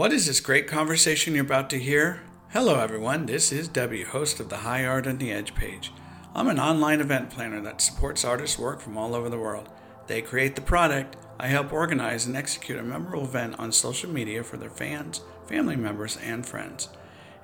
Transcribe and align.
What 0.00 0.14
is 0.14 0.24
this 0.24 0.40
great 0.40 0.66
conversation 0.66 1.34
you're 1.34 1.44
about 1.44 1.68
to 1.68 1.78
hear? 1.78 2.22
Hello, 2.52 2.80
everyone. 2.80 3.26
This 3.26 3.52
is 3.52 3.68
W, 3.68 4.06
host 4.06 4.40
of 4.40 4.48
the 4.48 4.56
High 4.56 4.86
Art 4.86 5.06
on 5.06 5.18
the 5.18 5.30
Edge 5.30 5.54
page. 5.54 5.92
I'm 6.34 6.48
an 6.48 6.58
online 6.58 7.02
event 7.02 7.28
planner 7.28 7.60
that 7.60 7.82
supports 7.82 8.24
artists' 8.24 8.58
work 8.58 8.80
from 8.80 8.96
all 8.96 9.14
over 9.14 9.28
the 9.28 9.38
world. 9.38 9.68
They 10.06 10.22
create 10.22 10.56
the 10.56 10.62
product. 10.62 11.18
I 11.38 11.48
help 11.48 11.70
organize 11.70 12.24
and 12.24 12.34
execute 12.34 12.78
a 12.78 12.82
memorable 12.82 13.24
event 13.24 13.58
on 13.58 13.72
social 13.72 14.08
media 14.10 14.42
for 14.42 14.56
their 14.56 14.70
fans, 14.70 15.20
family 15.46 15.76
members, 15.76 16.16
and 16.16 16.46
friends. 16.46 16.88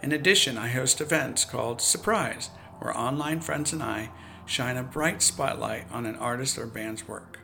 In 0.02 0.12
addition, 0.12 0.56
I 0.56 0.68
host 0.68 1.02
events 1.02 1.44
called 1.44 1.82
Surprise, 1.82 2.48
where 2.78 2.96
online 2.96 3.40
friends 3.40 3.74
and 3.74 3.82
I 3.82 4.08
shine 4.46 4.78
a 4.78 4.82
bright 4.82 5.20
spotlight 5.20 5.92
on 5.92 6.06
an 6.06 6.16
artist 6.16 6.56
or 6.56 6.64
band's 6.64 7.06
work. 7.06 7.38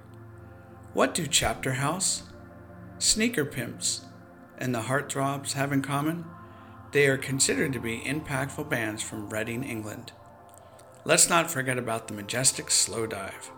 What 0.95 1.13
do 1.13 1.27
Chapterhouse, 1.27 2.23
Sneaker 2.99 3.45
Pimps, 3.45 4.07
and 4.63 4.73
the 4.73 4.83
Heartthrobs 4.83 5.55
have 5.55 5.73
in 5.73 5.83
common? 5.83 6.25
They 6.93 7.09
are 7.09 7.19
considered 7.19 7.73
to 7.73 7.81
be 7.81 8.01
impactful 8.01 8.69
bands 8.69 9.03
from 9.03 9.29
Reading, 9.29 9.65
England. 9.65 10.13
Let's 11.05 11.29
not 11.29 11.51
forget 11.51 11.79
about 11.79 12.07
the 12.07 12.15
majestic 12.15 12.67
Slowdive. 12.67 13.51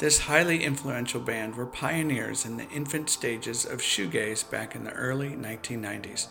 This 0.00 0.20
highly 0.20 0.64
influential 0.64 1.20
band 1.20 1.54
were 1.54 1.66
pioneers 1.66 2.44
in 2.44 2.56
the 2.56 2.68
infant 2.70 3.10
stages 3.10 3.64
of 3.64 3.78
shoegaze 3.78 4.50
back 4.50 4.74
in 4.74 4.82
the 4.82 4.92
early 4.92 5.30
1990s. 5.30 6.26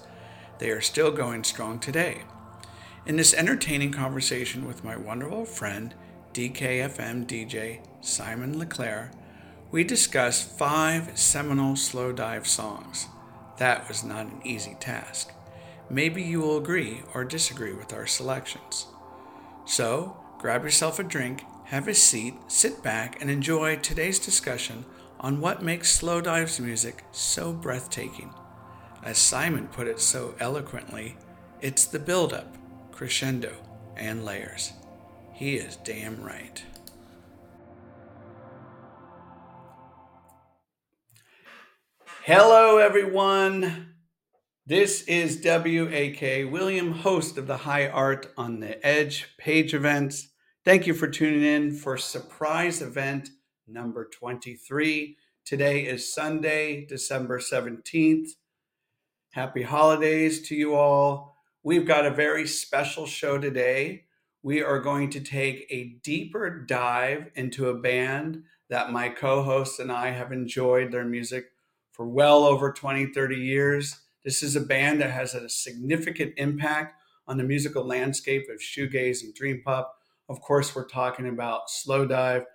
They 0.58 0.70
are 0.70 0.82
still 0.82 1.12
going 1.12 1.46
strong 1.46 1.80
today. 1.80 2.24
In 3.05 3.16
this 3.16 3.34
entertaining 3.34 3.94
conversation 3.94 4.68
with 4.68 4.84
my 4.84 4.98
wonderful 4.98 5.46
friend, 5.46 5.96
DKFM 6.34 7.26
DJ 7.26 7.80
Simon 8.02 8.60
Leclerc, 8.60 9.12
we 9.72 9.86
discuss 9.86 10.44
five 10.44 11.18
seminal 11.18 11.76
Slowdive 11.76 12.46
songs. 12.46 13.08
That 13.59 13.90
was 13.90 14.05
not 14.05 14.26
an 14.26 14.41
easy 14.45 14.76
task. 14.80 15.34
Maybe 15.90 16.23
you 16.23 16.40
will 16.40 16.58
agree 16.58 17.04
or 17.13 17.26
disagree 17.26 17.73
with 17.73 17.94
our 17.94 18.08
selections. 18.08 18.88
So, 19.65 20.18
grab 20.38 20.63
yourself 20.63 20.98
a 20.98 21.04
drink, 21.04 21.43
have 21.65 21.87
a 21.90 21.93
seat, 21.93 22.35
sit 22.48 22.82
back, 22.82 23.21
and 23.21 23.30
enjoy 23.30 23.76
today's 23.76 24.18
discussion 24.18 24.85
on 25.20 25.41
what 25.41 25.62
makes 25.62 25.99
Slowdive's 25.99 26.60
music 26.62 27.04
so 27.12 27.52
breathtaking. 27.52 28.34
As 29.04 29.18
Simon 29.18 29.68
put 29.68 29.87
it 29.87 29.99
so 29.99 30.35
eloquently, 30.40 31.18
it's 31.60 31.84
the 31.84 31.99
build-up, 31.99 32.55
crescendo, 32.93 33.54
and 33.98 34.24
layers. 34.24 34.71
He 35.34 35.55
is 35.57 35.76
damn 35.76 36.24
right. 36.24 36.63
Hello, 42.32 42.77
everyone. 42.77 43.96
This 44.68 45.02
is 45.08 45.41
WAK 45.44 46.52
William, 46.52 46.91
host 46.91 47.40
of 47.40 47.48
the 47.48 47.58
High 47.58 47.88
Art 47.88 48.32
on 48.38 48.60
the 48.60 48.86
Edge 48.86 49.36
page 49.40 49.74
events. 49.74 50.30
Thank 50.63 50.86
you 50.86 50.94
for 50.94 51.08
tuning 51.08 51.41
in 51.41 51.71
for 51.71 51.98
surprise 51.98 52.84
event 52.84 53.30
number 53.68 54.08
23. 54.13 55.18
Today 55.44 55.88
is 55.88 56.13
Sunday, 56.13 56.86
December 56.86 57.40
17th. 57.40 58.27
Happy 59.32 59.64
holidays 59.64 60.48
to 60.49 60.55
you 60.55 60.76
all. 60.76 61.36
We've 61.64 61.88
got 61.88 62.05
a 62.05 62.12
very 62.12 62.46
special 62.46 63.08
show 63.08 63.40
today. 63.40 64.03
We 64.44 64.62
are 64.62 64.80
going 64.80 65.09
to 65.09 65.19
take 65.19 65.66
a 65.72 65.96
deeper 66.03 66.64
dive 66.64 67.31
into 67.34 67.69
a 67.69 67.80
band 67.80 68.44
that 68.69 68.91
my 68.91 69.09
co 69.09 69.41
hosts 69.41 69.80
and 69.80 69.91
I 69.91 70.12
have 70.12 70.31
enjoyed 70.31 70.91
their 70.91 71.06
music 71.06 71.46
for 72.00 72.08
well 72.08 72.46
over 72.46 72.72
20, 72.72 73.08
30 73.08 73.36
years. 73.36 74.00
This 74.24 74.42
is 74.42 74.56
a 74.56 74.62
band 74.62 75.02
that 75.02 75.12
has 75.12 75.34
a 75.34 75.50
significant 75.50 76.34
impact 76.38 76.94
on 77.28 77.36
the 77.36 77.44
musical 77.44 77.84
landscape 77.84 78.47
of 78.50 78.62
shoegaze 78.62 79.22
and 79.22 79.36
dream 79.36 79.62
pop. 79.66 79.94
Of 80.30 80.40
course, 80.40 80.74
we're 80.74 80.88
talking 80.88 81.28
about 81.28 81.68
Slowdive. 81.68 82.46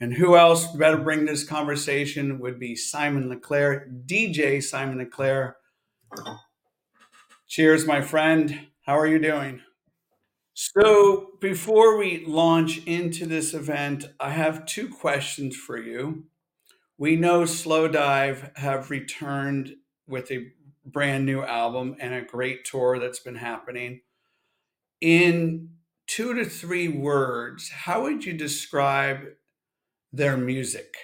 And 0.00 0.12
who 0.12 0.36
else 0.36 0.66
better 0.72 0.96
bring 0.96 1.24
this 1.24 1.44
conversation 1.44 2.40
would 2.40 2.58
be 2.58 2.74
Simon 2.74 3.28
Leclerc, 3.28 3.88
DJ 4.06 4.60
Simon 4.60 4.98
Leclerc. 4.98 5.54
Cheers, 7.46 7.86
my 7.86 8.00
friend. 8.00 8.66
How 8.86 8.98
are 8.98 9.06
you 9.06 9.20
doing? 9.20 9.60
So, 10.54 11.28
before 11.40 11.96
we 11.96 12.24
launch 12.26 12.84
into 12.86 13.24
this 13.24 13.54
event, 13.54 14.06
I 14.18 14.30
have 14.30 14.66
two 14.66 14.88
questions 14.88 15.54
for 15.54 15.78
you. 15.78 16.24
We 17.00 17.16
know 17.16 17.42
Slowdive 17.44 18.56
have 18.58 18.90
returned 18.90 19.74
with 20.06 20.30
a 20.30 20.48
brand 20.84 21.24
new 21.24 21.42
album 21.42 21.96
and 21.98 22.12
a 22.12 22.20
great 22.20 22.66
tour 22.66 22.98
that's 22.98 23.20
been 23.20 23.36
happening. 23.36 24.02
In 25.00 25.70
two 26.06 26.34
to 26.34 26.44
three 26.44 26.88
words, 26.88 27.70
how 27.70 28.02
would 28.02 28.26
you 28.26 28.34
describe 28.34 29.20
their 30.12 30.36
music? 30.36 30.94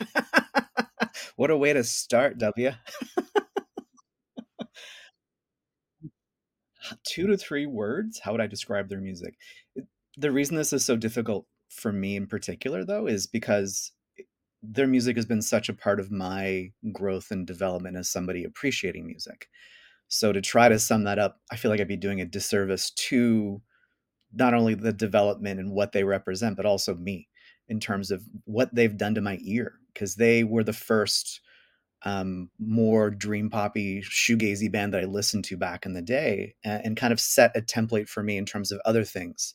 what 1.36 1.52
a 1.52 1.56
way 1.56 1.72
to 1.72 1.84
start, 1.84 2.38
W. 2.38 2.72
two 7.06 7.28
to 7.28 7.36
three 7.36 7.66
words. 7.66 8.18
How 8.18 8.32
would 8.32 8.40
I 8.40 8.48
describe 8.48 8.88
their 8.88 9.00
music? 9.00 9.36
The 10.16 10.32
reason 10.32 10.56
this 10.56 10.72
is 10.72 10.84
so 10.84 10.96
difficult 10.96 11.46
for 11.68 11.92
me 11.92 12.16
in 12.16 12.26
particular, 12.26 12.84
though, 12.84 13.06
is 13.06 13.28
because 13.28 13.92
their 14.62 14.86
music 14.86 15.16
has 15.16 15.26
been 15.26 15.42
such 15.42 15.68
a 15.68 15.74
part 15.74 16.00
of 16.00 16.10
my 16.10 16.72
growth 16.92 17.30
and 17.30 17.46
development 17.46 17.96
as 17.96 18.10
somebody 18.10 18.44
appreciating 18.44 19.06
music. 19.06 19.48
So 20.08 20.32
to 20.32 20.40
try 20.40 20.68
to 20.68 20.78
sum 20.78 21.04
that 21.04 21.18
up, 21.18 21.40
I 21.52 21.56
feel 21.56 21.70
like 21.70 21.80
I'd 21.80 21.88
be 21.88 21.96
doing 21.96 22.20
a 22.20 22.26
disservice 22.26 22.90
to 22.90 23.60
not 24.32 24.54
only 24.54 24.74
the 24.74 24.92
development 24.92 25.60
and 25.60 25.72
what 25.72 25.92
they 25.92 26.04
represent, 26.04 26.56
but 26.56 26.66
also 26.66 26.94
me 26.94 27.28
in 27.68 27.78
terms 27.80 28.10
of 28.10 28.22
what 28.44 28.74
they've 28.74 28.96
done 28.96 29.14
to 29.14 29.20
my 29.20 29.38
ear, 29.42 29.74
because 29.92 30.14
they 30.16 30.44
were 30.44 30.64
the 30.64 30.72
first 30.72 31.40
um, 32.04 32.50
more 32.58 33.10
dream 33.10 33.50
poppy 33.50 34.00
shoegazy 34.02 34.70
band 34.70 34.94
that 34.94 35.02
I 35.02 35.06
listened 35.06 35.44
to 35.46 35.56
back 35.56 35.84
in 35.84 35.92
the 35.92 36.02
day, 36.02 36.54
and, 36.64 36.84
and 36.84 36.96
kind 36.96 37.12
of 37.12 37.20
set 37.20 37.56
a 37.56 37.60
template 37.60 38.08
for 38.08 38.22
me 38.22 38.36
in 38.36 38.46
terms 38.46 38.72
of 38.72 38.80
other 38.84 39.04
things 39.04 39.54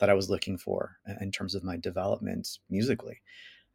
that 0.00 0.10
I 0.10 0.14
was 0.14 0.28
looking 0.28 0.58
for 0.58 0.96
in 1.20 1.30
terms 1.30 1.54
of 1.54 1.64
my 1.64 1.76
development 1.76 2.48
musically. 2.68 3.20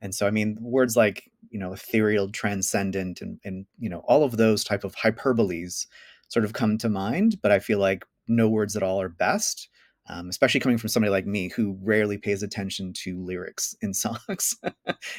And 0.02 0.14
so, 0.16 0.28
I 0.28 0.32
mean, 0.32 0.58
words 0.62 0.96
like, 0.96 1.30
you 1.50 1.60
know, 1.60 1.74
ethereal, 1.74 2.30
transcendent, 2.32 3.22
and, 3.22 3.40
and, 3.44 3.66
you 3.78 3.90
know, 3.90 4.00
all 4.08 4.24
of 4.24 4.38
those 4.38 4.64
type 4.64 4.84
of 4.84 4.96
hyperboles 4.96 5.88
sort 6.30 6.46
of 6.46 6.54
come 6.54 6.78
to 6.78 6.90
mind, 6.90 7.42
but 7.42 7.52
I 7.52 7.60
feel 7.60 7.80
like 7.80 8.06
no 8.28 8.48
words 8.48 8.76
at 8.76 8.84
all 8.84 9.02
are 9.02 9.10
best. 9.10 9.70
Um, 10.12 10.30
especially 10.30 10.60
coming 10.60 10.80
from 10.80 10.90
somebody 10.90 11.12
like 11.12 11.28
me 11.28 11.50
who 11.50 11.78
rarely 11.84 12.18
pays 12.18 12.42
attention 12.42 12.94
to 12.94 13.24
lyrics 13.24 13.76
in 13.82 13.94
songs. 13.94 14.56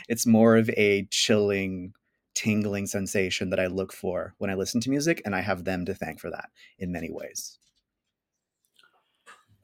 it's 0.08 0.26
more 0.26 0.56
of 0.56 0.68
a 0.70 1.06
chilling, 1.12 1.92
tingling 2.34 2.86
sensation 2.86 3.50
that 3.50 3.60
I 3.60 3.66
look 3.66 3.92
for 3.92 4.34
when 4.38 4.50
I 4.50 4.54
listen 4.54 4.80
to 4.80 4.90
music, 4.90 5.22
and 5.24 5.34
I 5.34 5.42
have 5.42 5.62
them 5.62 5.84
to 5.84 5.94
thank 5.94 6.18
for 6.18 6.30
that 6.30 6.48
in 6.78 6.90
many 6.90 7.08
ways. 7.08 7.58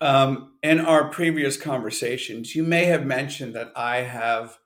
Um, 0.01 0.53
in 0.63 0.79
our 0.79 1.09
previous 1.09 1.57
conversations, 1.57 2.55
you 2.55 2.63
may 2.63 2.85
have 2.85 3.05
mentioned 3.05 3.55
that 3.55 3.73
I 3.75 3.99
have 4.03 4.59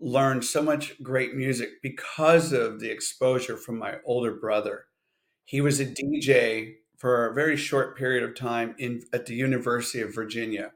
learned 0.00 0.44
so 0.44 0.62
much 0.62 1.00
great 1.02 1.34
music 1.34 1.82
because 1.82 2.52
of 2.52 2.80
the 2.80 2.90
exposure 2.90 3.56
from 3.56 3.78
my 3.78 3.96
older 4.04 4.32
brother. 4.32 4.86
He 5.44 5.60
was 5.60 5.80
a 5.80 5.86
DJ 5.86 6.76
for 6.98 7.26
a 7.26 7.34
very 7.34 7.56
short 7.56 7.96
period 7.96 8.22
of 8.22 8.34
time 8.34 8.74
in 8.78 9.02
at 9.12 9.26
the 9.26 9.34
University 9.34 10.00
of 10.00 10.14
Virginia. 10.14 10.72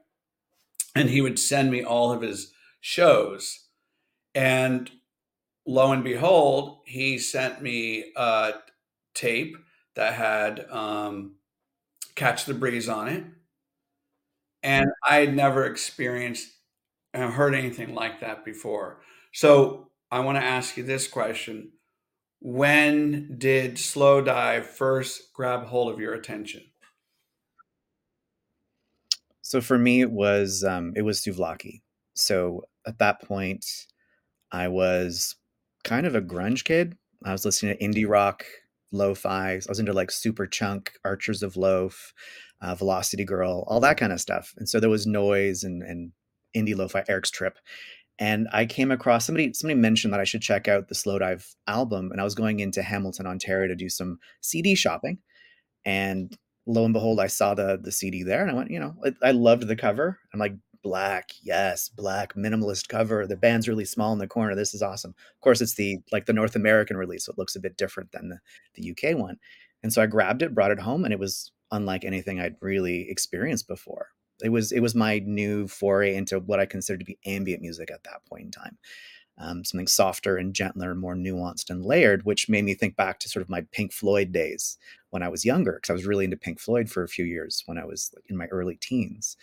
And 0.95 1.09
he 1.09 1.21
would 1.21 1.39
send 1.39 1.71
me 1.71 1.83
all 1.83 2.11
of 2.11 2.21
his 2.21 2.51
shows. 2.81 3.67
And 4.35 4.91
lo 5.65 5.91
and 5.91 6.03
behold, 6.03 6.79
he 6.85 7.17
sent 7.19 7.61
me 7.61 8.13
a 8.15 8.53
tape 9.13 9.57
that 9.95 10.13
had 10.13 10.65
um, 10.69 11.35
Catch 12.15 12.45
the 12.45 12.53
Breeze 12.53 12.89
on 12.89 13.07
it. 13.07 13.25
And 14.63 14.91
I 15.07 15.17
had 15.17 15.35
never 15.35 15.65
experienced 15.65 16.49
and 17.13 17.33
heard 17.33 17.55
anything 17.55 17.93
like 17.95 18.21
that 18.21 18.45
before. 18.45 19.01
So 19.31 19.89
I 20.11 20.19
want 20.19 20.37
to 20.37 20.43
ask 20.43 20.77
you 20.77 20.83
this 20.83 21.07
question. 21.07 21.71
When 22.39 23.37
did 23.37 23.77
slow 23.77 24.21
dive 24.21 24.65
first 24.65 25.33
grab 25.33 25.65
hold 25.65 25.93
of 25.93 25.99
your 25.99 26.13
attention? 26.13 26.63
So 29.41 29.61
for 29.61 29.77
me, 29.77 30.01
it 30.01 30.11
was 30.11 30.63
um, 30.63 30.93
it 30.95 31.03
was 31.03 31.19
Souvlaki. 31.19 31.81
So 32.13 32.63
at 32.87 32.99
that 32.99 33.21
point, 33.21 33.65
I 34.51 34.67
was 34.67 35.35
kind 35.83 36.05
of 36.05 36.15
a 36.15 36.21
grunge 36.21 36.63
kid. 36.63 36.97
I 37.23 37.31
was 37.31 37.45
listening 37.45 37.77
to 37.77 37.83
indie 37.83 38.09
rock, 38.09 38.45
lo-fi. 38.91 39.51
I 39.53 39.61
was 39.67 39.79
into 39.79 39.93
like 39.93 40.09
Superchunk, 40.09 40.89
Archers 41.05 41.43
of 41.43 41.57
Loaf, 41.57 42.13
uh, 42.61 42.75
Velocity 42.75 43.25
Girl, 43.25 43.63
all 43.67 43.79
that 43.81 43.97
kind 43.97 44.11
of 44.11 44.19
stuff. 44.19 44.53
And 44.57 44.67
so 44.67 44.79
there 44.79 44.89
was 44.89 45.05
noise 45.05 45.63
and 45.63 45.83
and 45.83 46.11
indie 46.55 46.75
lo-fi, 46.75 47.03
Eric's 47.07 47.31
Trip, 47.31 47.57
and 48.19 48.47
I 48.51 48.65
came 48.65 48.91
across 48.91 49.25
somebody 49.25 49.53
somebody 49.53 49.79
mentioned 49.79 50.13
that 50.13 50.19
I 50.19 50.25
should 50.25 50.41
check 50.41 50.67
out 50.67 50.87
the 50.87 50.95
Slowdive 50.95 51.55
album, 51.67 52.11
and 52.11 52.21
I 52.21 52.23
was 52.23 52.35
going 52.35 52.59
into 52.59 52.81
Hamilton, 52.83 53.27
Ontario 53.27 53.67
to 53.67 53.75
do 53.75 53.89
some 53.89 54.19
CD 54.41 54.75
shopping. 54.75 55.19
And 55.85 56.37
lo 56.67 56.85
and 56.85 56.93
behold, 56.93 57.19
I 57.19 57.27
saw 57.27 57.53
the 57.53 57.79
the 57.81 57.91
CD 57.91 58.23
there, 58.23 58.41
and 58.41 58.51
I 58.51 58.53
went, 58.53 58.71
you 58.71 58.79
know, 58.79 58.95
I, 59.05 59.29
I 59.29 59.31
loved 59.31 59.67
the 59.67 59.75
cover. 59.75 60.19
I'm 60.33 60.39
like, 60.39 60.53
black, 60.83 61.31
yes, 61.41 61.89
black 61.89 62.35
minimalist 62.35 62.87
cover. 62.87 63.27
The 63.27 63.37
band's 63.37 63.67
really 63.67 63.85
small 63.85 64.13
in 64.13 64.19
the 64.19 64.27
corner. 64.27 64.55
This 64.55 64.73
is 64.73 64.81
awesome. 64.81 65.11
Of 65.11 65.41
course, 65.41 65.61
it's 65.61 65.75
the 65.75 65.99
like 66.11 66.25
the 66.25 66.33
North 66.33 66.55
American 66.55 66.97
release, 66.97 67.25
so 67.25 67.31
it 67.31 67.37
looks 67.37 67.55
a 67.55 67.59
bit 67.59 67.77
different 67.77 68.11
than 68.11 68.29
the 68.29 68.39
the 68.75 68.91
UK 68.91 69.17
one. 69.17 69.37
And 69.83 69.91
so 69.91 70.01
I 70.01 70.05
grabbed 70.05 70.43
it, 70.43 70.53
brought 70.53 70.71
it 70.71 70.79
home, 70.79 71.03
and 71.05 71.13
it 71.13 71.19
was 71.19 71.51
unlike 71.71 72.03
anything 72.03 72.39
I'd 72.39 72.55
really 72.61 73.09
experienced 73.09 73.67
before. 73.67 74.09
It 74.43 74.49
was 74.49 74.71
it 74.71 74.79
was 74.79 74.95
my 74.95 75.19
new 75.19 75.67
foray 75.67 76.15
into 76.15 76.39
what 76.39 76.59
I 76.59 76.65
considered 76.65 76.99
to 76.99 77.05
be 77.05 77.19
ambient 77.25 77.61
music 77.61 77.91
at 77.91 78.03
that 78.03 78.25
point 78.25 78.45
in 78.45 78.51
time. 78.51 78.77
Um, 79.37 79.63
something 79.63 79.87
softer 79.87 80.37
and 80.37 80.53
gentler, 80.53 80.93
more 80.93 81.15
nuanced 81.15 81.69
and 81.69 81.83
layered, 81.83 82.25
which 82.25 82.49
made 82.49 82.63
me 82.63 82.75
think 82.75 82.95
back 82.95 83.17
to 83.19 83.29
sort 83.29 83.41
of 83.41 83.49
my 83.49 83.61
Pink 83.71 83.91
Floyd 83.91 84.31
days 84.31 84.77
when 85.09 85.23
I 85.23 85.29
was 85.29 85.45
younger, 85.45 85.73
because 85.73 85.89
I 85.89 85.93
was 85.93 86.05
really 86.05 86.25
into 86.25 86.37
Pink 86.37 86.59
Floyd 86.59 86.89
for 86.89 87.03
a 87.03 87.07
few 87.07 87.25
years 87.25 87.63
when 87.65 87.77
I 87.77 87.85
was 87.85 88.13
in 88.27 88.37
my 88.37 88.45
early 88.47 88.75
teens. 88.75 89.37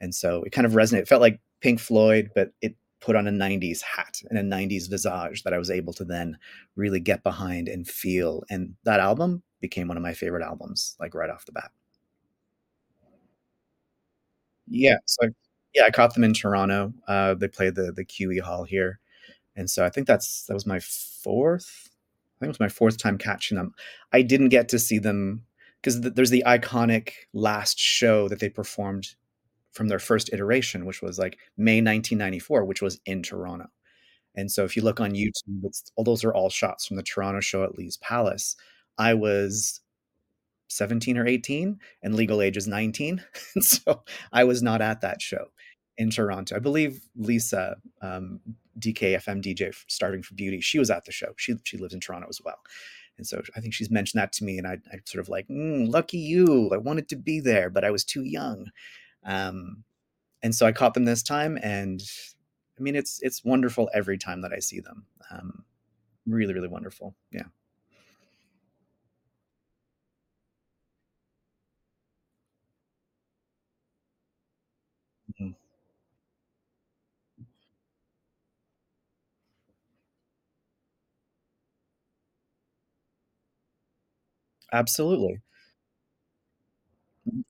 And 0.00 0.14
so 0.14 0.42
it 0.42 0.50
kind 0.50 0.66
of 0.66 0.72
resonated. 0.72 1.02
It 1.02 1.08
felt 1.08 1.20
like 1.20 1.40
Pink 1.60 1.78
Floyd, 1.78 2.30
but 2.34 2.52
it 2.62 2.74
put 3.00 3.16
on 3.16 3.28
a 3.28 3.30
90s 3.30 3.82
hat 3.82 4.22
and 4.30 4.38
a 4.38 4.56
90s 4.56 4.88
visage 4.88 5.42
that 5.42 5.52
I 5.52 5.58
was 5.58 5.70
able 5.70 5.92
to 5.94 6.04
then 6.04 6.38
really 6.74 7.00
get 7.00 7.22
behind 7.22 7.68
and 7.68 7.86
feel. 7.86 8.44
And 8.50 8.74
that 8.84 8.98
album 8.98 9.42
became 9.60 9.88
one 9.88 9.96
of 9.96 10.02
my 10.02 10.14
favorite 10.14 10.42
albums, 10.42 10.96
like 10.98 11.14
right 11.14 11.30
off 11.30 11.44
the 11.44 11.52
bat. 11.52 11.70
Yeah, 14.66 14.96
so 15.06 15.28
yeah, 15.74 15.84
I 15.86 15.90
caught 15.90 16.14
them 16.14 16.24
in 16.24 16.34
Toronto. 16.34 16.92
Uh, 17.08 17.34
they 17.34 17.48
played 17.48 17.74
the 17.74 17.92
the 17.92 18.04
QE 18.04 18.40
Hall 18.40 18.64
here, 18.64 19.00
and 19.56 19.70
so 19.70 19.84
I 19.84 19.90
think 19.90 20.06
that's 20.06 20.44
that 20.46 20.54
was 20.54 20.66
my 20.66 20.80
fourth. 20.80 21.90
I 22.38 22.40
think 22.40 22.48
it 22.48 22.58
was 22.58 22.60
my 22.60 22.68
fourth 22.68 22.98
time 22.98 23.18
catching 23.18 23.56
them. 23.56 23.74
I 24.12 24.22
didn't 24.22 24.50
get 24.50 24.68
to 24.70 24.78
see 24.78 24.98
them 24.98 25.44
because 25.82 26.00
th- 26.00 26.14
there's 26.14 26.30
the 26.30 26.44
iconic 26.46 27.10
last 27.34 27.78
show 27.78 28.28
that 28.28 28.40
they 28.40 28.50
performed 28.50 29.14
from 29.72 29.88
their 29.88 30.00
first 30.00 30.30
iteration, 30.32 30.86
which 30.86 31.02
was 31.02 31.18
like 31.18 31.38
May 31.58 31.80
1994, 31.82 32.64
which 32.66 32.82
was 32.82 33.00
in 33.06 33.22
Toronto. 33.22 33.68
And 34.36 34.50
so 34.50 34.64
if 34.64 34.76
you 34.76 34.82
look 34.82 35.00
on 35.00 35.12
YouTube, 35.12 35.64
it's 35.64 35.92
all 35.96 36.04
those 36.04 36.24
are 36.24 36.34
all 36.34 36.50
shots 36.50 36.86
from 36.86 36.96
the 36.96 37.02
Toronto 37.02 37.40
show 37.40 37.64
at 37.64 37.76
Lee's 37.78 37.96
Palace. 37.98 38.56
I 38.98 39.14
was 39.14 39.80
17 40.68 41.18
or 41.18 41.26
18 41.26 41.78
and 42.02 42.14
legal 42.14 42.40
age 42.40 42.56
is 42.56 42.66
19 42.66 43.22
and 43.54 43.64
so 43.64 44.02
i 44.32 44.44
was 44.44 44.62
not 44.62 44.80
at 44.80 45.00
that 45.00 45.20
show 45.20 45.46
in 45.96 46.10
toronto. 46.10 46.56
I 46.56 46.58
believe 46.58 47.00
lisa 47.16 47.76
um, 48.02 48.40
dkfm 48.78 49.42
dj 49.42 49.74
starting 49.88 50.22
for 50.22 50.34
beauty 50.34 50.60
she 50.60 50.78
was 50.78 50.90
at 50.90 51.04
the 51.04 51.12
show. 51.12 51.32
She, 51.36 51.54
she 51.64 51.78
lives 51.78 51.94
in 51.94 52.00
toronto 52.00 52.28
as 52.28 52.40
well. 52.44 52.58
And 53.16 53.26
so 53.26 53.42
i 53.56 53.60
think 53.60 53.74
she's 53.74 53.90
mentioned 53.90 54.20
that 54.20 54.32
to 54.32 54.44
me 54.44 54.58
and 54.58 54.66
i, 54.66 54.78
I 54.92 54.98
sort 55.04 55.20
of 55.20 55.28
like 55.28 55.46
mm, 55.48 55.90
lucky 55.90 56.18
you 56.18 56.70
i 56.72 56.76
wanted 56.76 57.08
to 57.10 57.16
be 57.16 57.40
there 57.40 57.70
but 57.70 57.84
i 57.84 57.90
was 57.90 58.04
too 58.04 58.24
young. 58.24 58.70
Um, 59.24 59.84
and 60.42 60.54
so 60.54 60.66
i 60.66 60.72
caught 60.72 60.94
them 60.94 61.04
this 61.04 61.22
time 61.22 61.58
and 61.62 62.02
i 62.78 62.82
mean 62.82 62.96
it's 62.96 63.20
it's 63.22 63.44
wonderful 63.44 63.88
every 63.94 64.18
time 64.18 64.42
that 64.42 64.52
i 64.52 64.58
see 64.58 64.80
them. 64.80 65.06
Um, 65.30 65.64
really 66.26 66.54
really 66.54 66.68
wonderful. 66.68 67.14
Yeah 67.30 67.44
absolutely 84.72 85.40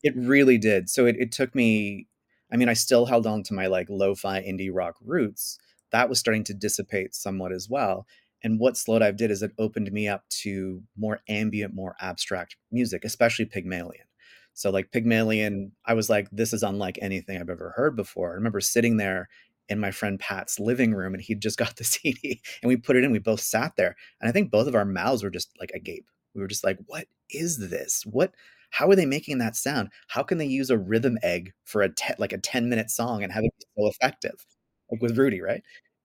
It 0.02 0.14
really 0.16 0.58
did. 0.58 0.88
So 0.88 1.06
it, 1.06 1.16
it 1.18 1.32
took 1.32 1.54
me, 1.54 2.06
I 2.52 2.56
mean, 2.56 2.68
I 2.68 2.74
still 2.74 3.06
held 3.06 3.26
on 3.26 3.42
to 3.44 3.54
my 3.54 3.66
like 3.66 3.88
lo-fi 3.90 4.40
indie 4.42 4.70
rock 4.72 4.96
roots. 5.04 5.58
That 5.90 6.08
was 6.08 6.18
starting 6.18 6.44
to 6.44 6.54
dissipate 6.54 7.14
somewhat 7.14 7.52
as 7.52 7.68
well. 7.68 8.06
And 8.42 8.60
what 8.60 8.76
slow 8.76 8.98
dive 8.98 9.16
did 9.16 9.30
is 9.30 9.42
it 9.42 9.52
opened 9.58 9.90
me 9.90 10.06
up 10.06 10.28
to 10.42 10.82
more 10.96 11.20
ambient, 11.28 11.74
more 11.74 11.96
abstract 12.00 12.56
music, 12.70 13.04
especially 13.04 13.46
Pygmalion. 13.46 14.04
So 14.52 14.70
like 14.70 14.92
Pygmalion, 14.92 15.72
I 15.86 15.94
was 15.94 16.08
like, 16.10 16.28
this 16.30 16.52
is 16.52 16.62
unlike 16.62 16.98
anything 17.02 17.40
I've 17.40 17.50
ever 17.50 17.70
heard 17.74 17.96
before. 17.96 18.30
I 18.32 18.34
remember 18.34 18.60
sitting 18.60 18.98
there 18.98 19.28
in 19.68 19.80
my 19.80 19.90
friend 19.90 20.20
Pat's 20.20 20.60
living 20.60 20.92
room 20.94 21.14
and 21.14 21.22
he'd 21.22 21.40
just 21.40 21.58
got 21.58 21.76
the 21.76 21.84
CD 21.84 22.40
and 22.62 22.68
we 22.68 22.76
put 22.76 22.96
it 22.96 23.02
in. 23.02 23.10
We 23.12 23.18
both 23.18 23.40
sat 23.40 23.74
there. 23.76 23.96
And 24.20 24.28
I 24.28 24.32
think 24.32 24.50
both 24.50 24.68
of 24.68 24.74
our 24.74 24.84
mouths 24.84 25.22
were 25.24 25.30
just 25.30 25.50
like 25.58 25.72
agape. 25.74 26.06
We 26.34 26.40
were 26.40 26.48
just 26.48 26.64
like, 26.64 26.78
what 26.86 27.06
is 27.30 27.58
this? 27.58 28.04
What 28.06 28.34
how 28.70 28.88
are 28.90 28.96
they 28.96 29.06
making 29.06 29.38
that 29.38 29.54
sound? 29.54 29.90
How 30.08 30.24
can 30.24 30.38
they 30.38 30.46
use 30.46 30.68
a 30.68 30.76
rhythm 30.78 31.16
egg 31.22 31.52
for 31.64 31.82
a 31.82 31.88
te- 31.94 32.14
like 32.18 32.32
a 32.32 32.38
10 32.38 32.68
minute 32.68 32.90
song 32.90 33.22
and 33.22 33.32
have 33.32 33.44
it 33.44 33.52
be 33.56 33.66
so 33.78 33.88
effective? 33.88 34.44
Like 34.90 35.00
with 35.00 35.16
Rutti, 35.16 35.40
right? 35.40 35.62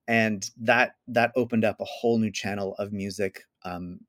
And 0.07 0.47
that 0.57 0.93
that 1.07 1.31
opened 1.35 1.65
up 1.65 1.77
a 1.79 1.85
whole 1.85 2.19
new 2.19 2.31
channel 2.31 2.75
of 2.77 2.93
music 2.93 3.41
um, 3.65 3.99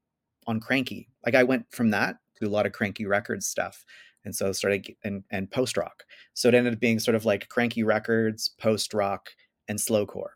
on 0.47 0.61
Kranky. 0.61 1.07
Like 1.25 1.35
I 1.35 1.43
went 1.43 1.67
from 1.71 1.91
that 1.91 2.17
to 2.39 2.47
a 2.47 2.51
lot 2.51 2.67
of 2.67 2.73
Kranky 2.73 3.07
Records 3.09 3.47
stuff, 3.47 3.85
and 4.25 4.35
so 4.35 4.53
started 4.53 4.87
and 5.05 5.25
and 5.31 5.51
post 5.51 5.77
rock. 5.77 6.05
So 6.35 6.49
it 6.49 6.55
ended 6.55 6.75
up 6.75 6.81
being 6.81 6.99
sort 6.99 7.15
of 7.15 7.25
like 7.25 7.49
Kranky 7.49 7.85
Records, 7.85 8.51
post 8.59 8.93
rock, 8.95 9.31
and 9.69 9.79
slowcore. 9.79 10.33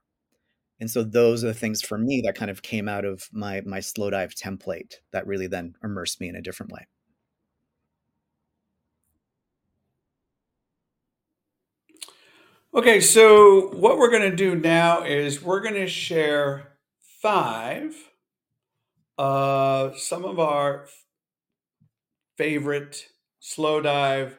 And 0.85 0.91
so 0.91 1.03
those 1.03 1.43
are 1.43 1.47
the 1.47 1.55
things 1.55 1.81
for 1.81 1.97
me 1.97 2.21
that 2.27 2.35
kind 2.37 2.51
of 2.51 2.61
came 2.61 2.91
out 2.91 3.07
of 3.07 3.27
my 3.33 3.63
my 3.65 3.81
slow 3.81 4.11
dive 4.11 4.35
template 4.35 4.97
that 5.13 5.27
really 5.27 5.47
then 5.47 5.75
immersed 5.83 6.21
me 6.21 6.29
in 6.29 6.37
a 6.37 6.43
different 6.43 6.73
way. 6.73 6.87
Okay, 12.75 13.01
so 13.01 13.69
what 13.69 13.97
we're 13.97 14.11
going 14.11 14.31
to 14.31 14.37
do 14.37 14.55
now 14.57 15.05
is 15.05 15.41
we're 15.41 15.63
going 15.63 15.73
to 15.73 15.87
share 15.87 16.75
five 17.01 17.97
uh, 19.17 19.93
some 19.97 20.27
of 20.27 20.39
our 20.39 20.87
favorite 22.37 23.07
slow 23.41 23.81
dive 23.81 24.37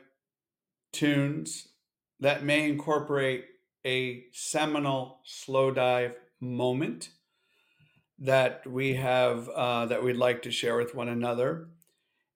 tunes 0.94 1.70
that 2.20 2.44
may 2.44 2.70
incorporate 2.70 3.46
a 3.84 4.26
seminal 4.32 5.22
Slowdive 5.26 6.14
moment 6.40 7.10
that 8.20 8.66
we 8.66 8.96
have 8.96 9.50
uh, 9.50 9.86
that 9.88 10.04
we'd 10.04 10.18
like 10.18 10.42
to 10.44 10.52
share 10.52 10.78
with 10.78 10.96
one 10.96 11.10
another. 11.10 11.68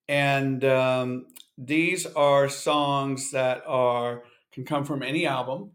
And 0.07 0.63
um, 0.65 1.27
these 1.57 2.05
are 2.05 2.49
songs 2.49 3.31
that 3.31 3.63
are 3.65 4.23
can 4.51 4.65
come 4.65 4.83
from 4.83 5.03
any 5.03 5.25
album 5.25 5.71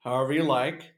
however 0.00 0.32
you 0.32 0.42
like. 0.42 0.94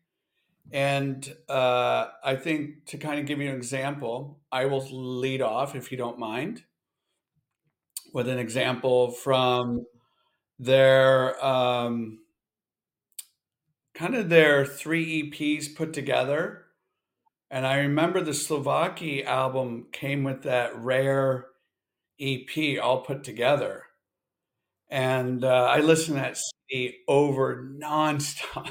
And 0.73 1.35
uh, 1.49 2.07
I 2.23 2.37
think 2.37 2.87
to 2.87 2.99
kind 2.99 3.19
of 3.19 3.27
give 3.27 3.41
you 3.41 3.49
an 3.49 3.57
example, 3.57 4.39
I 4.53 4.67
will 4.67 4.87
lead 4.91 5.43
off, 5.43 5.75
if 5.75 5.91
you 5.91 5.99
don't 5.99 6.19
mind, 6.19 6.63
with 8.15 8.29
an 8.29 8.39
example 8.39 9.11
from 9.11 9.85
their 10.59 11.45
um, 11.45 12.21
kind 14.01 14.15
of 14.15 14.31
their 14.31 14.65
three 14.65 15.31
EPs 15.31 15.77
put 15.77 15.93
together. 15.93 16.65
And 17.51 17.67
I 17.67 17.81
remember 17.81 18.23
the 18.23 18.31
Souvlaki 18.31 19.27
album 19.27 19.89
came 19.93 20.25
with 20.25 20.45
that 20.45 20.75
rare 20.75 21.49
EP 22.19 22.83
all 22.83 23.03
put 23.03 23.25
together. 23.25 23.83
And 24.89 25.45
uh, 25.45 25.67
I 25.71 25.81
listened 25.81 26.17
to 26.17 26.23
that 26.23 26.39
CD 26.71 26.97
over 27.09 27.63
nonstop, 27.79 28.71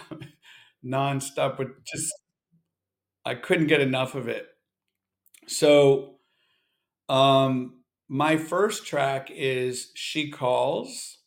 nonstop, 0.84 1.58
but 1.58 1.86
just 1.86 2.12
I 3.24 3.36
couldn't 3.36 3.68
get 3.68 3.82
enough 3.82 4.16
of 4.16 4.28
it. 4.28 4.48
So, 5.46 6.16
um, 7.08 7.84
my 8.08 8.38
first 8.38 8.88
track 8.88 9.30
is 9.32 9.92
She 9.94 10.32
Calls. 10.32 11.19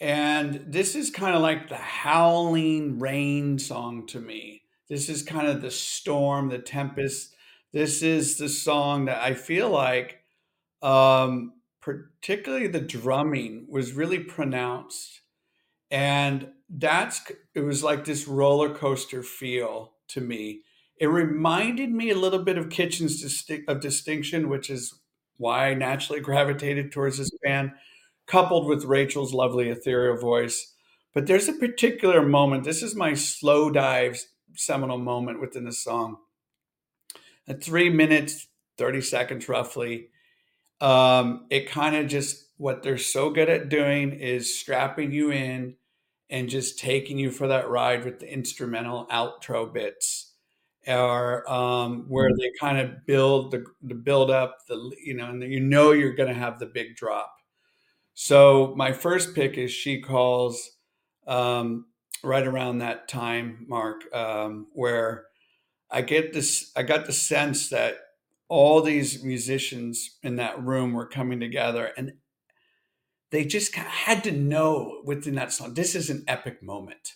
And 0.00 0.64
this 0.66 0.94
is 0.94 1.10
kind 1.10 1.34
of 1.36 1.42
like 1.42 1.68
the 1.68 1.76
howling 1.76 2.98
rain 2.98 3.58
song 3.58 4.06
to 4.08 4.20
me. 4.20 4.62
This 4.88 5.08
is 5.08 5.22
kind 5.22 5.46
of 5.46 5.60
the 5.60 5.70
storm, 5.70 6.48
the 6.48 6.58
tempest. 6.58 7.34
This 7.72 8.02
is 8.02 8.38
the 8.38 8.48
song 8.48 9.04
that 9.04 9.22
I 9.22 9.34
feel 9.34 9.68
like 9.70 10.20
um, 10.82 11.54
particularly 11.80 12.68
the 12.68 12.80
drumming 12.80 13.66
was 13.68 13.92
really 13.92 14.20
pronounced 14.20 15.20
and 15.90 16.48
that's 16.68 17.22
it 17.54 17.60
was 17.60 17.82
like 17.82 18.04
this 18.04 18.28
roller 18.28 18.74
coaster 18.74 19.22
feel 19.22 19.92
to 20.08 20.20
me 20.20 20.62
it 20.98 21.06
reminded 21.06 21.90
me 21.90 22.10
a 22.10 22.16
little 22.16 22.42
bit 22.42 22.58
of 22.58 22.70
kitchens 22.70 23.22
Disti- 23.24 23.64
of 23.68 23.80
distinction 23.80 24.48
which 24.48 24.70
is 24.70 24.94
why 25.36 25.68
i 25.70 25.74
naturally 25.74 26.20
gravitated 26.20 26.92
towards 26.92 27.18
this 27.18 27.30
band 27.42 27.72
coupled 28.30 28.66
with 28.68 28.84
rachel's 28.84 29.34
lovely 29.34 29.68
ethereal 29.70 30.16
voice. 30.16 30.74
But 31.14 31.26
there's 31.26 31.48
a 31.48 31.52
particular 31.54 32.22
moment 32.26 32.64
this 32.64 32.82
is 32.82 32.94
my 32.94 33.12
Slowdive 33.12 34.20
seminal 34.54 34.98
moment 34.98 35.40
within 35.40 35.64
the 35.64 35.72
song. 35.72 36.18
At 37.48 37.62
three 37.62 37.90
minutes 37.90 38.46
30 38.78 39.00
seconds 39.02 39.48
roughly 39.48 40.08
Um, 40.80 41.46
it 41.50 41.68
kind 41.70 41.96
of 41.96 42.08
just 42.08 42.46
what 42.58 42.82
they're 42.82 42.98
so 42.98 43.30
good 43.30 43.48
at 43.50 43.68
doing 43.70 44.12
is 44.12 44.58
strapping 44.58 45.12
you 45.12 45.32
in 45.32 45.76
and 46.30 46.48
just 46.50 46.78
taking 46.78 47.18
you 47.18 47.30
for 47.30 47.48
that 47.48 47.68
ride 47.70 48.04
with 48.04 48.20
the 48.20 48.32
instrumental 48.32 49.06
outro 49.12 49.72
bits. 49.72 50.34
Or 50.86 51.50
um, 51.52 52.06
where 52.08 52.30
they 52.38 52.52
kind 52.60 52.78
of 52.78 53.06
build 53.06 53.52
the, 53.52 53.64
the 53.82 53.94
build 53.94 54.30
up 54.30 54.58
the 54.68 54.92
you 55.04 55.14
know 55.14 55.28
and 55.30 55.42
you 55.42 55.60
know 55.60 55.92
you're 55.92 56.14
going 56.14 56.28
to 56.30 56.34
have 56.40 56.58
the 56.58 56.66
big 56.66 56.96
drop 56.96 57.34
so 58.22 58.74
my 58.76 58.92
first 58.92 59.34
pick 59.34 59.56
is 59.56 59.72
she 59.72 60.00
calls 60.00 60.72
um, 61.26 61.86
right 62.22 62.46
around 62.46 62.78
that 62.78 63.08
time 63.08 63.64
mark 63.68 64.02
um, 64.14 64.66
where 64.72 65.24
i 65.90 66.02
get 66.02 66.32
this 66.32 66.70
i 66.76 66.82
got 66.82 67.06
the 67.06 67.12
sense 67.12 67.68
that 67.70 67.96
all 68.48 68.82
these 68.82 69.22
musicians 69.24 70.18
in 70.22 70.36
that 70.36 70.62
room 70.62 70.92
were 70.92 71.06
coming 71.06 71.40
together 71.40 71.92
and 71.96 72.12
they 73.30 73.44
just 73.44 73.74
had 73.74 74.24
to 74.24 74.32
know 74.32 75.00
within 75.04 75.36
that 75.36 75.52
song 75.52 75.74
this 75.74 75.94
is 75.94 76.10
an 76.10 76.24
epic 76.28 76.62
moment. 76.62 77.14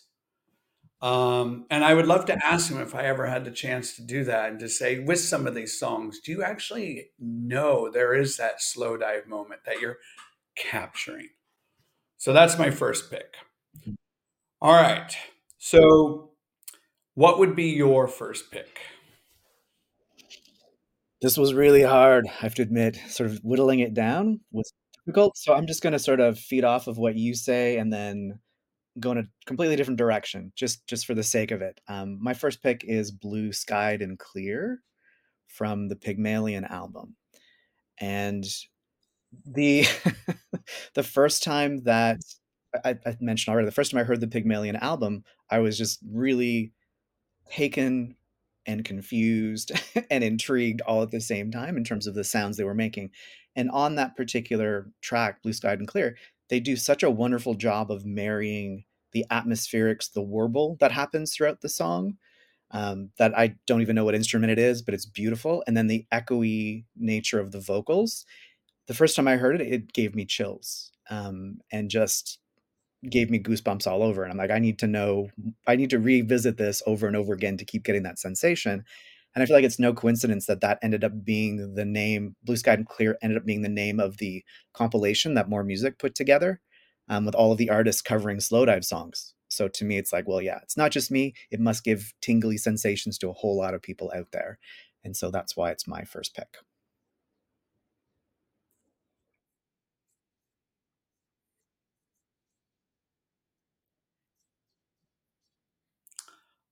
Um, 1.02 1.66
and 1.70 1.84
I 1.84 1.92
would 1.92 2.06
love 2.06 2.24
to 2.26 2.46
ask 2.46 2.70
him 2.70 2.80
if 2.80 2.94
I 2.94 3.02
ever 3.02 3.26
had 3.26 3.44
the 3.44 3.50
chance 3.50 3.94
to 3.96 4.02
do 4.02 4.24
that 4.24 4.48
and 4.48 4.60
to 4.60 4.70
say, 4.70 5.00
with 5.00 5.20
some 5.20 5.46
of 5.46 5.54
these 5.54 5.78
songs, 5.78 6.18
do 6.18 6.32
you 6.32 6.42
actually 6.42 7.10
know 7.18 7.90
there 7.90 8.14
is 8.14 8.38
that 8.38 8.62
slow 8.62 8.96
dive 8.96 9.26
moment 9.26 9.60
that 9.66 9.80
you're 9.80 9.98
capturing? 10.56 11.28
So 12.18 12.32
that's 12.32 12.58
my 12.58 12.70
first 12.70 13.10
pick. 13.10 13.34
All 14.60 14.74
right. 14.74 15.14
So, 15.58 16.30
what 17.14 17.38
would 17.38 17.54
be 17.54 17.66
your 17.66 18.08
first 18.08 18.50
pick? 18.50 18.80
This 21.20 21.36
was 21.36 21.54
really 21.54 21.82
hard, 21.82 22.26
I 22.28 22.32
have 22.42 22.54
to 22.56 22.62
admit. 22.62 22.98
Sort 23.08 23.30
of 23.30 23.38
whittling 23.42 23.80
it 23.80 23.94
down 23.94 24.40
was 24.52 24.72
difficult. 25.04 25.36
So, 25.36 25.54
I'm 25.54 25.66
just 25.66 25.82
going 25.82 25.92
to 25.92 25.98
sort 25.98 26.20
of 26.20 26.38
feed 26.38 26.64
off 26.64 26.86
of 26.86 26.98
what 26.98 27.16
you 27.16 27.34
say 27.34 27.76
and 27.78 27.92
then 27.92 28.38
go 29.00 29.10
in 29.10 29.18
a 29.18 29.24
completely 29.46 29.76
different 29.76 29.98
direction 29.98 30.52
just 30.54 30.86
just 30.86 31.04
for 31.04 31.14
the 31.14 31.22
sake 31.22 31.50
of 31.50 31.62
it. 31.62 31.80
Um, 31.88 32.18
my 32.22 32.34
first 32.34 32.62
pick 32.62 32.84
is 32.84 33.10
Blue 33.10 33.52
Skied 33.52 34.02
and 34.02 34.18
Clear 34.18 34.80
from 35.48 35.88
the 35.88 35.96
Pygmalion 35.96 36.64
album. 36.64 37.16
And 37.98 38.44
the 39.44 39.86
the 40.94 41.02
first 41.02 41.42
time 41.42 41.82
that 41.84 42.20
I, 42.84 42.96
I 43.06 43.16
mentioned 43.20 43.52
already, 43.52 43.66
the 43.66 43.72
first 43.72 43.90
time 43.90 44.00
I 44.00 44.04
heard 44.04 44.20
the 44.20 44.28
Pygmalion 44.28 44.76
album, 44.76 45.24
I 45.50 45.58
was 45.58 45.78
just 45.78 46.00
really 46.10 46.72
taken 47.50 48.16
and 48.66 48.84
confused 48.84 49.72
and 50.10 50.24
intrigued 50.24 50.80
all 50.82 51.02
at 51.02 51.10
the 51.10 51.20
same 51.20 51.50
time 51.50 51.76
in 51.76 51.84
terms 51.84 52.06
of 52.06 52.14
the 52.14 52.24
sounds 52.24 52.56
they 52.56 52.64
were 52.64 52.74
making. 52.74 53.10
And 53.56 53.70
on 53.70 53.94
that 53.96 54.16
particular 54.16 54.90
track, 55.00 55.42
Blue 55.42 55.52
Sky 55.52 55.72
and 55.74 55.86
Clear, 55.86 56.16
they 56.48 56.60
do 56.60 56.76
such 56.76 57.02
a 57.02 57.10
wonderful 57.10 57.54
job 57.54 57.90
of 57.90 58.04
marrying 58.04 58.84
the 59.12 59.24
atmospherics, 59.30 60.12
the 60.12 60.22
warble 60.22 60.76
that 60.80 60.92
happens 60.92 61.34
throughout 61.34 61.60
the 61.60 61.68
song. 61.68 62.16
Um, 62.70 63.10
that 63.18 63.38
I 63.38 63.54
don't 63.66 63.82
even 63.82 63.94
know 63.94 64.04
what 64.04 64.16
instrument 64.16 64.50
it 64.50 64.58
is, 64.58 64.82
but 64.82 64.94
it's 64.94 65.06
beautiful. 65.06 65.62
And 65.66 65.76
then 65.76 65.86
the 65.86 66.06
echoey 66.12 66.84
nature 66.96 67.38
of 67.38 67.52
the 67.52 67.60
vocals. 67.60 68.24
The 68.86 68.94
first 68.94 69.16
time 69.16 69.28
I 69.28 69.36
heard 69.36 69.60
it, 69.60 69.72
it 69.72 69.92
gave 69.92 70.14
me 70.14 70.24
chills 70.24 70.92
um, 71.10 71.58
and 71.72 71.90
just 71.90 72.38
gave 73.08 73.30
me 73.30 73.38
goosebumps 73.38 73.86
all 73.86 74.02
over. 74.02 74.22
And 74.22 74.32
I'm 74.32 74.38
like, 74.38 74.50
I 74.50 74.58
need 74.58 74.78
to 74.80 74.86
know, 74.86 75.28
I 75.66 75.76
need 75.76 75.90
to 75.90 75.98
revisit 75.98 76.56
this 76.56 76.82
over 76.86 77.06
and 77.06 77.16
over 77.16 77.32
again 77.32 77.56
to 77.58 77.64
keep 77.64 77.84
getting 77.84 78.02
that 78.04 78.18
sensation. 78.18 78.84
And 79.34 79.42
I 79.42 79.46
feel 79.46 79.56
like 79.56 79.64
it's 79.64 79.80
no 79.80 79.92
coincidence 79.92 80.46
that 80.46 80.60
that 80.60 80.78
ended 80.82 81.02
up 81.02 81.24
being 81.24 81.74
the 81.74 81.84
name, 81.84 82.36
Blue 82.44 82.56
Sky 82.56 82.74
and 82.74 82.88
Clear 82.88 83.18
ended 83.20 83.36
up 83.36 83.44
being 83.44 83.62
the 83.62 83.68
name 83.68 83.98
of 84.00 84.18
the 84.18 84.44
compilation 84.72 85.34
that 85.34 85.48
Morr 85.48 85.64
Music 85.64 85.98
put 85.98 86.14
together 86.14 86.60
um, 87.08 87.24
with 87.26 87.34
all 87.34 87.52
of 87.52 87.58
the 87.58 87.70
artists 87.70 88.00
covering 88.00 88.38
Slowdive 88.38 88.84
songs. 88.84 89.34
So 89.48 89.68
to 89.68 89.84
me, 89.84 89.98
it's 89.98 90.12
like, 90.12 90.26
well, 90.28 90.40
yeah, 90.40 90.58
it's 90.62 90.76
not 90.76 90.90
just 90.92 91.10
me. 91.10 91.34
It 91.50 91.60
must 91.60 91.84
give 91.84 92.12
tingly 92.20 92.56
sensations 92.56 93.18
to 93.18 93.28
a 93.28 93.34
whole 93.34 93.56
lot 93.56 93.74
of 93.74 93.82
people 93.82 94.12
out 94.14 94.28
there. 94.32 94.58
And 95.04 95.16
so 95.16 95.30
that's 95.30 95.56
why 95.56 95.70
it's 95.70 95.86
my 95.86 96.04
first 96.04 96.34
pick. 96.34 96.56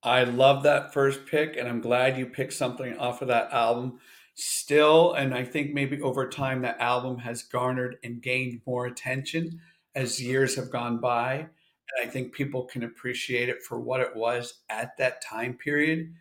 I 0.03 0.25
love 0.25 0.65
that 0.65 0.93
first 0.93 1.27
pick, 1.27 1.57
and 1.57 1.69
I'm 1.69 1.81
glad 1.81 2.19
you 2.19 2.27
picked 2.27 2.55
something 2.55 2.97
off 2.99 3.23
of 3.23 3.29
that 3.29 3.53
album. 3.53 4.01
Still, 4.35 5.13
and 5.15 5.35
I 5.35 5.45
think 5.45 5.73
maybe 5.73 6.01
over 6.01 6.29
time 6.29 6.63
that 6.63 6.81
album 6.81 7.19
has 7.19 7.43
garnered 7.43 7.97
and 8.03 8.23
gained 8.23 8.63
more 8.67 8.87
attention 8.87 9.61
as 9.95 10.23
years 10.23 10.57
have 10.57 10.71
gone 10.71 10.99
by. 10.99 11.35
And 11.35 12.09
I 12.09 12.11
think 12.11 12.33
people 12.33 12.65
can 12.65 12.83
appreciate 12.85 13.49
it 13.49 13.63
for 13.63 13.79
what 13.79 14.01
it 14.01 14.17
was 14.17 14.61
at 14.71 14.97
that 14.99 15.23
time 15.23 15.55
period 15.55 16.15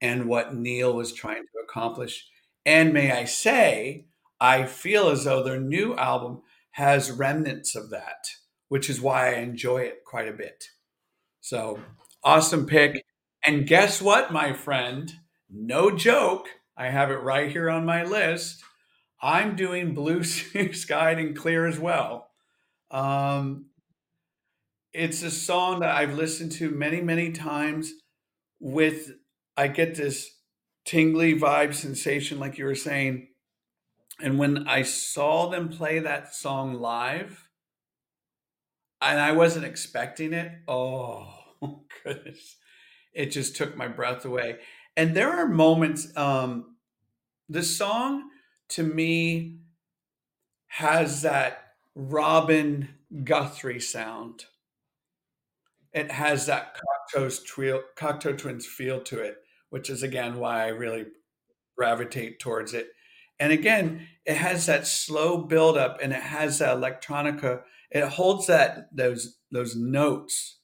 and 0.00 0.26
what 0.26 0.54
Neil 0.54 0.94
was 0.94 1.12
trying 1.12 1.42
to 1.44 1.58
accomplish. 1.64 2.26
And 2.66 2.92
may 2.92 3.12
I 3.12 3.24
say, 3.24 4.06
I 4.40 4.64
feel 4.66 5.08
as 5.08 5.24
though 5.24 5.42
their 5.42 5.60
new 5.60 5.94
album 5.96 6.42
has 6.72 7.12
remnants 7.12 7.76
of 7.76 7.90
that, 7.90 8.28
which 8.68 8.90
is 8.90 9.00
why 9.00 9.28
I 9.34 9.38
enjoy 9.38 9.82
it 9.82 10.04
quite 10.04 10.28
a 10.28 10.32
bit. 10.32 10.64
So, 11.40 11.80
awesome 12.24 12.66
pick. 12.66 13.04
And 13.44 13.66
guess 13.66 14.00
what, 14.00 14.32
my 14.32 14.52
friend? 14.52 15.12
No 15.50 15.90
joke. 15.90 16.48
I 16.76 16.90
have 16.90 17.10
it 17.10 17.16
right 17.16 17.50
here 17.50 17.68
on 17.68 17.84
my 17.84 18.04
list. 18.04 18.62
I'm 19.20 19.56
doing 19.56 19.94
Blue 19.94 20.24
Skied 20.72 21.18
and 21.18 21.36
Clear 21.36 21.66
as 21.66 21.78
well. 21.78 22.30
Um, 22.90 23.66
it's 24.92 25.22
a 25.22 25.30
song 25.30 25.80
that 25.80 25.94
I've 25.94 26.14
listened 26.14 26.52
to 26.52 26.70
many, 26.70 27.00
many 27.00 27.32
times 27.32 27.92
with 28.60 29.12
I 29.56 29.68
get 29.68 29.94
this 29.94 30.30
tingly 30.84 31.38
vibe 31.38 31.74
sensation, 31.74 32.38
like 32.38 32.58
you 32.58 32.64
were 32.64 32.74
saying. 32.74 33.28
And 34.20 34.38
when 34.38 34.68
I 34.68 34.82
saw 34.82 35.48
them 35.48 35.68
play 35.68 35.98
that 35.98 36.34
song 36.34 36.74
live, 36.74 37.48
and 39.00 39.20
I 39.20 39.32
wasn't 39.32 39.64
expecting 39.64 40.32
it, 40.32 40.52
oh 40.68 41.34
goodness, 42.04 42.56
it 43.12 43.26
just 43.26 43.56
took 43.56 43.76
my 43.76 43.88
breath 43.88 44.24
away. 44.24 44.58
And 44.96 45.14
there 45.14 45.30
are 45.30 45.48
moments, 45.48 46.14
um, 46.16 46.76
the 47.48 47.62
song 47.62 48.30
to 48.70 48.82
me 48.82 49.58
has 50.66 51.22
that 51.22 51.74
Robin 51.94 52.88
Guthrie 53.24 53.80
sound. 53.80 54.46
It 55.92 56.10
has 56.10 56.46
that 56.46 56.74
Cocteau's 56.74 57.40
Cocteau, 57.40 57.82
Cocteau 57.96 58.36
Twins 58.36 58.64
feel 58.64 59.00
to 59.02 59.20
it, 59.20 59.36
which 59.68 59.90
is 59.90 60.02
again 60.02 60.38
why 60.38 60.64
I 60.64 60.68
really 60.68 61.04
gravitate 61.76 62.38
towards 62.38 62.72
it. 62.72 62.88
And 63.38 63.52
again, 63.52 64.08
it 64.24 64.36
has 64.36 64.66
that 64.66 64.86
slow 64.86 65.38
build 65.38 65.76
up 65.76 65.98
and 66.02 66.12
it 66.12 66.22
has 66.22 66.58
that 66.60 66.76
electronica. 66.76 67.62
It 67.90 68.08
holds 68.08 68.46
that 68.46 68.88
those 68.96 69.36
those 69.50 69.76
notes 69.76 70.60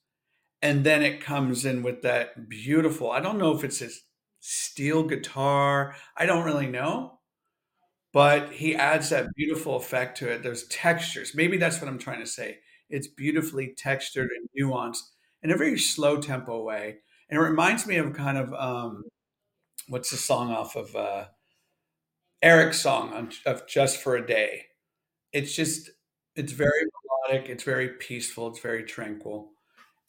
and 0.61 0.83
then 0.85 1.01
it 1.03 1.21
comes 1.21 1.65
in 1.65 1.83
with 1.83 2.01
that 2.01 2.49
beautiful 2.49 3.11
i 3.11 3.19
don't 3.19 3.37
know 3.39 3.55
if 3.55 3.63
it's 3.63 3.81
a 3.81 3.89
steel 4.39 5.03
guitar 5.03 5.95
i 6.17 6.25
don't 6.25 6.45
really 6.45 6.67
know 6.67 7.19
but 8.13 8.51
he 8.53 8.75
adds 8.75 9.09
that 9.09 9.27
beautiful 9.35 9.75
effect 9.75 10.17
to 10.17 10.29
it 10.31 10.43
there's 10.43 10.67
textures. 10.67 11.35
Maybe 11.35 11.57
that's 11.57 11.79
what 11.79 11.87
i'm 11.87 11.99
trying 11.99 12.19
to 12.19 12.25
say. 12.25 12.59
It's 12.89 13.07
beautifully 13.07 13.73
textured 13.77 14.29
and 14.31 14.49
nuanced 14.59 15.03
in 15.43 15.51
a 15.51 15.57
very 15.57 15.77
slow 15.77 16.19
tempo 16.19 16.63
way. 16.63 16.97
And 17.29 17.39
it 17.39 17.43
reminds 17.43 17.85
me 17.85 17.97
of 17.97 18.13
kind 18.13 18.37
of 18.37 18.53
um, 18.53 19.03
what's 19.89 20.11
the 20.11 20.17
song 20.17 20.51
off 20.51 20.75
of 20.75 20.95
uh, 20.95 21.25
erik's 22.41 22.79
song 22.81 23.13
on, 23.13 23.31
of 23.45 23.67
just 23.67 24.01
for 24.01 24.15
a 24.15 24.25
day? 24.25 24.65
It's 25.33 25.55
just 25.55 25.91
it's 26.35 26.53
very 26.53 26.83
melodic 27.29 27.49
it's 27.49 27.63
very 27.63 27.89
peaceful 27.89 28.47
it's 28.49 28.59
very 28.59 28.83
tranquil 28.83 29.51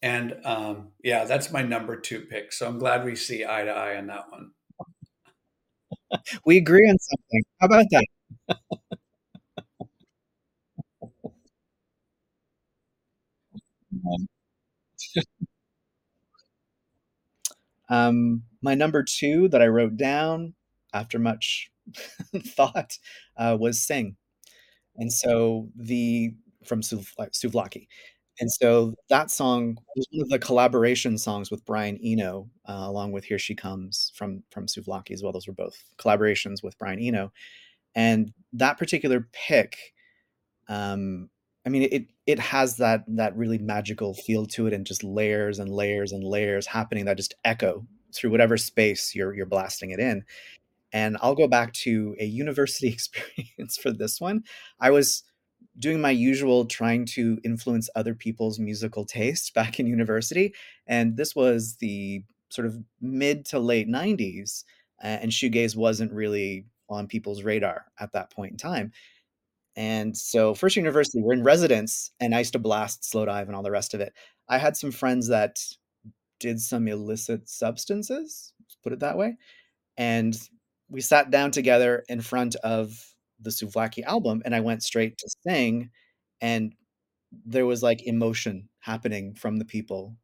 and 0.03 0.35
um, 0.45 0.89
yeah, 1.03 1.25
that's 1.25 1.53
my 1.53 1.63
number 1.63 1.97
two 1.97 2.21
pick. 2.23 2.53
So 2.53 2.67
I'm 2.67 2.79
glad 2.79 3.05
we 3.05 3.17
see 3.17 3.45
eye 3.45 3.65
to 3.65 3.71
eye 3.71 3.97
on 3.97 4.07
that 4.09 4.31
one. 4.31 4.53
we 6.45 6.57
agree 6.57 6.89
on 6.89 6.97
something. 6.99 7.43
How 7.61 7.67
about 7.67 7.87
that? 7.91 8.05
um, 17.89 18.43
my 18.63 18.75
number 18.75 19.03
two 19.03 19.49
that 19.49 19.63
I 19.63 19.67
wrote 19.67 19.97
down 19.97 20.55
after 20.93 21.19
much 21.19 21.71
thought 22.37 22.99
uh, 23.37 23.57
was 23.59 23.81
"Sing," 23.83 24.17
and 24.97 25.13
so 25.13 25.69
the 25.77 26.35
from 26.65 26.83
Souvlaki. 26.83 27.89
And 28.41 28.51
so 28.51 28.95
that 29.11 29.31
song 29.31 29.79
was 29.97 30.07
one 30.13 30.23
of 30.25 30.31
the 30.31 30.39
collaboration 30.39 31.19
songs 31.19 31.51
with 31.51 31.65
Brian 31.67 31.99
Eno, 32.03 32.49
uh, 32.69 32.85
along 32.87 33.13
with 33.13 33.25
"Here 33.25 33.39
She 33.39 33.55
Comes" 33.55 34.13
from 34.15 34.43
from 34.51 34.67
Souvlaki 34.67 35.13
as 35.13 35.23
well. 35.23 35.33
Those 35.33 35.47
were 35.47 35.53
both 35.55 35.85
collaborations 35.99 36.63
with 36.63 36.79
Brian 36.79 36.99
Eno. 37.01 37.33
and 37.97 38.33
that 38.55 38.79
particular 38.79 39.29
pick 39.33 39.77
um 40.69 41.29
i 41.67 41.69
mean 41.69 41.89
it 41.91 42.07
it 42.27 42.39
has 42.39 42.77
that 42.77 43.05
that 43.09 43.37
really 43.37 43.59
magical 43.59 44.15
feel 44.15 44.47
to 44.47 44.67
it 44.67 44.73
and 44.73 44.87
just 44.87 45.05
layers 45.05 45.59
and 45.59 45.71
layers 45.71 46.13
and 46.13 46.25
layers 46.25 46.67
happening 46.67 47.05
that 47.05 47.17
just 47.17 47.35
echo 47.45 47.87
through 48.15 48.31
whatever 48.31 48.57
space 48.57 49.15
you're 49.15 49.35
you're 49.35 49.47
blasting 49.47 49.91
it 49.91 50.01
in 50.01 50.25
and 50.93 51.17
i'll 51.23 51.35
go 51.35 51.49
back 51.49 51.73
to 51.73 52.17
a 52.21 52.25
university 52.25 52.89
experience 52.93 53.77
for 53.79 53.93
this 53.93 54.21
one 54.21 54.43
i 54.81 54.91
was 54.91 55.25
doing 55.79 56.01
my 56.01 56.11
usual 56.11 56.65
trying 56.67 57.05
to 57.05 57.39
influence 57.45 57.89
other 57.95 58.15
people's 58.15 58.59
musical 58.59 59.05
tastes 59.05 59.51
back 59.59 59.81
in 59.81 59.87
university 59.87 60.55
and 60.87 61.17
this 61.17 61.35
was 61.35 61.77
the 61.77 62.23
sort 62.51 62.67
of 62.67 62.77
mid 63.01 63.45
to 63.47 63.59
late 63.59 63.89
90s 63.89 64.65
and 65.01 65.31
shoegaze 65.31 65.77
wasn't 65.77 66.13
really 66.13 66.67
on 66.89 67.07
people's 67.07 67.43
radar 67.43 67.87
at 67.99 68.13
that 68.13 68.31
point 68.31 68.53
in 68.53 68.59
time. 68.59 68.93
And 69.77 70.17
so 70.17 70.55
first 70.55 70.77
university 70.77 71.21
we're 71.23 71.33
in 71.33 71.45
residence 71.45 72.11
and 72.21 72.35
i 72.35 72.39
used 72.39 72.53
to 72.53 72.59
blast 72.59 73.03
Slowdive 73.03 73.47
and 73.47 73.55
all 73.55 73.63
the 73.63 73.71
rest 73.71 73.95
of 73.95 74.01
it. 74.01 74.13
I 74.49 74.59
had 74.59 74.77
some 74.77 74.91
friends 74.91 75.29
that 75.29 75.61
did 76.41 76.61
some 76.61 76.89
illicit 76.89 77.49
substances 77.49 78.53
put 78.83 78.93
it 78.93 79.01
that 79.01 79.17
way 79.17 79.37
and 79.97 80.37
we 80.89 81.01
sat 81.01 81.31
down 81.31 81.51
together 81.51 82.03
in 82.09 82.21
front 82.21 82.57
of 82.57 83.15
the 83.41 83.51
Souvlaki 83.51 84.03
album 84.05 84.43
and 84.45 84.55
I 84.55 84.61
went 84.61 84.83
straight 84.83 85.19
to 85.19 85.31
sing 85.47 85.91
and 86.41 86.75
there 87.47 87.67
was 87.67 87.83
like 87.83 88.03
emotion 88.07 88.69
happening 88.81 89.35
from 89.35 89.59
the 89.59 89.65
people 89.65 90.17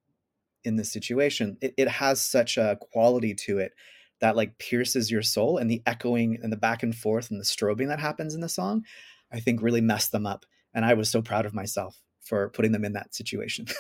in 0.64 0.76
this 0.76 0.92
situation. 0.92 1.56
It, 1.60 1.74
it 1.76 1.88
has 1.88 2.20
such 2.20 2.56
a 2.56 2.78
quality 2.92 3.34
to 3.46 3.58
it 3.58 3.72
that 4.20 4.36
like 4.36 4.58
pierces 4.58 5.10
your 5.10 5.22
soul 5.22 5.58
and 5.58 5.70
the 5.70 5.82
echoing 5.86 6.38
and 6.42 6.52
the 6.52 6.56
back 6.56 6.82
and 6.82 6.94
forth 6.94 7.30
and 7.30 7.40
the 7.40 7.44
strobing 7.44 7.88
that 7.88 8.00
happens 8.00 8.34
in 8.34 8.40
the 8.40 8.48
song, 8.48 8.84
I 9.32 9.40
think 9.40 9.62
really 9.62 9.80
messed 9.80 10.12
them 10.12 10.26
up. 10.26 10.46
And 10.74 10.84
I 10.84 10.94
was 10.94 11.10
so 11.10 11.22
proud 11.22 11.46
of 11.46 11.54
myself 11.54 12.00
for 12.22 12.48
putting 12.50 12.72
them 12.72 12.84
in 12.84 12.94
that 12.94 13.14
situation. 13.14 13.66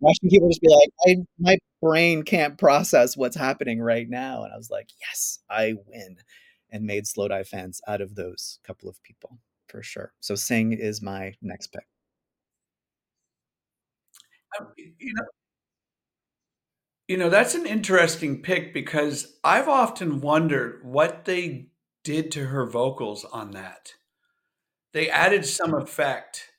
watching 0.00 0.30
people 0.30 0.48
just 0.48 0.60
be 0.62 0.68
like, 0.68 0.90
I, 1.06 1.16
my 1.38 1.58
brain 1.82 2.22
can't 2.22 2.58
process 2.58 3.16
what's 3.16 3.36
happening 3.36 3.80
right 3.80 4.08
now. 4.08 4.44
And 4.44 4.52
I 4.52 4.56
was 4.56 4.70
like, 4.70 4.88
yes, 5.00 5.40
I 5.48 5.74
win. 5.86 6.16
And 6.72 6.84
made 6.84 7.04
Slowdive 7.04 7.48
fans 7.48 7.80
out 7.88 8.00
of 8.00 8.14
those 8.14 8.58
couple 8.64 8.88
of 8.88 9.02
people 9.02 9.38
for 9.68 9.82
sure. 9.82 10.12
So 10.20 10.34
Sing 10.34 10.72
is 10.72 11.02
my 11.02 11.34
next 11.42 11.68
pick. 11.68 11.86
Um, 14.58 14.68
you 14.76 15.14
know, 15.14 15.24
you 17.08 17.16
know, 17.16 17.28
that's 17.28 17.54
an 17.54 17.66
interesting 17.66 18.40
pick 18.42 18.72
because 18.72 19.38
I've 19.42 19.68
often 19.68 20.20
wondered 20.20 20.84
what 20.84 21.24
they 21.24 21.66
did 22.04 22.30
to 22.32 22.46
her 22.46 22.66
vocals 22.66 23.24
on 23.24 23.50
that. 23.52 23.94
They 24.92 25.10
added 25.10 25.44
some 25.44 25.74
effect. 25.74 26.50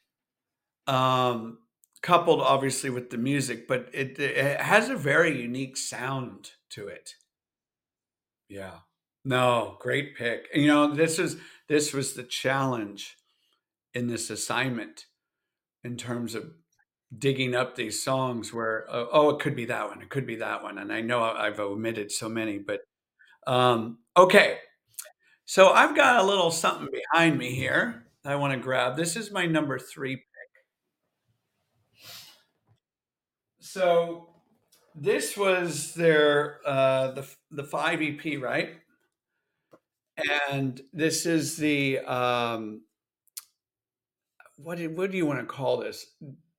Um, 0.87 1.59
coupled 2.01 2.41
obviously 2.41 2.89
with 2.89 3.11
the 3.11 3.17
music, 3.17 3.67
but 3.67 3.89
it, 3.93 4.19
it 4.19 4.59
has 4.59 4.89
a 4.89 4.95
very 4.95 5.39
unique 5.41 5.77
sound 5.77 6.51
to 6.71 6.87
it. 6.87 7.15
Yeah. 8.49 8.79
No, 9.23 9.77
great 9.79 10.15
pick. 10.15 10.47
You 10.53 10.67
know, 10.67 10.93
this 10.93 11.19
is 11.19 11.37
this 11.67 11.93
was 11.93 12.13
the 12.13 12.23
challenge 12.23 13.17
in 13.93 14.07
this 14.07 14.29
assignment 14.29 15.05
in 15.83 15.97
terms 15.97 16.35
of 16.35 16.51
digging 17.17 17.55
up 17.55 17.75
these 17.75 18.03
songs 18.03 18.53
where 18.53 18.85
uh, 18.89 19.05
oh 19.11 19.29
it 19.31 19.39
could 19.39 19.55
be 19.55 19.65
that 19.65 19.89
one 19.89 20.01
it 20.01 20.09
could 20.09 20.25
be 20.25 20.37
that 20.37 20.63
one 20.63 20.77
and 20.77 20.93
i 20.93 21.01
know 21.01 21.21
i've 21.21 21.59
omitted 21.59 22.09
so 22.09 22.29
many 22.29 22.57
but 22.57 22.79
um 23.47 23.97
okay 24.15 24.59
so 25.43 25.71
i've 25.71 25.93
got 25.93 26.23
a 26.23 26.25
little 26.25 26.51
something 26.51 26.87
behind 26.89 27.37
me 27.37 27.53
here 27.53 28.05
i 28.23 28.33
want 28.33 28.53
to 28.53 28.59
grab 28.59 28.95
this 28.95 29.17
is 29.17 29.29
my 29.29 29.45
number 29.45 29.77
three 29.77 30.15
pick 30.15 30.25
So 33.61 34.27
this 34.95 35.37
was 35.37 35.93
their 35.93 36.59
uh, 36.65 37.11
the 37.11 37.25
the 37.51 37.63
five 37.63 38.01
EP, 38.01 38.41
right? 38.41 38.80
And 40.49 40.81
this 40.93 41.25
is 41.25 41.57
the 41.57 41.99
um, 41.99 42.81
what 44.57 44.77
do, 44.77 44.89
what 44.89 45.11
do 45.11 45.17
you 45.17 45.25
want 45.25 45.39
to 45.39 45.45
call 45.45 45.77
this? 45.77 46.05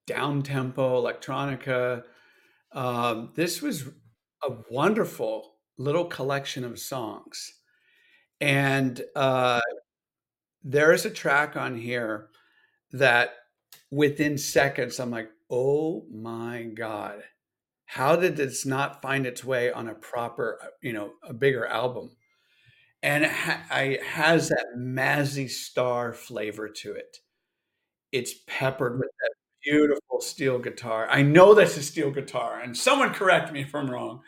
Down 0.07 0.43
tempo 0.43 1.01
electronica. 1.03 2.03
Um, 2.73 3.33
this 3.35 3.62
was 3.62 3.85
a 4.43 4.51
wonderful 4.71 5.55
little 5.79 6.07
collection 6.07 6.65
of 6.65 6.79
songs, 6.79 7.53
and 8.41 9.01
uh, 9.15 9.61
there 10.65 10.93
is 10.93 11.05
a 11.05 11.11
track 11.11 11.57
on 11.57 11.77
here 11.77 12.29
that 12.93 13.35
within 13.91 14.38
seconds 14.38 14.99
I'm 14.99 15.11
like, 15.11 15.31
oh 15.51 16.07
my 16.11 16.65
God, 16.75 17.23
how 17.87 18.17
did 18.17 18.37
this 18.37 18.65
not 18.67 19.03
find 19.03 19.27
its 19.27 19.45
way 19.45 19.71
on 19.73 19.88
a 19.88 19.95
proper, 19.95 20.59
uh, 20.62 20.69
you 20.81 20.93
know, 20.93 21.12
a 21.23 21.35
bigger 21.35 21.67
album? 21.67 22.11
And 23.03 23.25
it, 23.25 23.31
ha- 23.31 23.65
has 24.05 24.49
that 24.49 24.67
Mazzy 24.79 25.51
Star 25.51 26.12
flavor 26.12 26.69
to 26.69 26.93
it. 26.93 27.19
It's 28.12 28.35
peppered 28.47 28.99
with 28.99 29.11
that 29.21 29.35
beautiful 29.65 30.21
steel 30.21 30.59
guitar. 30.59 31.09
I 31.11 31.23
know 31.23 31.55
that's 31.55 31.77
a 31.77 31.83
steel 31.83 32.11
guitar, 32.11 32.61
and 32.61 32.77
someone 32.77 33.15
correct 33.15 33.53
me 33.53 33.62
if 33.62 33.75
I'm 33.75 33.91
wrong. 33.91 34.23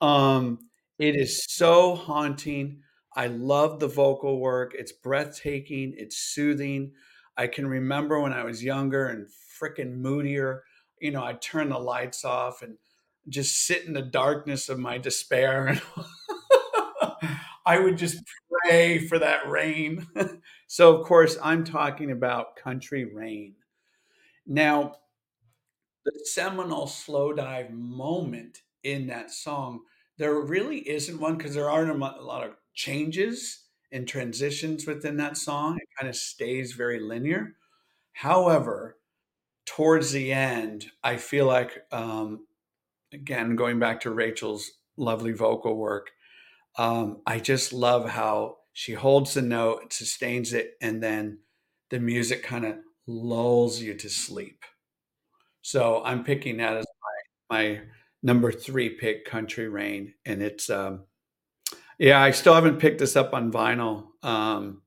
Um, 0.00 0.58
it 0.98 1.16
is 1.16 1.44
so 1.48 1.94
haunting. 1.94 2.82
I 3.16 3.28
love 3.28 3.80
the 3.80 3.88
vocal 3.88 4.40
work. 4.40 4.74
It's 4.78 4.92
breathtaking. 4.92 5.94
It's 5.96 6.16
soothing. 6.18 6.92
I 7.36 7.46
can 7.46 7.66
remember 7.66 8.20
when 8.20 8.32
I 8.32 8.44
was 8.44 8.64
younger 8.64 9.06
and 9.08 9.28
freaking 9.60 9.96
moodier. 9.98 10.64
You 11.00 11.12
know, 11.12 11.24
I'd 11.24 11.42
turn 11.42 11.68
the 11.70 11.78
lights 11.78 12.24
off 12.24 12.62
and 12.62 12.76
just 13.28 13.66
sit 13.66 13.84
in 13.86 13.92
the 13.92 14.02
darkness 14.02 14.68
of 14.68 14.78
my 14.78 14.98
despair. 14.98 15.66
And 15.68 15.82
I 17.68 17.78
would 17.78 17.98
just 17.98 18.22
pray 18.64 18.98
for 18.98 19.18
that 19.18 19.46
rain. 19.46 20.06
so, 20.66 20.96
of 20.96 21.06
course, 21.06 21.36
I'm 21.42 21.64
talking 21.64 22.10
about 22.10 22.56
Country 22.56 23.04
Rain. 23.04 23.56
Now, 24.46 24.94
the 26.06 26.18
seminal 26.24 26.86
slow 26.86 27.34
dive 27.34 27.70
moment 27.70 28.62
in 28.84 29.08
that 29.08 29.30
song, 29.30 29.80
there 30.16 30.40
really 30.40 30.78
isn't 30.88 31.20
one 31.20 31.36
because 31.36 31.54
there 31.54 31.68
aren't 31.68 31.90
a 31.90 32.22
lot 32.22 32.46
of 32.46 32.54
changes 32.72 33.64
and 33.92 34.08
transitions 34.08 34.86
within 34.86 35.18
that 35.18 35.36
song. 35.36 35.76
It 35.76 35.88
kind 35.98 36.08
of 36.08 36.16
stays 36.16 36.72
very 36.72 37.00
linear. 37.00 37.56
However, 38.14 38.96
towards 39.66 40.12
the 40.12 40.32
end, 40.32 40.86
I 41.04 41.18
feel 41.18 41.44
like, 41.44 41.84
um, 41.92 42.46
again, 43.12 43.56
going 43.56 43.78
back 43.78 44.00
to 44.00 44.10
Rachel's 44.10 44.70
lovely 44.96 45.32
vocal 45.32 45.76
work, 45.76 46.12
um, 46.78 47.22
I 47.26 47.40
just 47.40 47.72
love 47.72 48.08
how 48.10 48.58
she 48.72 48.94
holds 48.94 49.34
the 49.34 49.42
note, 49.42 49.92
sustains 49.92 50.52
it, 50.54 50.74
and 50.80 51.02
then 51.02 51.40
the 51.90 52.00
music 52.00 52.42
kind 52.44 52.64
of 52.66 52.76
lulls 53.06 53.80
you 53.82 53.94
to 53.94 54.08
sleep. 54.10 54.64
So 55.62 56.02
I'm 56.04 56.24
picking 56.24 56.58
that 56.58 56.76
as 56.76 56.86
my, 57.50 57.56
my 57.58 57.80
number 58.22 58.52
three 58.52 58.90
pick, 58.90 59.24
Country 59.24 59.68
Rain, 59.68 60.14
and 60.24 60.42
it's 60.42 60.70
um, 60.70 61.04
yeah, 61.98 62.20
I 62.22 62.30
still 62.32 62.54
haven't 62.54 62.78
picked 62.80 62.98
this 63.00 63.16
up 63.16 63.34
on 63.34 63.52
vinyl, 63.52 64.08
um, 64.22 64.82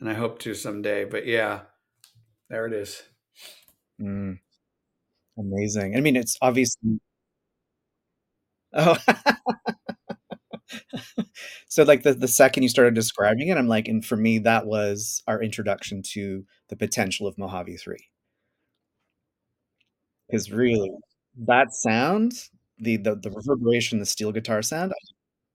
and 0.00 0.10
I 0.10 0.14
hope 0.14 0.40
to 0.40 0.54
someday. 0.54 1.04
But 1.04 1.26
yeah, 1.26 1.62
there 2.50 2.66
it 2.66 2.72
is. 2.74 3.02
Mm, 4.00 4.38
amazing. 5.38 5.96
I 5.96 6.00
mean, 6.00 6.16
it's 6.16 6.36
obviously. 6.42 7.00
Oh, 8.72 8.96
so 11.68 11.82
like 11.84 12.02
the 12.02 12.14
the 12.14 12.28
second 12.28 12.62
you 12.62 12.68
started 12.68 12.94
describing 12.94 13.48
it, 13.48 13.58
I'm 13.58 13.68
like, 13.68 13.88
and 13.88 14.04
for 14.04 14.16
me, 14.16 14.38
that 14.40 14.66
was 14.66 15.22
our 15.26 15.42
introduction 15.42 16.02
to 16.12 16.44
the 16.68 16.76
potential 16.76 17.26
of 17.26 17.38
Mojave 17.38 17.76
Three. 17.76 18.08
Because 20.28 20.50
really, 20.50 20.90
that 21.46 21.72
sound, 21.72 22.32
the 22.78 22.96
the 22.96 23.14
the 23.16 23.30
reverberation, 23.30 23.98
the 23.98 24.06
steel 24.06 24.32
guitar 24.32 24.62
sound, 24.62 24.92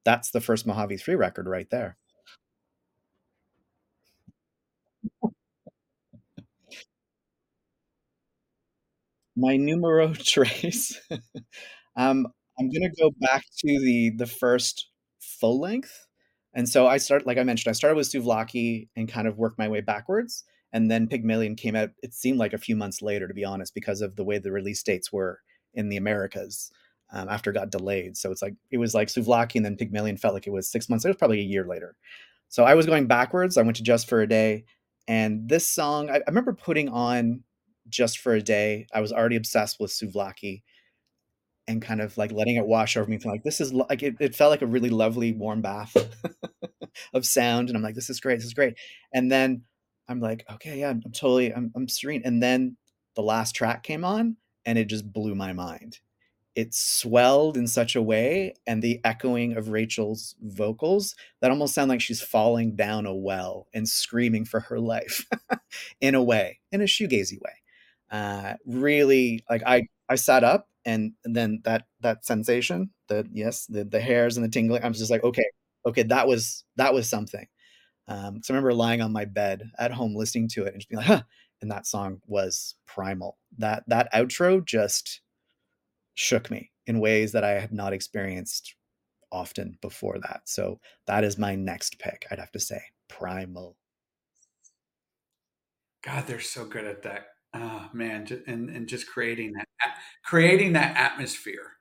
that's 0.06 0.32
the 0.32 0.42
first 0.42 0.66
Mojave 0.68 0.98
Three 0.98 1.16
record 1.16 1.48
right 1.48 1.70
there. 1.70 1.98
My 9.36 9.58
numero 9.58 10.14
tres. 10.14 11.00
um, 11.98 12.28
I'm 12.60 12.70
gonna 12.72 12.92
go 13.00 13.12
back 13.20 13.44
to 13.60 13.80
the 13.82 14.12
the 14.12 14.28
first 14.28 14.89
full 15.40 15.60
length. 15.60 16.08
And 16.54 16.68
so 16.68 16.88
I 16.88 16.98
start 16.98 17.28
like 17.28 17.38
I 17.38 17.44
mentioned, 17.44 17.70
I 17.70 17.74
started 17.74 17.96
with 17.96 18.12
Souvlaki 18.12 18.90
and 18.96 19.08
kind 19.08 19.28
of 19.28 19.38
worked 19.38 19.60
my 19.60 19.68
way 19.68 19.82
backwards. 19.82 20.44
And 20.72 20.90
then 20.90 21.08
Pygmalion 21.08 21.56
came 21.56 21.76
out, 21.76 21.90
it 22.04 22.14
seemed 22.14 22.38
like 22.38 22.54
a 22.54 22.58
few 22.58 22.76
months 22.76 23.02
later, 23.02 23.28
to 23.28 23.34
be 23.34 23.46
honest, 23.46 23.74
because 23.74 24.02
of 24.02 24.16
the 24.16 24.24
way 24.24 24.38
the 24.38 24.52
release 24.52 24.84
dates 24.84 25.12
were 25.12 25.40
in 25.74 25.90
the 25.90 25.98
Americas 25.98 26.72
um, 27.12 27.28
after 27.30 27.50
it 27.50 27.56
got 27.56 27.72
delayed. 27.72 28.18
So 28.18 28.32
it's 28.32 28.42
like 28.42 28.54
it 28.72 28.78
was 28.78 28.94
like 28.94 29.08
Souvlaki 29.08 29.56
and 29.56 29.66
then 29.66 29.78
Pygmalion 29.78 30.18
felt 30.18 30.34
like 30.34 30.48
it 30.48 30.54
was 30.54 30.70
six 30.70 30.90
months. 30.90 31.06
It 31.06 31.10
was 31.10 31.18
probably 31.18 31.40
a 31.40 31.44
year 31.44 31.66
later. 31.66 31.96
So 32.50 32.64
I 32.64 32.76
was 32.76 32.86
going 32.86 33.08
backwards. 33.08 33.58
I 33.58 33.62
went 33.62 33.78
to 33.78 33.84
Just 33.84 34.10
for 34.10 34.22
a 34.22 34.28
Day, 34.28 34.66
and 35.08 35.48
this 35.48 35.68
song 35.68 36.10
I, 36.10 36.18
I 36.18 36.24
remember 36.28 36.54
putting 36.54 36.90
on 36.90 37.44
Just 37.88 38.20
for 38.20 38.34
a 38.34 38.42
Day. 38.42 38.88
I 38.94 39.02
was 39.02 39.12
already 39.12 39.36
obsessed 39.36 39.80
with 39.80 39.92
Souvlaki 39.92 40.64
and 41.70 41.82
kind 41.82 42.02
of 42.02 42.18
like 42.18 42.34
letting 42.34 42.58
it 42.58 42.66
wash 42.66 42.98
over 42.98 43.10
me. 43.10 43.18
Feeling 43.18 43.36
like 43.36 43.44
this 43.44 43.62
is 43.62 43.74
like 43.74 44.04
it, 44.04 44.16
it 44.20 44.36
felt 44.36 44.52
like 44.52 44.62
a 44.62 44.68
really 44.68 44.90
lovely 44.90 45.32
warm 45.32 45.62
bath 45.62 45.96
of 47.14 47.26
sound, 47.26 47.70
and 47.70 47.78
I'm 47.78 47.84
like, 47.84 47.96
this 47.96 48.10
is 48.10 48.20
great, 48.20 48.36
this 48.36 48.46
is 48.46 48.54
great. 48.54 48.76
And 49.14 49.32
then 49.32 49.64
I'm 50.10 50.20
like, 50.20 50.46
okay, 50.52 50.80
yeah, 50.80 50.90
I'm 50.90 51.02
totally, 51.14 51.54
I'm, 51.54 51.72
I'm 51.76 51.88
serene. 51.88 52.24
And 52.26 52.44
then 52.44 52.76
the 53.16 53.22
last 53.22 53.56
track 53.56 53.84
came 53.84 54.04
on, 54.04 54.36
and 54.66 54.78
it 54.78 54.86
just 54.86 55.12
blew 55.12 55.36
my 55.36 55.54
mind 55.54 56.00
it 56.56 56.74
swelled 56.74 57.56
in 57.56 57.68
such 57.68 57.96
a 57.96 58.02
way 58.02 58.54
and 58.68 58.82
the 58.82 59.00
echoing 59.06 59.56
of 59.56 59.70
Rachel's 59.70 60.36
vocals 60.42 61.16
that 61.42 61.52
almost 61.52 61.74
sound 61.74 61.90
like 61.90 62.02
she's 62.02 62.22
falling 62.22 62.76
down 62.76 63.06
a 63.06 63.16
well 63.16 63.68
and 63.74 63.88
screaming 63.88 64.46
for 64.46 64.60
her 64.62 64.80
life 64.80 65.26
in 66.02 66.16
a 66.16 66.24
way, 66.24 66.60
in 66.72 66.82
a 66.82 66.86
shoegazy 66.86 67.40
way. 67.42 67.54
Uh, 68.12 68.56
really, 68.66 69.44
like 69.50 69.62
I, 69.66 69.88
I 70.10 70.16
sat 70.16 70.44
up 70.44 70.68
and, 70.86 71.14
then 71.24 71.62
that 71.66 71.86
that 72.02 72.26
sensation, 72.26 72.92
the 73.08 73.28
yes, 73.32 73.66
the 73.68 73.84
the 73.84 74.00
hairs 74.00 74.38
and 74.38 74.46
the 74.46 74.50
tingling. 74.50 74.84
I'm 74.84 74.94
just 74.94 75.12
like, 75.12 75.24
okay, 75.24 75.46
okay, 75.86 76.04
that 76.04 76.28
was 76.28 76.64
that 76.78 76.94
was 76.94 77.10
something. 77.10 77.48
Um, 78.08 78.42
so 78.44 78.54
I 78.54 78.58
remember 78.58 78.74
lying 78.74 79.02
on 79.02 79.14
my 79.14 79.26
bed 79.26 79.70
at 79.78 79.92
home 79.92 80.16
listening 80.16 80.48
to 80.50 80.64
it 80.64 80.74
and 80.74 80.80
just 80.82 80.90
being 80.90 80.98
like, 80.98 81.08
huh. 81.08 81.24
And 81.62 81.70
that 81.72 81.86
song 81.86 82.22
was 82.26 82.76
primal. 82.88 83.38
That 83.58 83.84
that 83.88 84.12
outro 84.14 84.66
just 84.66 85.22
shook 86.14 86.50
me 86.50 86.72
in 86.88 87.00
ways 87.00 87.34
that 87.34 87.44
I 87.44 87.60
had 87.60 87.74
not 87.74 87.94
experienced 87.94 88.76
often 89.32 89.78
before 89.82 90.18
that. 90.20 90.42
So 90.46 90.80
that 91.06 91.24
is 91.24 91.38
my 91.38 91.56
next 91.56 92.00
pick, 92.00 92.26
I'd 92.32 92.40
have 92.40 92.52
to 92.54 92.60
say. 92.60 92.82
Primal. 93.10 93.76
God, 96.02 96.28
they're 96.28 96.40
so 96.40 96.66
good 96.66 96.86
at 96.86 97.04
that. 97.04 97.28
Oh 97.54 97.90
man, 97.94 98.28
and 98.48 98.70
and 98.70 98.88
just 98.88 99.08
creating 99.08 99.54
that 99.54 99.68
creating 100.24 100.74
that 100.74 100.96
atmosphere. 100.98 101.74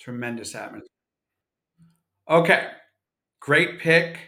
Tremendous 0.00 0.54
atmosphere. 0.54 0.88
Okay. 2.28 2.68
Great 3.40 3.80
pick. 3.80 4.18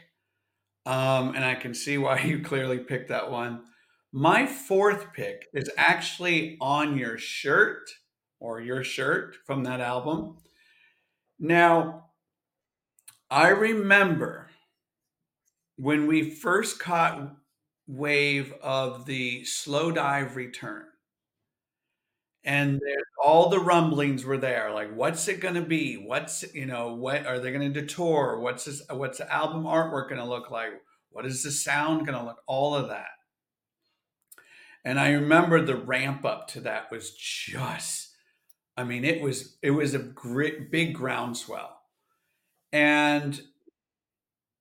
Um, 0.84 1.34
and 1.34 1.44
I 1.44 1.54
can 1.54 1.74
see 1.74 1.98
why 1.98 2.20
you 2.24 2.42
clearly 2.42 2.78
picked 2.78 3.08
that 3.08 3.30
one. 3.30 3.62
My 4.12 4.46
fourth 4.46 5.12
pick 5.14 5.46
is 5.54 5.70
actually 5.76 6.58
on 6.60 6.98
your 6.98 7.16
shirt 7.16 7.90
or 8.40 8.60
your 8.60 8.84
shirt 8.84 9.36
from 9.46 9.64
that 9.64 9.80
album. 9.80 10.36
Now, 11.38 12.10
I 13.30 13.48
remember 13.48 14.50
when 15.76 16.06
we 16.06 16.30
first 16.30 16.78
caught 16.78 17.34
wave 17.86 18.52
of 18.62 19.06
the 19.06 19.44
slow 19.44 19.90
dive 19.90 20.36
return. 20.36 20.84
And 22.44 22.76
mm-hmm. 22.76 23.00
all 23.22 23.48
the 23.48 23.60
rumblings 23.60 24.24
were 24.24 24.38
there 24.38 24.72
like 24.72 24.94
what's 24.94 25.28
it 25.28 25.40
going 25.40 25.54
to 25.54 25.62
be? 25.62 25.94
What's 25.94 26.44
you 26.54 26.66
know 26.66 26.94
what 26.94 27.26
are 27.26 27.38
they 27.38 27.52
going 27.52 27.72
to 27.72 27.80
detour? 27.80 28.40
what's 28.40 28.64
this 28.64 28.82
what's 28.90 29.18
the 29.18 29.32
album 29.32 29.64
artwork 29.64 30.08
going 30.08 30.20
to 30.20 30.28
look 30.28 30.50
like? 30.50 30.72
What 31.10 31.26
is 31.26 31.42
the 31.42 31.50
sound 31.50 32.06
going 32.06 32.18
to 32.18 32.24
look 32.24 32.42
all 32.46 32.74
of 32.74 32.88
that. 32.88 33.06
And 34.84 34.98
i 34.98 35.12
remember 35.12 35.64
the 35.64 35.76
ramp 35.76 36.24
up 36.24 36.48
to 36.48 36.60
that 36.62 36.90
was 36.90 37.12
just 37.12 38.12
I 38.76 38.84
mean, 38.84 39.04
it 39.04 39.20
was 39.20 39.56
it 39.62 39.70
was 39.70 39.94
a 39.94 39.98
great 39.98 40.70
big 40.70 40.94
groundswell. 40.94 41.78
And 42.72 43.40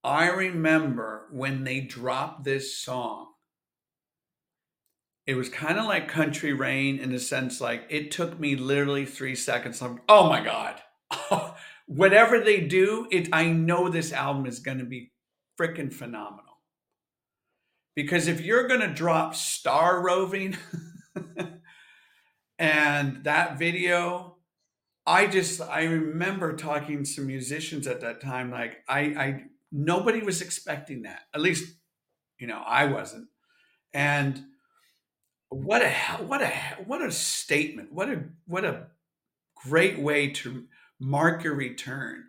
I 0.04 0.28
remember 0.28 1.28
when 1.32 1.64
they 1.64 1.82
dropped 1.82 2.44
this 2.44 2.78
song, 2.78 3.28
it 5.28 5.36
was 5.36 5.50
kind 5.50 5.78
of 5.78 5.86
like 5.86 6.08
Country 6.08 6.54
Rain 6.54 6.98
in 6.98 7.12
the 7.12 7.20
sense 7.20 7.62
like 7.62 7.86
it 7.90 8.12
took 8.12 8.40
me 8.40 8.56
literally 8.56 9.06
three 9.06 9.36
seconds. 9.36 9.82
I'm, 9.82 10.02
oh 10.10 10.28
my 10.28 10.44
God. 10.44 10.82
Whatever 11.86 12.40
they 12.40 12.62
do, 12.62 13.08
it 13.12 13.30
I 13.32 13.50
know 13.50 13.90
this 13.90 14.12
album 14.12 14.46
is 14.46 14.60
gonna 14.60 14.86
be 14.86 15.12
freaking 15.60 15.94
phenomenal. 15.94 16.46
Because 17.96 18.28
if 18.28 18.42
you're 18.42 18.68
gonna 18.68 18.94
drop 18.94 19.36
Star 19.36 20.02
Roving 20.02 20.58
And 22.62 23.24
that 23.24 23.58
video, 23.58 24.36
I 25.08 25.26
just 25.26 25.62
I 25.62 25.86
remember 25.86 26.56
talking 26.56 27.00
to 27.00 27.06
some 27.10 27.26
musicians 27.26 27.88
at 27.88 28.02
that 28.02 28.22
time. 28.22 28.52
Like 28.52 28.84
I, 28.88 29.00
I 29.00 29.44
nobody 29.72 30.22
was 30.22 30.42
expecting 30.42 31.04
that. 31.04 31.22
At 31.34 31.42
least, 31.42 31.76
you 32.40 32.48
know, 32.48 32.62
I 32.66 32.86
wasn't. 32.86 33.28
And 33.94 34.44
what 35.50 35.82
a 35.82 35.92
what 36.26 36.42
a 36.42 36.50
what 36.86 37.02
a 37.02 37.12
statement! 37.12 37.92
What 37.92 38.10
a 38.10 38.24
what 38.46 38.66
a 38.66 38.88
great 39.56 40.00
way 40.00 40.30
to 40.30 40.66
mark 41.00 41.44
your 41.44 41.56
return, 41.56 42.24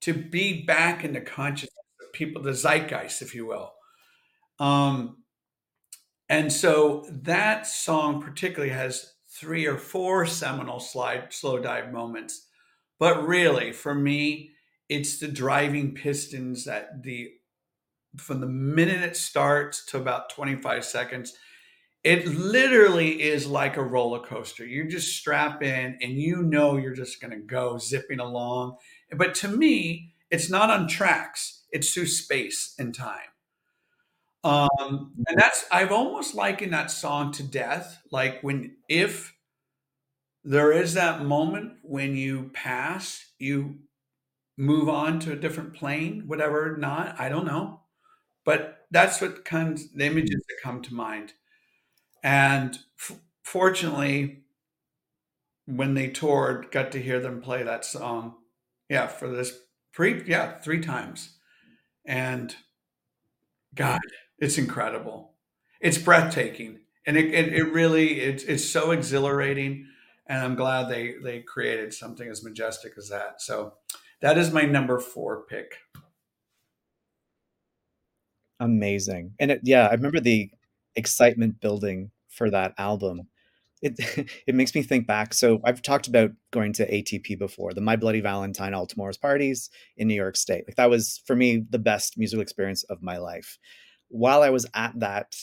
to 0.00 0.12
be 0.12 0.64
back 0.64 1.04
in 1.04 1.12
the 1.12 1.20
consciousness 1.20 1.70
of 2.00 2.12
people, 2.12 2.42
the 2.42 2.54
zeitgeist, 2.54 3.22
if 3.22 3.34
you 3.34 3.46
will. 3.46 3.72
Um, 4.58 5.22
and 6.28 6.52
so 6.52 7.06
that 7.10 7.66
song 7.66 8.20
particularly 8.20 8.72
has 8.72 9.14
three 9.28 9.66
or 9.66 9.78
four 9.78 10.26
seminal 10.26 10.80
slide 10.80 11.32
slow 11.32 11.58
dive 11.58 11.92
moments. 11.92 12.48
But 12.98 13.26
really, 13.26 13.72
for 13.72 13.94
me, 13.94 14.52
it's 14.88 15.18
the 15.18 15.28
driving 15.28 15.94
pistons 15.94 16.64
that 16.64 17.02
the 17.02 17.32
from 18.16 18.40
the 18.40 18.46
minute 18.46 19.02
it 19.02 19.16
starts 19.16 19.84
to 19.86 19.98
about 19.98 20.30
25 20.30 20.84
seconds, 20.84 21.34
it 22.02 22.26
literally 22.26 23.20
is 23.22 23.46
like 23.46 23.76
a 23.76 23.82
roller 23.82 24.20
coaster. 24.20 24.64
You 24.64 24.88
just 24.88 25.16
strap 25.16 25.62
in 25.62 25.98
and 26.00 26.12
you 26.12 26.42
know 26.42 26.76
you're 26.76 26.94
just 26.94 27.20
going 27.20 27.32
to 27.32 27.44
go 27.44 27.78
zipping 27.78 28.20
along. 28.20 28.76
But 29.16 29.34
to 29.36 29.48
me, 29.48 30.14
it's 30.30 30.50
not 30.50 30.70
on 30.70 30.88
tracks, 30.88 31.64
it's 31.70 31.92
through 31.92 32.06
space 32.06 32.74
and 32.78 32.94
time. 32.94 33.28
Um, 34.44 35.12
and 35.26 35.36
that's 35.38 35.64
I've 35.72 35.90
almost 35.90 36.34
likened 36.34 36.72
that 36.72 36.90
song 36.92 37.32
to 37.32 37.42
death. 37.42 38.00
Like 38.12 38.40
when 38.42 38.76
if 38.88 39.34
there 40.44 40.70
is 40.70 40.94
that 40.94 41.24
moment 41.24 41.72
when 41.82 42.16
you 42.16 42.50
pass, 42.54 43.24
you 43.40 43.80
move 44.56 44.88
on 44.88 45.20
to 45.20 45.32
a 45.32 45.36
different 45.36 45.74
plane, 45.74 46.24
whatever 46.26 46.76
not, 46.76 47.18
I 47.20 47.28
don't 47.28 47.46
know. 47.46 47.80
But 48.44 48.86
that's 48.90 49.20
what 49.20 49.44
comes 49.44 49.92
the 49.92 50.06
images 50.06 50.42
that 50.48 50.62
come 50.62 50.82
to 50.82 50.94
mind. 50.94 51.34
And 52.22 52.78
f- 53.00 53.18
fortunately, 53.44 54.44
when 55.66 55.94
they 55.94 56.08
toured, 56.08 56.70
got 56.70 56.92
to 56.92 57.02
hear 57.02 57.20
them 57.20 57.40
play 57.40 57.62
that 57.62 57.84
song. 57.84 58.34
Yeah, 58.88 59.06
for 59.08 59.28
this 59.28 59.58
pre 59.92 60.22
yeah, 60.26 60.58
three 60.60 60.80
times. 60.80 61.36
And 62.06 62.54
God, 63.74 64.00
it's 64.38 64.58
incredible. 64.58 65.32
It's 65.80 65.98
breathtaking. 65.98 66.80
And 67.06 67.16
it, 67.16 67.32
it, 67.32 67.52
it 67.52 67.72
really 67.72 68.20
it's 68.20 68.42
it's 68.44 68.64
so 68.64 68.90
exhilarating. 68.90 69.86
And 70.26 70.42
I'm 70.42 70.54
glad 70.56 70.88
they 70.88 71.14
they 71.22 71.40
created 71.40 71.94
something 71.94 72.28
as 72.28 72.42
majestic 72.42 72.94
as 72.96 73.08
that. 73.10 73.40
So 73.42 73.74
that 74.22 74.38
is 74.38 74.52
my 74.52 74.62
number 74.62 74.98
four 74.98 75.44
pick. 75.48 75.76
Amazing. 78.60 79.32
And 79.38 79.50
it, 79.50 79.60
yeah, 79.62 79.86
I 79.86 79.92
remember 79.92 80.20
the 80.20 80.50
excitement 80.94 81.60
building 81.60 82.10
for 82.28 82.50
that 82.50 82.74
album. 82.78 83.28
It 83.82 83.94
it 84.46 84.54
makes 84.54 84.74
me 84.74 84.82
think 84.82 85.06
back. 85.06 85.34
So 85.34 85.60
I've 85.64 85.82
talked 85.82 86.08
about 86.08 86.30
going 86.50 86.72
to 86.74 86.90
ATP 86.90 87.38
before, 87.38 87.74
the 87.74 87.80
My 87.82 87.96
Bloody 87.96 88.20
Valentine 88.20 88.72
All 88.72 88.86
Tomorrow's 88.86 89.18
parties 89.18 89.70
in 89.96 90.08
New 90.08 90.14
York 90.14 90.36
State. 90.36 90.64
Like 90.66 90.76
that 90.76 90.90
was 90.90 91.22
for 91.26 91.36
me 91.36 91.64
the 91.68 91.78
best 91.78 92.16
musical 92.16 92.42
experience 92.42 92.84
of 92.84 93.02
my 93.02 93.18
life 93.18 93.58
while 94.08 94.42
I 94.42 94.50
was 94.50 94.66
at 94.74 94.98
that 95.00 95.34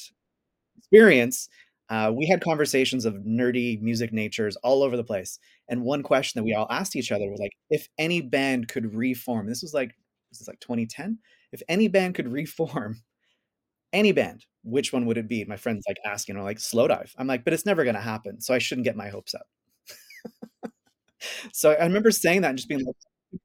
experience, 0.78 1.50
uh, 1.94 2.12
we 2.12 2.26
had 2.26 2.42
conversations 2.42 3.06
of 3.06 3.14
nerdy 3.18 3.80
music 3.80 4.12
natures 4.12 4.56
all 4.64 4.82
over 4.82 4.98
the 4.98 5.04
place. 5.04 5.38
And 5.70 5.84
one 5.84 6.02
question 6.02 6.40
that 6.40 6.44
we 6.44 6.56
all 6.56 6.66
asked 6.72 6.96
each 6.96 7.12
other 7.12 7.30
was 7.30 7.40
like, 7.40 7.52
if 7.70 7.88
any 8.00 8.20
band 8.20 8.68
could 8.68 8.96
reform, 8.96 9.48
this 9.48 9.62
was 9.62 9.76
like, 9.76 9.94
this 10.32 10.42
is 10.42 10.48
like 10.48 10.60
2010. 10.60 11.20
If 11.52 11.62
any 11.70 11.88
band 11.88 12.16
could 12.16 12.28
reform, 12.28 13.04
any 13.94 14.12
band, 14.12 14.44
which 14.64 14.92
one 14.92 15.06
would 15.06 15.20
it 15.20 15.28
be? 15.28 15.46
My 15.46 15.56
friend's 15.56 15.86
like 15.88 15.98
asking, 16.04 16.36
or 16.36 16.42
like 16.42 16.58
Slowdive. 16.58 17.12
I'm 17.16 17.28
like, 17.28 17.44
but 17.44 17.54
it's 17.54 17.68
never 17.68 17.84
going 17.84 17.94
to 17.96 18.02
happen. 18.02 18.42
So 18.42 18.56
I 18.56 18.58
shouldn't 18.58 18.86
get 18.86 18.96
my 18.96 19.10
hopes 19.10 19.36
up. 19.36 19.46
so 21.54 21.74
I 21.74 21.84
remember 21.84 22.10
saying 22.10 22.42
that 22.42 22.50
and 22.50 22.58
just 22.58 22.70
being 22.70 22.84
like, 22.84 22.96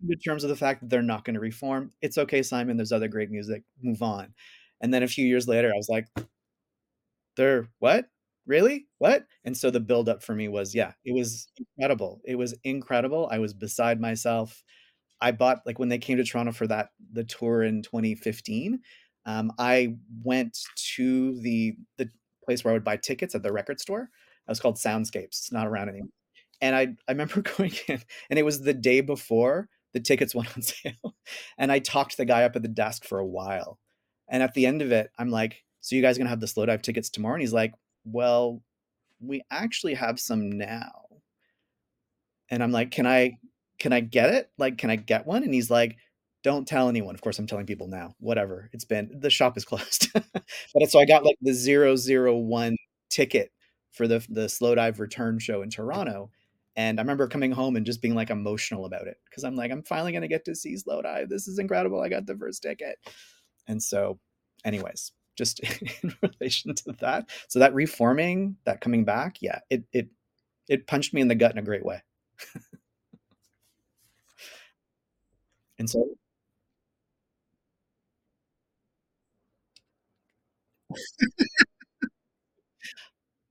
in 0.08 0.18
terms 0.20 0.42
of 0.42 0.48
the 0.48 0.56
fact 0.56 0.80
that 0.80 0.88
they're 0.88 1.02
not 1.02 1.26
going 1.26 1.34
to 1.34 1.40
reform. 1.40 1.92
It's 2.00 2.16
okay, 2.16 2.42
Simon. 2.42 2.78
There's 2.78 2.92
other 2.92 3.08
great 3.08 3.30
music. 3.30 3.62
Move 3.82 4.00
on. 4.00 4.32
And 4.80 4.94
then 4.94 5.02
a 5.02 5.08
few 5.08 5.26
years 5.26 5.46
later, 5.46 5.68
I 5.70 5.76
was 5.76 5.90
like, 5.90 6.06
they're 7.36 7.68
what? 7.78 8.08
Really? 8.48 8.86
What? 8.96 9.26
And 9.44 9.56
so 9.56 9.70
the 9.70 9.78
buildup 9.78 10.22
for 10.22 10.34
me 10.34 10.48
was, 10.48 10.74
yeah, 10.74 10.92
it 11.04 11.14
was 11.14 11.48
incredible. 11.58 12.22
It 12.24 12.36
was 12.36 12.54
incredible. 12.64 13.28
I 13.30 13.38
was 13.38 13.52
beside 13.52 14.00
myself. 14.00 14.64
I 15.20 15.32
bought 15.32 15.62
like 15.66 15.78
when 15.78 15.90
they 15.90 15.98
came 15.98 16.18
to 16.18 16.24
Toronto 16.24 16.52
for 16.52 16.66
that 16.68 16.90
the 17.12 17.24
tour 17.24 17.62
in 17.64 17.82
2015. 17.82 18.80
Um, 19.26 19.52
I 19.58 19.96
went 20.24 20.58
to 20.96 21.40
the 21.42 21.76
the 21.98 22.10
place 22.44 22.64
where 22.64 22.72
I 22.72 22.74
would 22.76 22.84
buy 22.84 22.96
tickets 22.96 23.34
at 23.34 23.42
the 23.42 23.52
record 23.52 23.80
store. 23.80 24.02
It 24.02 24.50
was 24.50 24.60
called 24.60 24.76
Soundscapes. 24.76 25.26
It's 25.26 25.52
not 25.52 25.66
around 25.66 25.90
anymore. 25.90 26.10
And 26.62 26.74
I 26.76 26.82
I 27.08 27.12
remember 27.12 27.42
going 27.58 27.72
in, 27.88 28.00
and 28.30 28.38
it 28.38 28.44
was 28.44 28.62
the 28.62 28.74
day 28.74 29.00
before 29.02 29.68
the 29.94 30.00
tickets 30.00 30.34
went 30.36 30.56
on 30.56 30.62
sale, 30.62 31.16
and 31.58 31.72
I 31.72 31.80
talked 31.80 32.16
the 32.16 32.24
guy 32.24 32.44
up 32.44 32.56
at 32.56 32.62
the 32.62 32.68
desk 32.68 33.04
for 33.04 33.18
a 33.18 33.26
while. 33.26 33.78
And 34.28 34.42
at 34.42 34.54
the 34.54 34.66
end 34.66 34.82
of 34.82 34.92
it, 34.92 35.10
I'm 35.18 35.30
like, 35.30 35.64
"So 35.80 35.96
you 35.96 36.02
guys 36.02 36.18
gonna 36.18 36.30
have 36.30 36.40
the 36.40 36.48
slow 36.48 36.66
dive 36.66 36.82
tickets 36.82 37.10
tomorrow?" 37.10 37.34
And 37.34 37.42
he's 37.42 37.52
like, 37.52 37.74
"Well, 38.12 38.62
we 39.20 39.42
actually 39.50 39.94
have 39.94 40.20
some 40.20 40.50
now." 40.50 40.92
And 42.50 42.62
I'm 42.62 42.72
like, 42.72 42.90
"Can 42.90 43.06
I 43.06 43.38
can 43.78 43.92
I 43.92 44.00
get 44.00 44.30
it? 44.34 44.50
Like, 44.58 44.78
can 44.78 44.90
I 44.90 44.96
get 44.96 45.26
one?" 45.26 45.42
And 45.44 45.54
he's 45.54 45.70
like, 45.70 45.96
"Don't 46.42 46.66
tell 46.66 46.88
anyone." 46.88 47.14
Of 47.14 47.20
course, 47.20 47.38
I'm 47.38 47.46
telling 47.46 47.66
people 47.66 47.88
now. 47.88 48.14
Whatever. 48.20 48.70
It's 48.72 48.84
been 48.84 49.10
the 49.20 49.30
shop 49.30 49.56
is 49.56 49.64
closed. 49.66 50.08
but 50.14 50.90
so 50.90 50.98
I 50.98 51.04
got 51.06 51.24
like 51.24 51.36
the 51.42 51.52
001 51.52 52.76
ticket 53.10 53.52
for 53.92 54.06
the 54.08 54.24
the 54.28 54.48
slow 54.48 54.74
dive 54.74 55.00
return 55.00 55.38
show 55.38 55.62
in 55.62 55.70
Toronto. 55.70 56.30
And 56.76 57.00
I 57.00 57.02
remember 57.02 57.26
coming 57.28 57.50
home 57.52 57.74
and 57.76 57.84
just 57.84 58.00
being 58.02 58.14
like 58.14 58.30
emotional 58.30 58.84
about 58.86 59.08
it 59.08 59.16
because 59.28 59.42
I'm 59.44 59.56
like, 59.56 59.72
I'm 59.72 59.82
finally 59.82 60.12
gonna 60.12 60.28
get 60.28 60.44
to 60.46 60.54
see 60.54 60.76
Slowdive. 60.76 61.28
This 61.28 61.48
is 61.48 61.58
incredible. 61.58 62.00
I 62.00 62.08
got 62.08 62.26
the 62.26 62.36
first 62.36 62.62
ticket. 62.62 62.98
And 63.66 63.82
so, 63.82 64.18
anyways, 64.64 65.12
just 65.38 65.60
in 66.02 66.14
relation 66.22 66.74
to 66.74 66.92
that, 67.00 67.30
so 67.48 67.60
that 67.60 67.74
reforming, 67.74 68.56
that 68.66 68.80
coming 68.82 69.04
back, 69.04 69.38
yeah, 69.42 69.60
it 69.70 69.84
it 69.92 70.08
it 70.68 70.86
punched 70.88 71.14
me 71.14 71.20
in 71.22 71.28
the 71.28 71.36
gut 71.36 71.52
in 71.52 71.58
a 71.58 71.62
great 71.62 71.84
way. 71.84 72.02
and 75.78 75.88
so 75.88 76.08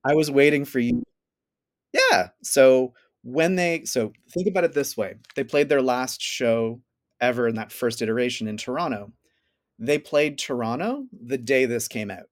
I 0.03 0.15
was 0.15 0.31
waiting 0.31 0.65
for 0.65 0.79
you. 0.79 1.03
Yeah. 1.93 2.29
So 2.43 2.93
when 3.23 3.55
they 3.55 3.83
so 3.85 4.13
think 4.31 4.47
about 4.47 4.63
it 4.63 4.73
this 4.73 4.97
way. 4.97 5.15
They 5.35 5.43
played 5.43 5.69
their 5.69 5.81
last 5.81 6.21
show 6.21 6.81
ever 7.21 7.47
in 7.47 7.55
that 7.55 7.71
first 7.71 8.01
iteration 8.01 8.47
in 8.47 8.57
Toronto. 8.57 9.11
They 9.79 9.99
played 9.99 10.37
Toronto 10.37 11.05
the 11.11 11.37
day 11.37 11.65
this 11.65 11.87
came 11.87 12.11
out. 12.11 12.29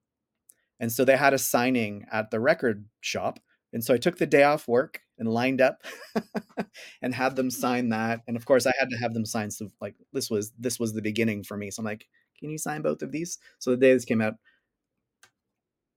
And 0.80 0.92
so 0.92 1.06
they 1.06 1.16
had 1.16 1.34
a 1.34 1.38
signing 1.38 2.06
at 2.12 2.32
the 2.32 2.40
record 2.40 2.86
shop. 3.02 3.40
And 3.72 3.84
so 3.84 3.94
I 3.94 3.98
took 3.98 4.18
the 4.18 4.26
day 4.26 4.44
off 4.44 4.68
work 4.68 5.02
and 5.18 5.28
lined 5.28 5.62
up 5.62 5.84
and 7.02 7.14
had 7.14 7.36
them 7.36 7.48
mm-hmm. 7.48 7.62
sign 7.62 7.90
that. 7.90 8.22
And 8.28 8.36
of 8.36 8.46
course 8.46 8.66
I 8.66 8.74
had 8.80 8.90
to 8.90 8.98
have 8.98 9.14
them 9.14 9.26
sign 9.26 9.52
so 9.52 9.70
like 9.82 9.96
this 10.12 10.30
was 10.30 10.52
this 10.60 10.80
was 10.80 10.94
the 10.94 11.02
beginning 11.02 11.44
for 11.44 11.58
me. 11.58 11.72
So 11.72 11.82
I'm 11.82 11.86
like, 11.86 12.08
can 12.40 12.50
you 12.50 12.58
sign 12.58 12.82
both 12.82 13.02
of 13.02 13.12
these? 13.12 13.38
So 13.60 13.72
the 13.72 13.78
day 13.78 13.94
this 13.94 14.06
came 14.06 14.22
out, 14.22 14.36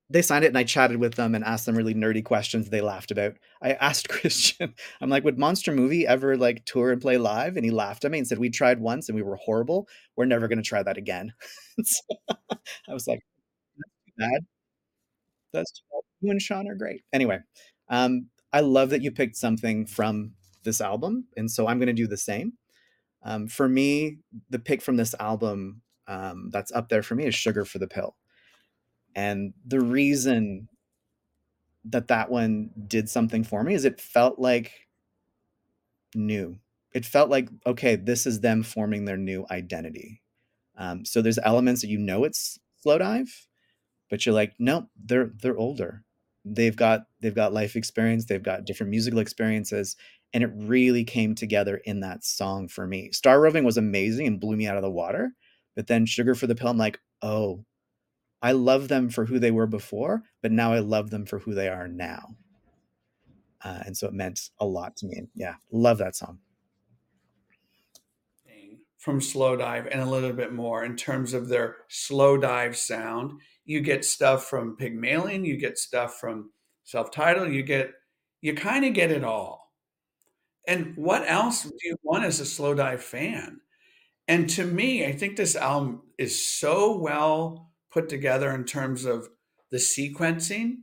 they 0.09 0.21
signed 0.21 0.43
it 0.43 0.47
and 0.49 0.57
I 0.57 0.63
chatted 0.63 0.97
with 0.97 1.15
them 1.15 1.35
and 1.35 1.43
asked 1.43 1.65
them 1.65 1.75
really 1.77 1.93
nerdy 1.93 2.23
questions 2.23 2.69
they 2.69 2.81
laughed 2.81 3.11
about. 3.11 3.35
I 3.61 3.73
asked 3.81 4.09
Christian, 4.09 4.73
I'm 5.01 5.09
like, 5.09 5.23
would 5.23 5.37
Monster 5.37 5.71
Movie 5.71 6.07
ever 6.07 6.35
like 6.37 6.65
tour 6.65 6.91
and 6.91 7.01
play 7.01 7.17
live? 7.17 7.55
And 7.55 7.65
he 7.65 7.71
laughed 7.71 8.05
at 8.05 8.11
me 8.11 8.17
and 8.19 8.27
said, 8.27 8.39
We 8.39 8.49
tried 8.49 8.79
once 8.79 9.09
and 9.09 9.15
we 9.15 9.21
were 9.21 9.35
horrible. 9.37 9.87
We're 10.17 10.25
never 10.25 10.47
going 10.47 10.57
to 10.57 10.63
try 10.67 10.83
that 10.83 10.97
again. 10.97 11.33
so 11.83 12.01
I 12.89 12.93
was 12.93 13.07
like, 13.07 13.21
That's 14.17 14.31
bad. 14.31 14.45
That's 15.53 15.81
you 16.21 16.31
and 16.31 16.41
Sean 16.41 16.67
are 16.67 16.75
great. 16.75 17.01
Anyway, 17.13 17.39
um, 17.89 18.27
I 18.51 18.59
love 18.61 18.89
that 18.89 19.01
you 19.01 19.11
picked 19.11 19.35
something 19.37 19.85
from 19.85 20.33
this 20.63 20.81
album. 20.81 21.25
And 21.37 21.49
so 21.49 21.67
I'm 21.67 21.79
going 21.79 21.87
to 21.87 21.93
do 21.93 22.07
the 22.07 22.17
same. 22.17 22.53
Um, 23.23 23.47
for 23.47 23.69
me, 23.69 24.19
the 24.49 24.59
pick 24.59 24.81
from 24.81 24.97
this 24.97 25.15
album 25.19 25.81
um, 26.07 26.49
that's 26.51 26.71
up 26.73 26.89
there 26.89 27.03
for 27.03 27.15
me 27.15 27.25
is 27.25 27.35
Sugar 27.35 27.65
for 27.65 27.79
the 27.79 27.87
Pill. 27.87 28.15
And 29.19 29.53
the 29.67 29.81
reason 29.81 30.69
that 31.83 32.07
that 32.07 32.31
one 32.31 32.69
did 32.87 33.09
something 33.09 33.43
for 33.43 33.61
me 33.65 33.73
is 33.73 33.83
it 33.83 33.99
felt 33.99 34.39
like 34.39 34.87
new. 36.15 36.57
It 36.93 37.05
felt 37.05 37.29
like, 37.29 37.49
okay, 37.67 37.97
this 37.97 38.25
is 38.25 38.39
them 38.39 38.63
forming 38.63 39.03
their 39.03 39.17
new 39.17 39.45
identity. 39.51 40.21
Um, 40.77 41.03
so 41.03 41.21
there's 41.21 41.37
elements 41.43 41.81
that 41.81 41.89
you 41.89 41.97
know 41.97 42.23
it's 42.23 42.59
Slowdive, 42.81 43.27
but 44.09 44.25
you're 44.25 44.33
like, 44.33 44.53
nope, 44.57 44.85
they're 44.95 45.31
they're 45.41 45.57
older. 45.57 46.05
They've 46.45 46.75
got 46.75 47.01
they've 47.19 47.35
got 47.35 47.51
life 47.51 47.75
experience, 47.75 48.23
they've 48.23 48.41
got 48.41 48.63
different 48.63 48.89
musical 48.89 49.19
experiences, 49.19 49.97
and 50.33 50.45
it 50.45 50.51
really 50.55 51.03
came 51.03 51.35
together 51.35 51.81
in 51.83 51.99
that 51.99 52.23
song 52.23 52.69
for 52.69 52.87
me. 52.87 53.11
Star 53.11 53.41
Roving 53.41 53.65
was 53.65 53.75
amazing 53.75 54.27
and 54.27 54.39
blew 54.39 54.55
me 54.55 54.65
out 54.65 54.77
of 54.77 54.81
the 54.81 54.89
water, 54.89 55.33
but 55.75 55.87
then 55.87 56.05
Sugar 56.05 56.35
for 56.35 56.47
the 56.47 56.55
Pill, 56.55 56.69
I'm 56.69 56.77
like, 56.77 57.01
oh, 57.21 57.65
I 58.41 58.53
love 58.53 58.87
them 58.87 59.09
for 59.09 59.25
who 59.25 59.39
they 59.39 59.51
were 59.51 59.67
before, 59.67 60.23
but 60.41 60.51
now 60.51 60.71
I 60.73 60.79
love 60.79 61.09
them 61.09 61.25
for 61.25 61.39
who 61.39 61.53
they 61.53 61.67
are 61.67 61.87
now. 61.87 62.35
Uh, 63.61 63.79
and 63.85 63.97
so 63.97 64.07
it 64.07 64.13
meant 64.13 64.49
a 64.59 64.65
lot 64.65 64.95
to 64.97 65.05
me. 65.05 65.17
And 65.17 65.27
Yeah, 65.35 65.55
love 65.71 65.97
that 65.97 66.15
song. 66.15 66.39
From 68.97 69.21
Slow 69.21 69.55
Dive 69.55 69.87
and 69.87 70.01
a 70.01 70.05
little 70.05 70.33
bit 70.33 70.53
more 70.53 70.83
in 70.83 70.95
terms 70.95 71.33
of 71.33 71.47
their 71.47 71.77
slow 71.87 72.37
dive 72.37 72.75
sound. 72.75 73.39
You 73.65 73.81
get 73.81 74.03
stuff 74.03 74.45
from 74.45 74.75
Pygmalion, 74.75 75.45
you 75.45 75.57
get 75.57 75.77
stuff 75.77 76.19
from 76.19 76.51
self 76.83 77.11
titled, 77.11 77.53
you 77.53 77.63
get, 77.63 77.93
you 78.41 78.55
kind 78.55 78.83
of 78.85 78.93
get 78.93 79.11
it 79.11 79.23
all. 79.23 79.73
And 80.67 80.95
what 80.97 81.27
else 81.27 81.63
do 81.63 81.71
you 81.83 81.95
want 82.03 82.25
as 82.25 82.39
a 82.39 82.45
slow 82.45 82.73
dive 82.73 83.03
fan? 83.03 83.61
And 84.27 84.49
to 84.51 84.65
me, 84.65 85.05
I 85.05 85.13
think 85.13 85.37
this 85.37 85.55
album 85.55 86.03
is 86.17 86.39
so 86.43 86.97
well 86.97 87.68
put 87.91 88.09
together 88.09 88.51
in 88.51 88.65
terms 88.65 89.05
of 89.05 89.29
the 89.71 89.77
sequencing. 89.77 90.77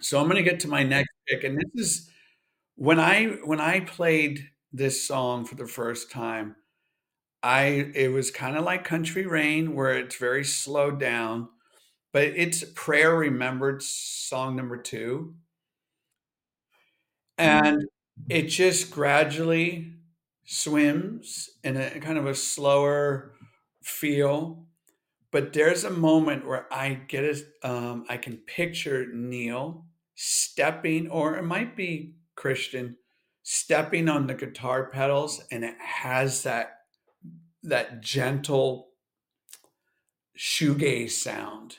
So 0.00 0.20
I'm 0.20 0.28
going 0.28 0.42
to 0.42 0.48
get 0.48 0.60
to 0.60 0.68
my 0.68 0.82
next 0.82 1.10
pick, 1.28 1.44
and 1.44 1.58
this 1.58 1.86
is 1.86 2.10
when 2.76 3.00
I 3.00 3.38
when 3.44 3.60
I 3.60 3.80
played 3.80 4.50
this 4.72 5.06
song 5.06 5.44
for 5.44 5.56
the 5.56 5.66
first 5.66 6.10
time. 6.10 6.56
I 7.42 7.90
it 7.94 8.12
was 8.12 8.30
kind 8.30 8.56
of 8.56 8.64
like 8.64 8.84
Country 8.84 9.26
Rain, 9.26 9.74
where 9.74 9.92
it's 9.98 10.16
very 10.16 10.44
slowed 10.44 11.00
down, 11.00 11.48
but 12.12 12.24
it's 12.24 12.64
Prayer 12.74 13.16
Remembered 13.16 13.82
song 13.82 14.56
number 14.56 14.76
two, 14.76 15.34
and 17.36 17.84
it 18.28 18.44
just 18.44 18.90
gradually 18.90 19.94
swims 20.44 21.50
in 21.64 21.76
a 21.76 22.00
kind 22.00 22.18
of 22.18 22.26
a 22.26 22.34
slower 22.34 23.32
feel 23.82 24.67
but 25.38 25.52
there's 25.52 25.84
a 25.84 25.90
moment 25.90 26.44
where 26.44 26.66
I 26.74 26.94
get 26.94 27.22
it. 27.22 27.44
Um, 27.62 28.06
I 28.08 28.16
can 28.16 28.38
picture 28.38 29.06
Neil 29.06 29.86
stepping, 30.16 31.08
or 31.08 31.36
it 31.36 31.44
might 31.44 31.76
be 31.76 32.16
Christian 32.34 32.96
stepping 33.44 34.08
on 34.08 34.26
the 34.26 34.34
guitar 34.34 34.90
pedals, 34.90 35.40
and 35.52 35.64
it 35.64 35.76
has 35.78 36.42
that 36.42 36.80
that 37.62 38.00
gentle 38.00 38.88
shoegaze 40.36 41.12
sound, 41.12 41.78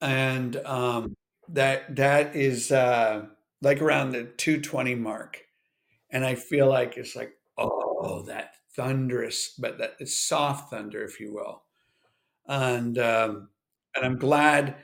and 0.00 0.56
um, 0.66 1.14
that 1.46 1.94
that 1.94 2.34
is 2.34 2.72
uh, 2.72 3.26
like 3.60 3.80
around 3.80 4.10
the 4.10 4.24
220 4.24 4.96
mark, 4.96 5.44
and 6.10 6.24
I 6.24 6.34
feel 6.34 6.68
like 6.68 6.96
it's 6.96 7.14
like 7.14 7.34
oh 7.56 8.24
that 8.26 8.56
thunderous, 8.74 9.54
but 9.56 9.78
that 9.78 9.94
it's 10.00 10.18
soft 10.18 10.70
thunder, 10.70 11.04
if 11.04 11.20
you 11.20 11.32
will 11.32 11.62
and 12.52 12.98
um, 12.98 13.48
and 13.94 14.04
I'm 14.04 14.18
glad 14.18 14.76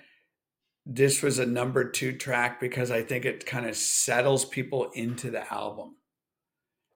this 0.86 1.22
was 1.22 1.38
a 1.38 1.44
number 1.44 1.90
two 1.90 2.16
track 2.16 2.60
because 2.60 2.90
I 2.90 3.02
think 3.02 3.26
it 3.26 3.44
kind 3.44 3.66
of 3.66 3.76
settles 3.76 4.46
people 4.46 4.90
into 4.94 5.30
the 5.30 5.52
album. 5.52 5.96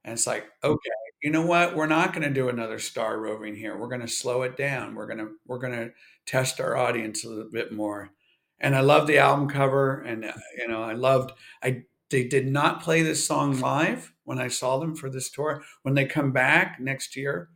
And 0.03 0.15
it's 0.15 0.27
like, 0.27 0.47
okay, 0.65 0.91
you 1.23 1.31
know 1.31 1.45
what? 1.45 1.77
We're 1.77 1.87
not 1.87 2.15
going 2.15 2.27
to 2.27 2.33
do 2.33 2.49
another 2.49 2.79
star 2.79 3.21
roving 3.21 3.55
here. 3.55 3.77
We're 3.77 3.89
going 3.89 4.01
to 4.01 4.09
slow 4.09 4.43
it 4.43 4.57
down. 4.57 4.95
We're 4.95 5.07
going 5.07 5.19
to 5.19 5.33
we're 5.47 5.59
going 5.59 5.75
to 5.75 5.91
test 6.27 6.59
our 6.59 6.75
audience 6.75 7.23
a 7.23 7.29
little 7.29 7.51
bit 7.53 7.71
more. 7.71 8.11
And 8.59 8.75
I 8.75 8.81
love 8.81 9.07
the 9.07 9.19
album 9.19 9.49
cover, 9.49 10.01
and 10.01 10.25
uh, 10.25 10.33
you 10.57 10.69
know, 10.69 10.83
I 10.83 10.95
loved. 10.95 11.33
I 11.63 11.83
they 12.09 12.25
did 12.25 12.47
not 12.47 12.83
play 12.83 13.03
this 13.03 13.27
song 13.27 13.61
live 13.61 14.13
when 14.25 14.39
I 14.39 14.49
saw 14.49 14.79
them 14.79 14.95
for 14.95 15.11
this 15.11 15.31
tour. 15.31 15.63
When 15.83 15.95
they 15.95 16.07
come 16.07 16.33
back 16.33 16.79
next 16.81 17.15
year, 17.15 17.51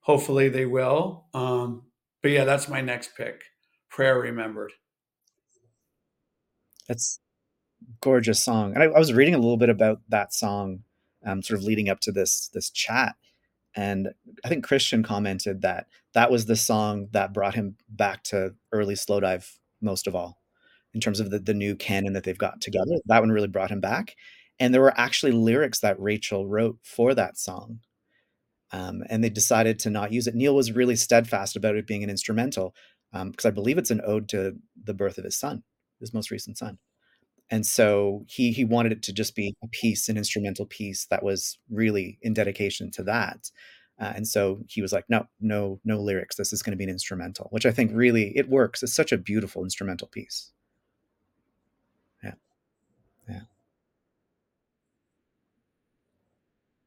hopefully 0.00 0.50
they 0.50 0.66
will. 0.66 1.26
Um, 1.32 1.84
but 2.24 2.30
yeah, 2.30 2.44
that's 2.44 2.70
my 2.70 2.80
next 2.80 3.14
pick. 3.18 3.42
Prayer 3.90 4.18
Remembered. 4.18 4.72
That's 6.88 7.20
gorgeous 8.00 8.42
song. 8.42 8.72
And 8.72 8.82
I, 8.82 8.86
I 8.86 8.98
was 8.98 9.12
reading 9.12 9.34
a 9.34 9.38
little 9.38 9.58
bit 9.58 9.68
about 9.68 10.00
that 10.08 10.32
song, 10.32 10.84
um, 11.26 11.42
sort 11.42 11.60
of 11.60 11.66
leading 11.66 11.90
up 11.90 12.00
to 12.00 12.12
this 12.12 12.48
this 12.54 12.70
chat, 12.70 13.16
and 13.76 14.08
I 14.42 14.48
think 14.48 14.64
Christian 14.64 15.02
commented 15.02 15.60
that 15.60 15.86
that 16.14 16.30
was 16.30 16.46
the 16.46 16.56
song 16.56 17.08
that 17.12 17.34
brought 17.34 17.56
him 17.56 17.76
back 17.90 18.22
to 18.24 18.54
early 18.72 18.94
Slowdive 18.94 19.58
most 19.82 20.06
of 20.06 20.16
all, 20.16 20.38
in 20.94 21.02
terms 21.02 21.20
of 21.20 21.28
the 21.28 21.40
the 21.40 21.52
new 21.52 21.76
canon 21.76 22.14
that 22.14 22.24
they've 22.24 22.38
got 22.38 22.62
together. 22.62 22.96
That 23.04 23.20
one 23.20 23.32
really 23.32 23.48
brought 23.48 23.70
him 23.70 23.82
back, 23.82 24.16
and 24.58 24.72
there 24.72 24.80
were 24.80 24.98
actually 24.98 25.32
lyrics 25.32 25.80
that 25.80 26.00
Rachel 26.00 26.46
wrote 26.48 26.78
for 26.82 27.14
that 27.14 27.36
song 27.36 27.80
um, 28.72 29.02
and 29.08 29.22
they 29.22 29.30
decided 29.30 29.78
to 29.80 29.90
not 29.90 30.12
use 30.12 30.26
it. 30.26 30.34
Neil 30.34 30.54
was 30.54 30.72
really 30.72 30.96
steadfast 30.96 31.56
about 31.56 31.76
it 31.76 31.86
being 31.86 32.02
an 32.04 32.10
instrumental 32.10 32.74
because 33.12 33.44
um, 33.44 33.48
I 33.48 33.50
believe 33.50 33.78
it's 33.78 33.90
an 33.90 34.00
ode 34.04 34.28
to 34.30 34.56
the 34.82 34.94
birth 34.94 35.18
of 35.18 35.24
his 35.24 35.36
son, 35.36 35.62
his 36.00 36.12
most 36.12 36.30
recent 36.30 36.58
son. 36.58 36.78
And 37.50 37.66
so 37.66 38.24
he 38.26 38.52
he 38.52 38.64
wanted 38.64 38.92
it 38.92 39.02
to 39.04 39.12
just 39.12 39.36
be 39.36 39.54
a 39.62 39.68
piece, 39.68 40.08
an 40.08 40.16
instrumental 40.16 40.66
piece 40.66 41.06
that 41.06 41.22
was 41.22 41.58
really 41.70 42.18
in 42.22 42.34
dedication 42.34 42.90
to 42.92 43.02
that. 43.04 43.50
Uh, 44.00 44.12
and 44.16 44.26
so 44.26 44.60
he 44.68 44.82
was 44.82 44.92
like, 44.92 45.04
no, 45.08 45.26
no, 45.40 45.78
no 45.84 46.00
lyrics. 46.00 46.36
This 46.36 46.52
is 46.52 46.62
going 46.62 46.72
to 46.72 46.76
be 46.76 46.84
an 46.84 46.90
instrumental, 46.90 47.48
which 47.50 47.66
I 47.66 47.70
think 47.70 47.92
really 47.94 48.36
it 48.36 48.48
works. 48.48 48.82
It's 48.82 48.94
such 48.94 49.12
a 49.12 49.18
beautiful 49.18 49.62
instrumental 49.62 50.08
piece. 50.08 50.52
Yeah, 52.24 52.32
yeah. 53.28 53.40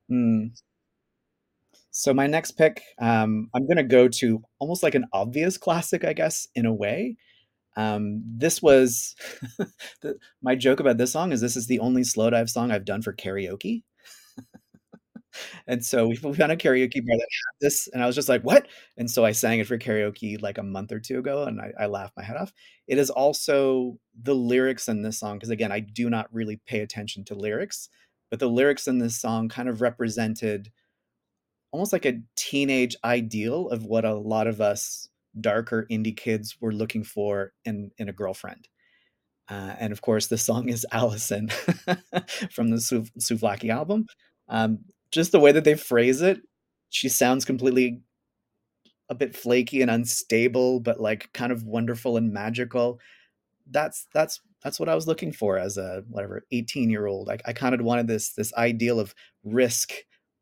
Mm. 0.10 0.52
So 1.98 2.14
my 2.14 2.28
next 2.28 2.52
pick, 2.52 2.84
um, 3.00 3.50
I'm 3.56 3.66
going 3.66 3.78
to 3.78 3.84
go 3.84 4.08
to 4.08 4.44
almost 4.60 4.84
like 4.84 4.94
an 4.94 5.06
obvious 5.14 5.58
classic, 5.58 6.06
I 6.06 6.14
guess, 6.14 6.48
in 6.54 6.68
a 6.68 6.74
way. 6.74 7.18
Um, 7.76 8.22
this 8.24 8.62
was 8.62 9.16
the, 10.04 10.20
my 10.44 10.54
joke 10.54 10.80
about 10.80 11.00
this 11.00 11.12
song 11.12 11.32
is 11.32 11.42
this 11.42 11.58
is 11.58 11.66
the 11.66 11.80
only 11.80 12.04
Slowdive 12.04 12.52
song 12.52 12.70
I've 12.70 12.86
done 12.86 13.02
for 13.02 13.14
karaoke. 13.14 13.82
and 15.68 15.84
so 15.84 16.10
we 16.10 16.16
found 16.16 16.52
a 16.52 16.56
karaoke 16.56 17.04
bar 17.04 17.18
that 17.18 17.30
had 17.32 17.56
this, 17.62 17.88
and 17.92 18.04
I 18.04 18.06
was 18.06 18.16
just 18.16 18.30
like, 18.30 18.44
"What?" 18.44 18.68
And 18.96 19.10
so 19.10 19.26
I 19.26 19.32
sang 19.32 19.60
it 19.60 19.66
for 19.66 19.80
karaoke 19.80 20.40
like 20.40 20.60
a 20.60 20.64
month 20.64 20.92
or 20.92 21.00
two 21.00 21.18
ago, 21.18 21.46
and 21.46 21.60
I, 21.60 21.72
I 21.80 21.88
laughed 21.88 22.14
my 22.16 22.24
head 22.24 22.38
off. 22.38 22.54
It 22.88 23.00
is 23.00 23.10
also 23.10 23.98
the 24.22 24.36
lyrics 24.36 24.88
in 24.88 25.02
this 25.02 25.20
song 25.20 25.38
because 25.38 25.50
again, 25.50 25.72
I 25.72 25.80
do 25.80 26.12
not 26.12 26.32
really 26.32 26.62
pay 26.68 26.82
attention 26.82 27.26
to 27.26 27.34
lyrics, 27.34 27.90
but 28.30 28.40
the 28.40 28.50
lyrics 28.50 28.88
in 28.88 29.00
this 29.00 29.20
song 29.20 29.50
kind 29.50 29.68
of 29.68 29.82
represented 29.82 30.72
almost 31.78 31.94
like 31.94 32.06
a 32.08 32.20
teenage 32.36 32.96
ideal 33.04 33.70
of 33.70 33.86
what 33.86 34.04
a 34.04 34.16
lot 34.16 34.48
of 34.48 34.60
us 34.60 35.10
darker 35.40 35.86
indie 35.92 36.18
kids 36.18 36.58
were 36.60 36.72
looking 36.72 37.04
for 37.04 37.54
in 37.66 37.92
in 38.00 38.10
a 38.10 38.14
girlfriend. 38.14 38.68
Uh, 39.48 39.76
and 39.80 39.94
of 39.94 40.02
course, 40.02 40.26
the 40.26 40.40
song 40.40 40.70
is 40.70 40.88
Alison 40.92 41.50
from 42.52 42.72
the 42.72 42.82
Su- 42.82 43.06
Souvlaki 43.20 43.70
album. 43.70 44.08
Um, 44.50 44.80
just 45.12 45.32
the 45.32 45.40
way 45.40 45.52
that 45.52 45.66
they 45.66 45.76
phrase 45.76 46.24
it, 46.24 46.42
she 46.90 47.10
sounds 47.10 47.46
completely 47.46 48.02
a 49.08 49.14
bit 49.14 49.36
flaky 49.36 49.84
and 49.84 49.92
unstable, 49.92 50.80
but 50.80 51.00
like 51.00 51.32
kind 51.32 51.52
of 51.52 51.64
wonderful 51.64 52.18
and 52.18 52.34
magical. 52.34 53.00
That's 53.70 54.08
that's 54.16 54.42
that's 54.64 54.80
what 54.80 54.90
I 54.90 54.96
was 54.96 55.06
looking 55.06 55.32
for 55.32 55.60
as 55.60 55.78
a 55.78 56.04
whatever 56.10 56.42
18 56.52 56.90
year 56.90 57.06
old. 57.06 57.30
I, 57.30 57.38
I 57.46 57.54
kind 57.54 57.76
of 57.76 57.82
wanted 57.82 58.08
this 58.08 58.34
this 58.34 58.52
ideal 58.56 59.00
of 59.00 59.14
risk, 59.44 59.92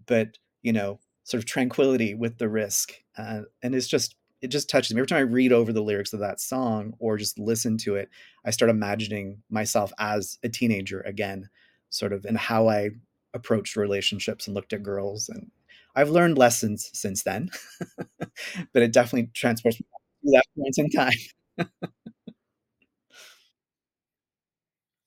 but 0.08 0.38
you 0.62 0.72
know, 0.72 1.00
sort 1.26 1.40
of 1.40 1.46
tranquility 1.46 2.14
with 2.14 2.38
the 2.38 2.48
risk. 2.48 2.94
Uh, 3.18 3.42
and 3.62 3.76
it's 3.76 3.88
just 3.88 4.16
it 4.42 4.48
just 4.48 4.70
touches 4.70 4.94
me 4.94 5.00
every 5.00 5.08
time 5.08 5.18
I 5.18 5.22
read 5.22 5.52
over 5.52 5.74
the 5.74 5.82
lyrics 5.82 6.14
of 6.14 6.20
that 6.20 6.40
song 6.40 6.94
or 7.00 7.18
just 7.18 7.40
listen 7.40 7.78
to 7.80 7.96
it. 7.96 8.10
I 8.46 8.52
start 8.52 8.70
imagining 8.70 9.42
myself 9.50 9.92
as 9.98 10.38
a 10.44 10.50
teenager 10.50 11.02
again, 11.02 11.50
sort 11.90 12.14
of, 12.14 12.26
and 12.26 12.38
how 12.38 12.70
I 12.70 12.92
approached 13.34 13.76
relationships 13.76 14.46
and 14.46 14.54
looked 14.54 14.72
at 14.74 14.84
girls. 14.84 15.30
And 15.30 15.50
I've 15.96 16.12
learned 16.12 16.38
lessons 16.38 16.92
since 16.94 17.24
then, 17.24 17.50
but 18.20 18.84
it 18.84 18.94
definitely 18.94 19.32
transports 19.34 19.80
me 19.80 19.86
to 20.26 20.32
that 20.32 20.46
point 20.56 20.78
in 20.78 20.90
time. 20.92 21.68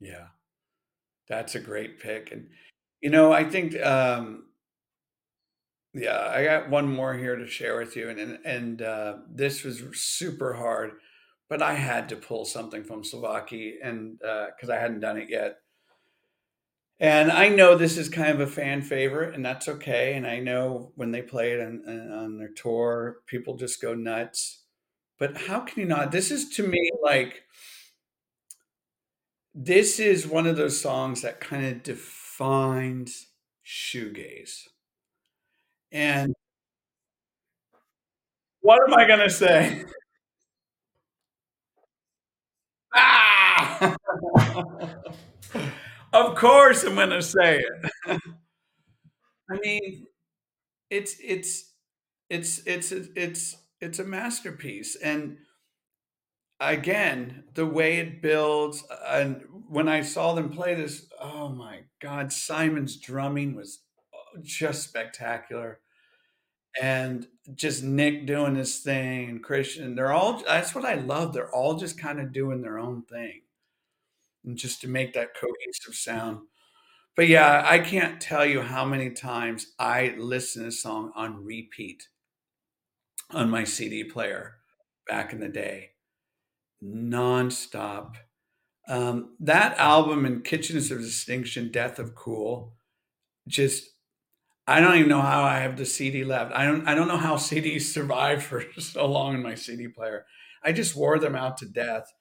yeah, 0.00 0.26
that's 1.28 1.54
a 1.54 1.60
great 1.60 2.00
pick, 2.00 2.32
and 2.32 2.48
you 3.00 3.10
know, 3.10 3.30
I 3.30 3.44
think 3.44 3.80
um, 3.84 4.46
yeah, 5.94 6.28
I 6.28 6.44
got 6.44 6.70
one 6.70 6.92
more 6.92 7.14
here 7.14 7.36
to 7.36 7.46
share 7.46 7.78
with 7.78 7.96
you, 7.96 8.08
and 8.08 8.18
and, 8.18 8.38
and 8.44 8.82
uh, 8.82 9.16
this 9.30 9.64
was 9.64 9.82
super 9.94 10.54
hard, 10.54 10.92
but 11.48 11.62
I 11.62 11.74
had 11.74 12.08
to 12.10 12.16
pull 12.16 12.44
something 12.44 12.84
from 12.84 13.02
Souvlaki, 13.02 13.74
and 13.82 14.18
because 14.18 14.70
uh, 14.70 14.72
I 14.72 14.76
hadn't 14.76 15.00
done 15.00 15.16
it 15.18 15.30
yet, 15.30 15.58
and 17.00 17.30
I 17.30 17.48
know 17.48 17.76
this 17.76 17.96
is 17.96 18.08
kind 18.08 18.30
of 18.30 18.40
a 18.40 18.46
fan 18.46 18.82
favorite, 18.82 19.34
and 19.34 19.44
that's 19.44 19.68
okay. 19.68 20.14
And 20.14 20.26
I 20.26 20.40
know 20.40 20.92
when 20.96 21.12
they 21.12 21.22
play 21.22 21.52
it 21.52 21.60
on, 21.60 21.82
on 21.88 22.38
their 22.38 22.50
tour, 22.50 23.18
people 23.26 23.56
just 23.56 23.80
go 23.80 23.94
nuts. 23.94 24.64
But 25.18 25.36
how 25.36 25.60
can 25.60 25.80
you 25.80 25.86
not? 25.86 26.12
This 26.12 26.30
is 26.30 26.48
to 26.56 26.66
me 26.66 26.90
like 27.02 27.42
this 29.54 29.98
is 29.98 30.26
one 30.26 30.46
of 30.46 30.56
those 30.56 30.80
songs 30.80 31.22
that 31.22 31.40
kind 31.40 31.66
of 31.66 31.82
defines 31.82 33.28
shoegaze. 33.66 34.62
And 35.92 36.34
what 38.60 38.80
am 38.86 38.94
I 38.94 39.06
going 39.06 39.20
to 39.20 39.30
say? 39.30 39.84
Ah! 42.94 43.96
of 46.12 46.34
course 46.36 46.84
I'm 46.84 46.94
going 46.94 47.10
to 47.10 47.22
say 47.22 47.58
it. 47.58 47.90
I 49.50 49.58
mean, 49.62 50.06
it's 50.90 51.16
it's 51.22 51.72
it's 52.30 52.60
it's 52.66 52.92
it's 52.92 53.56
it's 53.80 53.98
a 53.98 54.04
masterpiece 54.04 54.96
and 54.96 55.38
again, 56.60 57.44
the 57.54 57.66
way 57.66 57.98
it 57.98 58.22
builds 58.22 58.84
and 59.06 59.42
when 59.68 59.88
I 59.88 60.02
saw 60.02 60.34
them 60.34 60.50
play 60.50 60.74
this, 60.74 61.06
oh 61.20 61.48
my 61.48 61.80
god, 62.00 62.32
Simon's 62.32 62.96
drumming 62.96 63.54
was 63.54 63.80
just 64.42 64.84
spectacular 64.84 65.80
and 66.80 67.26
just 67.54 67.82
Nick 67.82 68.26
doing 68.26 68.54
his 68.54 68.78
thing 68.78 69.28
and 69.28 69.42
Christian. 69.42 69.94
They're 69.94 70.12
all 70.12 70.42
that's 70.46 70.74
what 70.74 70.84
I 70.84 70.94
love. 70.94 71.32
They're 71.32 71.54
all 71.54 71.76
just 71.76 71.98
kind 71.98 72.20
of 72.20 72.32
doing 72.32 72.62
their 72.62 72.78
own 72.78 73.02
thing. 73.02 73.42
And 74.44 74.56
just 74.56 74.80
to 74.82 74.88
make 74.88 75.14
that 75.14 75.34
cohesive 75.34 75.94
sound. 75.94 76.40
But 77.16 77.26
yeah, 77.26 77.64
I 77.66 77.80
can't 77.80 78.20
tell 78.20 78.46
you 78.46 78.62
how 78.62 78.84
many 78.84 79.10
times 79.10 79.72
I 79.78 80.14
listen 80.16 80.62
to 80.62 80.68
a 80.68 80.72
song 80.72 81.12
on 81.16 81.44
repeat 81.44 82.08
on 83.30 83.50
my 83.50 83.64
CD 83.64 84.04
player 84.04 84.54
back 85.06 85.32
in 85.32 85.40
the 85.40 85.48
day. 85.48 85.90
Nonstop. 86.82 88.14
Um, 88.88 89.34
that 89.40 89.76
album 89.78 90.24
and 90.24 90.44
Kitchens 90.44 90.90
of 90.90 91.00
Distinction, 91.00 91.70
Death 91.70 91.98
of 91.98 92.14
Cool, 92.14 92.74
just 93.46 93.90
I 94.68 94.80
don't 94.80 94.96
even 94.96 95.08
know 95.08 95.22
how 95.22 95.42
I 95.44 95.60
have 95.60 95.76
the 95.76 95.86
CD 95.86 96.24
left. 96.24 96.52
I 96.54 96.64
don't 96.66 96.86
I 96.88 96.94
don't 96.94 97.08
know 97.08 97.16
how 97.16 97.36
CDs 97.38 97.82
survived 97.82 98.42
for 98.44 98.64
so 98.78 99.06
long 99.06 99.34
in 99.34 99.42
my 99.42 99.54
CD 99.54 99.88
player. 99.88 100.26
I 100.62 100.72
just 100.72 100.96
wore 100.96 101.18
them 101.18 101.34
out 101.36 101.58
to 101.58 101.66
death. 101.66 102.12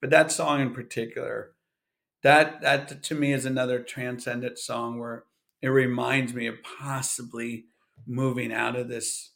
But 0.00 0.10
that 0.10 0.30
song 0.32 0.60
in 0.60 0.74
particular, 0.74 1.52
that 2.22 2.62
that 2.62 3.02
to 3.04 3.14
me 3.14 3.32
is 3.32 3.46
another 3.46 3.80
transcendent 3.80 4.58
song 4.58 4.98
where 5.00 5.24
it 5.62 5.68
reminds 5.68 6.34
me 6.34 6.46
of 6.48 6.56
possibly 6.62 7.66
moving 8.06 8.52
out 8.52 8.76
of 8.76 8.88
this 8.88 9.32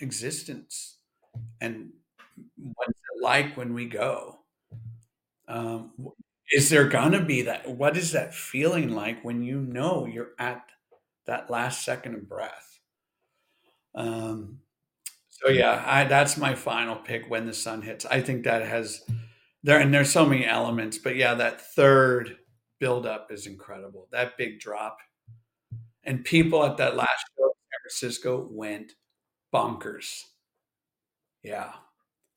existence 0.00 0.98
and 1.60 1.90
what's 2.56 2.90
it 2.92 3.22
like 3.22 3.56
when 3.56 3.74
we 3.74 3.86
go. 3.86 4.40
Um, 5.48 5.92
is 6.52 6.70
there 6.70 6.88
gonna 6.88 7.24
be 7.24 7.42
that? 7.42 7.68
What 7.68 7.96
is 7.96 8.12
that 8.12 8.34
feeling 8.34 8.90
like 8.94 9.24
when 9.24 9.42
you 9.42 9.60
know 9.60 10.06
you're 10.06 10.30
at 10.38 10.70
that 11.26 11.50
last 11.50 11.84
second 11.84 12.14
of 12.14 12.28
breath. 12.28 12.80
Um, 13.94 14.58
so 15.28 15.48
yeah, 15.48 15.82
I, 15.86 16.04
that's 16.04 16.36
my 16.36 16.54
final 16.54 16.96
pick. 16.96 17.28
When 17.28 17.46
the 17.46 17.54
sun 17.54 17.82
hits, 17.82 18.06
I 18.06 18.20
think 18.20 18.44
that 18.44 18.62
has 18.62 19.02
there, 19.62 19.80
and 19.80 19.92
there's 19.92 20.10
so 20.12 20.26
many 20.26 20.46
elements, 20.46 20.98
but 20.98 21.16
yeah, 21.16 21.34
that 21.34 21.60
third 21.60 22.36
buildup 22.78 23.30
is 23.30 23.46
incredible. 23.46 24.08
That 24.12 24.36
big 24.38 24.60
drop, 24.60 24.98
and 26.04 26.24
people 26.24 26.64
at 26.64 26.76
that 26.78 26.96
last 26.96 27.24
show 27.36 27.44
in 27.44 27.52
San 27.70 27.80
Francisco 27.82 28.48
went 28.50 28.92
bonkers. 29.54 30.22
Yeah. 31.42 31.72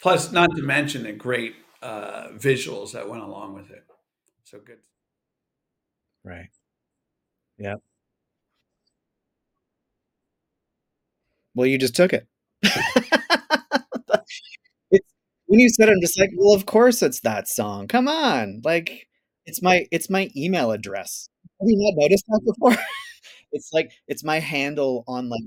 Plus, 0.02 0.32
not 0.32 0.56
to 0.56 0.62
mention 0.62 1.04
the 1.04 1.12
great 1.12 1.56
uh, 1.82 2.30
visuals 2.30 2.94
that 2.94 3.10
went 3.10 3.24
along 3.24 3.54
with 3.54 3.70
it. 3.72 3.84
So 4.44 4.60
good. 4.60 4.78
Right. 6.24 6.50
Yeah. 7.58 7.76
Well, 11.60 11.68
you 11.68 11.78
just 11.78 11.94
took 11.94 12.14
it. 12.14 12.26
when 15.48 15.60
you 15.60 15.70
said 15.70 15.90
it, 15.90 15.92
I'm 15.92 16.02
just 16.02 16.20
like, 16.20 16.30
well, 16.38 16.56
of 16.56 16.66
course 16.66 17.02
it's 17.02 17.22
that 17.22 17.48
song. 17.48 17.88
Come 17.88 18.08
on. 18.08 18.62
Like 18.64 19.08
it's 19.46 19.62
my 19.62 19.86
it's 19.92 20.10
my 20.10 20.30
email 20.38 20.72
address. 20.72 21.30
Have 21.60 21.68
you 21.68 21.78
not 21.78 22.02
noticed 22.02 22.26
that 22.28 22.42
before? 22.46 22.78
it's 23.52 23.72
like 23.74 23.92
it's 24.08 24.24
my 24.24 24.40
handle 24.40 25.04
on 25.08 25.30
like 25.30 25.44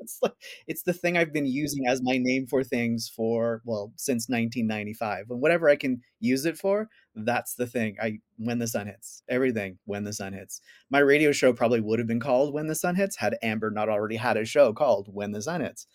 It's 0.00 0.18
like 0.22 0.32
it's 0.66 0.82
the 0.82 0.92
thing 0.92 1.16
I've 1.16 1.32
been 1.32 1.46
using 1.46 1.86
as 1.86 2.00
my 2.02 2.16
name 2.18 2.46
for 2.46 2.64
things 2.64 3.08
for, 3.14 3.60
well, 3.64 3.92
since 3.96 4.28
1995. 4.28 5.26
And 5.30 5.40
whatever 5.42 5.68
I 5.68 5.76
can 5.76 6.00
use 6.20 6.46
it 6.46 6.56
for, 6.58 6.88
that's 7.14 7.54
the 7.54 7.66
thing. 7.66 7.96
I 8.00 8.18
when 8.38 8.58
the 8.58 8.66
sun 8.66 8.86
hits. 8.86 9.22
Everything 9.28 9.78
when 9.84 10.04
the 10.04 10.12
sun 10.12 10.32
hits. 10.32 10.60
My 10.90 11.00
radio 11.00 11.32
show 11.32 11.52
probably 11.52 11.80
would 11.80 11.98
have 11.98 12.08
been 12.08 12.20
called 12.20 12.54
When 12.54 12.66
the 12.66 12.74
Sun 12.74 12.96
Hits 12.96 13.16
had 13.16 13.36
Amber 13.42 13.70
not 13.70 13.88
already 13.88 14.16
had 14.16 14.36
a 14.36 14.44
show 14.44 14.72
called 14.72 15.08
When 15.12 15.32
the 15.32 15.42
Sun 15.42 15.60
Hits. 15.60 15.86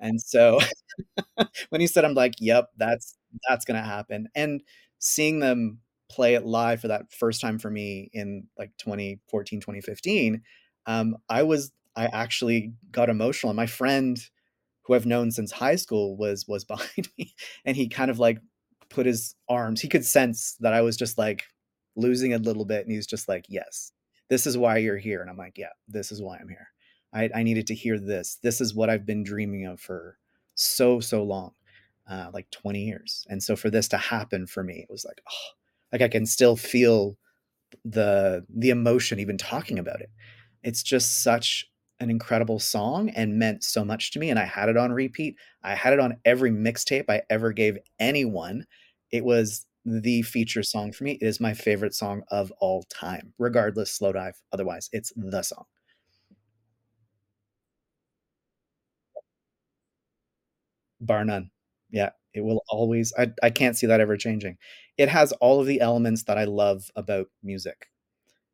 And 0.00 0.20
so 0.20 0.58
when 1.70 1.80
he 1.80 1.86
said 1.86 2.04
I'm 2.04 2.14
like, 2.14 2.34
"Yep, 2.40 2.70
that's 2.76 3.16
that's 3.48 3.64
going 3.64 3.80
to 3.80 3.86
happen." 3.88 4.28
And 4.34 4.62
seeing 4.98 5.40
them 5.40 5.78
play 6.10 6.34
it 6.34 6.44
live 6.44 6.80
for 6.80 6.88
that 6.88 7.12
first 7.12 7.40
time 7.40 7.58
for 7.58 7.70
me 7.70 8.10
in 8.12 8.46
like 8.58 8.70
2014, 8.78 9.60
2015, 9.60 10.42
um, 10.86 11.16
I 11.28 11.42
was 11.42 11.72
I 11.96 12.06
actually 12.06 12.72
got 12.90 13.10
emotional. 13.10 13.50
And 13.50 13.56
my 13.56 13.66
friend 13.66 14.18
who 14.84 14.94
I've 14.94 15.06
known 15.06 15.30
since 15.30 15.52
high 15.52 15.76
school 15.76 16.16
was 16.16 16.46
was 16.48 16.64
behind 16.66 17.08
me 17.18 17.34
and 17.64 17.76
he 17.76 17.88
kind 17.88 18.10
of 18.10 18.18
like 18.18 18.38
put 18.90 19.06
his 19.06 19.34
arms 19.48 19.80
he 19.80 19.88
could 19.88 20.04
sense 20.04 20.56
that 20.60 20.74
I 20.74 20.82
was 20.82 20.96
just 20.96 21.16
like 21.16 21.44
losing 21.96 22.34
a 22.34 22.38
little 22.38 22.64
bit 22.64 22.82
and 22.84 22.92
he's 22.92 23.06
just 23.06 23.28
like 23.28 23.46
yes 23.48 23.92
this 24.28 24.46
is 24.46 24.56
why 24.58 24.78
you're 24.78 24.98
here 24.98 25.20
and 25.20 25.30
I'm 25.30 25.36
like 25.36 25.56
yeah 25.56 25.72
this 25.88 26.12
is 26.12 26.22
why 26.22 26.38
I'm 26.38 26.48
here. 26.48 26.68
I, 27.14 27.28
I 27.34 27.42
needed 27.42 27.66
to 27.66 27.74
hear 27.74 27.98
this. 27.98 28.38
This 28.42 28.60
is 28.62 28.74
what 28.74 28.88
I've 28.88 29.04
been 29.04 29.22
dreaming 29.22 29.66
of 29.66 29.80
for 29.80 30.18
so 30.54 31.00
so 31.00 31.22
long 31.22 31.52
uh, 32.10 32.30
like 32.32 32.50
20 32.50 32.84
years. 32.84 33.26
And 33.28 33.42
so 33.42 33.54
for 33.56 33.70
this 33.70 33.88
to 33.88 33.96
happen 33.98 34.46
for 34.46 34.62
me 34.62 34.80
it 34.80 34.90
was 34.90 35.04
like 35.04 35.20
oh 35.30 35.50
like 35.92 36.02
I 36.02 36.08
can 36.08 36.26
still 36.26 36.56
feel 36.56 37.16
the 37.84 38.44
the 38.54 38.70
emotion 38.70 39.20
even 39.20 39.38
talking 39.38 39.78
about 39.78 40.00
it. 40.00 40.10
It's 40.62 40.82
just 40.82 41.22
such 41.22 41.66
an 42.02 42.10
incredible 42.10 42.58
song 42.58 43.10
and 43.10 43.38
meant 43.38 43.64
so 43.64 43.84
much 43.84 44.10
to 44.12 44.18
me. 44.18 44.30
And 44.30 44.38
I 44.38 44.44
had 44.44 44.68
it 44.68 44.76
on 44.76 44.92
repeat. 44.92 45.36
I 45.62 45.74
had 45.74 45.92
it 45.92 46.00
on 46.00 46.16
every 46.24 46.50
mixtape 46.50 47.04
I 47.08 47.22
ever 47.30 47.52
gave 47.52 47.78
anyone. 48.00 48.66
It 49.10 49.24
was 49.24 49.66
the 49.84 50.22
feature 50.22 50.62
song 50.62 50.92
for 50.92 51.04
me. 51.04 51.12
It 51.20 51.26
is 51.26 51.40
my 51.40 51.54
favorite 51.54 51.94
song 51.94 52.22
of 52.30 52.52
all 52.60 52.84
time, 52.84 53.32
regardless, 53.38 53.98
Slowdive, 53.98 54.34
Otherwise, 54.52 54.88
it's 54.92 55.12
the 55.16 55.42
song. 55.42 55.64
Bar 61.00 61.24
none. 61.24 61.50
Yeah, 61.90 62.10
it 62.34 62.40
will 62.42 62.62
always, 62.68 63.12
I, 63.18 63.32
I 63.42 63.50
can't 63.50 63.76
see 63.76 63.86
that 63.86 64.00
ever 64.00 64.16
changing. 64.16 64.56
It 64.96 65.08
has 65.08 65.32
all 65.32 65.60
of 65.60 65.66
the 65.66 65.80
elements 65.80 66.22
that 66.24 66.38
I 66.38 66.44
love 66.44 66.90
about 66.96 67.28
music 67.42 67.88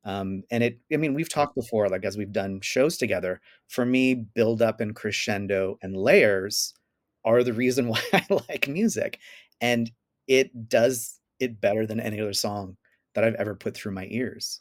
um, 0.09 0.43
and 0.51 0.65
it, 0.65 0.79
I 0.91 0.97
mean, 0.97 1.13
we've 1.13 1.29
talked 1.29 1.55
before, 1.55 1.91
like 1.91 2.07
as 2.07 2.17
we've 2.17 2.33
done 2.33 2.63
shows 2.63 2.97
together. 2.97 3.43
For 3.69 3.85
me, 3.85 4.15
build 4.15 4.63
up 4.63 4.81
and 4.81 4.97
crescendo 4.97 5.79
and 5.83 5.95
layers 5.95 6.73
are 7.27 7.45
the 7.45 7.53
reason 7.53 7.89
why 7.89 8.01
I 8.15 8.25
like 8.49 8.69
music, 8.69 9.19
and 9.61 9.93
it 10.27 10.67
does 10.67 11.21
it 11.41 11.61
better 11.61 11.87
than 11.87 12.01
any 12.01 12.21
other 12.21 12.33
song 12.33 12.79
that 13.15 13.23
I've 13.23 13.35
ever 13.35 13.55
put 13.55 13.75
through 13.75 13.93
my 13.93 14.07
ears. 14.11 14.61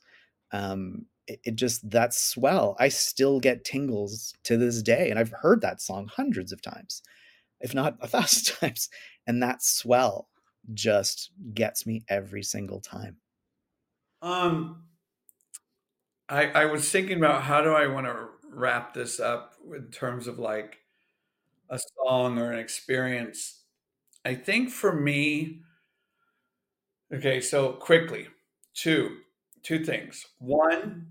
Um, 0.52 1.06
it, 1.28 1.40
it 1.46 1.56
just 1.56 1.90
that 1.92 2.14
swell. 2.14 2.76
I 2.78 2.90
still 2.90 3.40
get 3.40 3.64
tingles 3.64 4.34
to 4.44 4.58
this 4.58 4.82
day, 4.82 5.10
and 5.10 5.18
I've 5.18 5.32
heard 5.32 5.62
that 5.62 5.82
song 5.82 6.10
hundreds 6.14 6.52
of 6.52 6.62
times, 6.62 7.02
if 7.62 7.74
not 7.74 7.98
a 8.02 8.08
thousand 8.10 8.54
times. 8.56 8.90
And 9.26 9.42
that 9.42 9.64
swell 9.64 10.28
just 10.74 11.32
gets 11.54 11.86
me 11.86 12.04
every 12.10 12.44
single 12.44 12.82
time. 12.82 13.16
Um, 14.22 14.87
I, 16.30 16.46
I 16.48 16.66
was 16.66 16.90
thinking 16.92 17.18
about 17.18 17.44
how 17.44 17.62
do 17.62 17.72
I 17.72 17.88
want 17.88 18.06
to 18.08 18.28
wrap 18.50 18.94
this 18.94 19.20
up 19.20 19.54
in 19.76 19.90
terms 19.92 20.28
of 20.28 20.40
like 20.40 20.80
a 21.70 21.80
song 21.80 22.40
or 22.40 22.52
an 22.52 22.60
experience. 22.60 23.64
I 24.26 24.36
think 24.36 24.70
for 24.72 24.94
me, 24.94 25.62
okay, 27.14 27.40
so 27.42 27.74
quickly, 27.74 28.28
two 28.74 29.18
two 29.64 29.84
things. 29.84 30.26
One, 30.40 31.08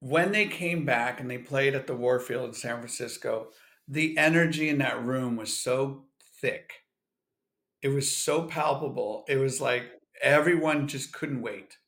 when 0.00 0.32
they 0.32 0.46
came 0.46 0.84
back 0.86 1.20
and 1.20 1.30
they 1.30 1.38
played 1.38 1.74
at 1.74 1.86
the 1.86 1.96
Warfield 1.96 2.48
in 2.50 2.54
San 2.54 2.76
Francisco, 2.78 3.48
the 3.88 4.16
energy 4.18 4.68
in 4.68 4.78
that 4.78 5.04
room 5.04 5.36
was 5.36 5.58
so 5.58 6.04
thick. 6.40 6.74
It 7.82 7.88
was 7.90 8.10
so 8.16 8.48
palpable. 8.48 9.24
It 9.28 9.36
was 9.36 9.60
like 9.60 9.84
everyone 10.20 10.88
just 10.88 11.12
couldn't 11.12 11.40
wait. 11.40 11.78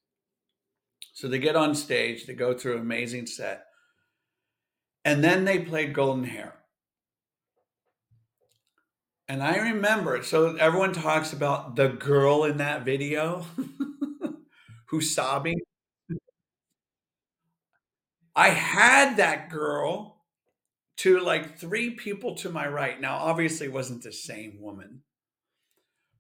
So 1.17 1.29
they 1.29 1.39
get 1.39 1.57
on 1.57 1.75
stage, 1.75 2.27
they 2.27 2.35
go 2.35 2.53
through 2.53 2.75
an 2.75 2.83
amazing 2.83 3.25
set. 3.25 3.65
And 5.03 5.25
then 5.25 5.47
they 5.47 5.61
played 5.61 5.95
Golden 5.95 6.25
Hair. 6.25 6.55
And 9.27 9.43
I 9.43 9.57
remember, 9.57 10.23
so 10.23 10.57
everyone 10.57 10.93
talks 10.93 11.33
about 11.33 11.75
the 11.75 11.89
girl 11.89 12.45
in 12.45 12.59
that 12.59 12.85
video 12.85 13.47
who's 14.89 15.15
sobbing. 15.15 15.59
I 18.35 18.51
had 18.51 19.17
that 19.17 19.49
girl 19.49 20.23
to 20.99 21.19
like 21.21 21.59
three 21.59 21.93
people 21.93 22.35
to 22.37 22.51
my 22.51 22.69
right. 22.69 23.01
Now, 23.01 23.17
obviously, 23.17 23.69
it 23.69 23.73
wasn't 23.73 24.03
the 24.03 24.13
same 24.13 24.61
woman, 24.61 25.01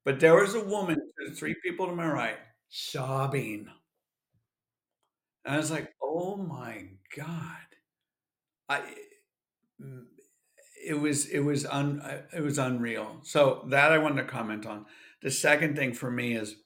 but 0.05 0.20
there 0.20 0.36
was 0.36 0.55
a 0.55 0.64
woman 0.64 0.97
to 1.20 1.34
three 1.34 1.55
people 1.62 1.86
to 1.86 1.94
my 1.94 2.11
right 2.11 2.38
sobbing. 2.70 3.68
And 5.47 5.55
I 5.55 5.59
was 5.59 5.70
like, 5.70 5.94
"Oh 6.03 6.36
my 6.36 6.88
god." 7.16 7.57
I 8.68 8.82
mm, 9.80 10.05
it 10.84 10.94
was 10.94 11.26
it 11.26 11.40
was 11.40 11.64
un 11.66 12.03
it 12.34 12.42
was 12.42 12.59
unreal. 12.59 13.20
So 13.22 13.64
that 13.70 13.92
I 13.92 13.99
wanted 13.99 14.22
to 14.22 14.28
comment 14.28 14.66
on. 14.66 14.86
The 15.22 15.30
second 15.30 15.76
thing 15.76 15.94
for 15.94 16.11
me 16.11 16.34
is 16.34 16.57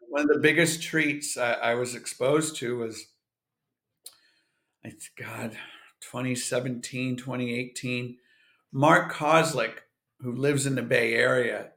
one 0.00 0.22
of 0.22 0.28
the 0.28 0.40
biggest 0.40 0.82
treats 0.82 1.36
I, 1.36 1.52
I 1.52 1.74
was 1.74 1.94
exposed 1.94 2.56
to 2.56 2.78
was 2.78 3.06
it's 4.82 5.10
God 5.18 5.52
2017 6.00 7.16
2018 7.16 8.18
Mark 8.70 9.12
Kozelek 9.12 9.78
who 10.20 10.32
lives 10.32 10.66
in 10.66 10.74
the 10.74 10.82
Bay 10.82 11.14
Area 11.14 11.70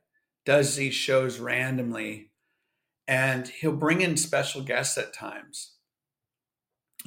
does 0.45 0.75
these 0.75 0.93
shows 0.93 1.39
randomly 1.39 2.31
and 3.07 3.47
he'll 3.47 3.71
bring 3.71 4.01
in 4.01 4.17
special 4.17 4.61
guests 4.61 4.97
at 4.97 5.13
times 5.13 5.76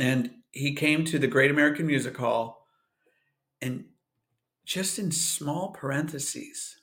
and 0.00 0.42
he 0.52 0.74
came 0.74 1.04
to 1.06 1.18
the 1.18 1.26
Great 1.28 1.50
American 1.50 1.86
Music 1.86 2.16
Hall 2.16 2.66
and 3.62 3.86
just 4.66 4.98
in 4.98 5.12
small 5.12 5.72
parentheses, 5.72 6.80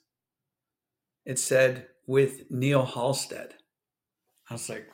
it 1.25 1.39
said 1.39 1.87
with 2.05 2.49
Neil 2.49 2.85
Halstead. 2.85 3.55
I 4.49 4.55
was 4.55 4.69
like, 4.69 4.89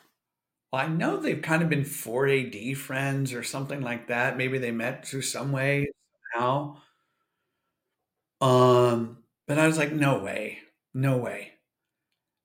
well, 0.72 0.82
I 0.82 0.88
know 0.88 1.18
they've 1.18 1.42
kind 1.42 1.62
of 1.62 1.68
been 1.70 1.84
4AD 1.84 2.74
friends 2.74 3.32
or 3.34 3.42
something 3.42 3.82
like 3.82 4.08
that. 4.08 4.36
Maybe 4.36 4.58
they 4.58 4.72
met 4.72 5.06
through 5.06 5.22
some 5.22 5.52
way 5.52 5.88
somehow. 6.34 6.78
Um, 8.40 9.24
but 9.46 9.58
I 9.58 9.66
was 9.66 9.78
like, 9.78 9.92
no 9.92 10.18
way, 10.22 10.60
no 10.92 11.18
way. 11.18 11.52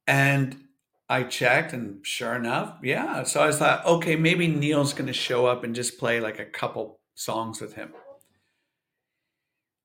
And 0.08 0.69
I 1.10 1.24
checked, 1.24 1.74
and 1.74 2.06
sure 2.06 2.36
enough, 2.36 2.78
yeah. 2.84 3.24
So 3.24 3.44
I 3.44 3.52
thought, 3.52 3.84
okay, 3.86 4.16
maybe 4.16 4.48
Neil's 4.48 4.94
going 4.94 5.08
to 5.08 5.14
show 5.14 5.48
up 5.48 5.64
and 5.64 5.74
just 5.74 5.98
play 5.98 6.20
like 6.20 6.38
a 6.38 6.46
couple 6.46 7.00
songs 7.16 7.60
with 7.60 7.74
him. 7.74 7.94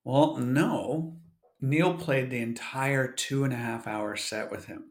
Well, 0.05 0.37
no. 0.37 1.17
Neil 1.63 1.95
played 1.95 2.31
the 2.31 2.43
entire 2.43 3.09
two 3.09 3.43
and 3.43 3.55
a 3.55 3.57
half 3.57 3.87
hour 3.87 4.17
set 4.17 4.51
with 4.51 4.67
him. 4.67 4.91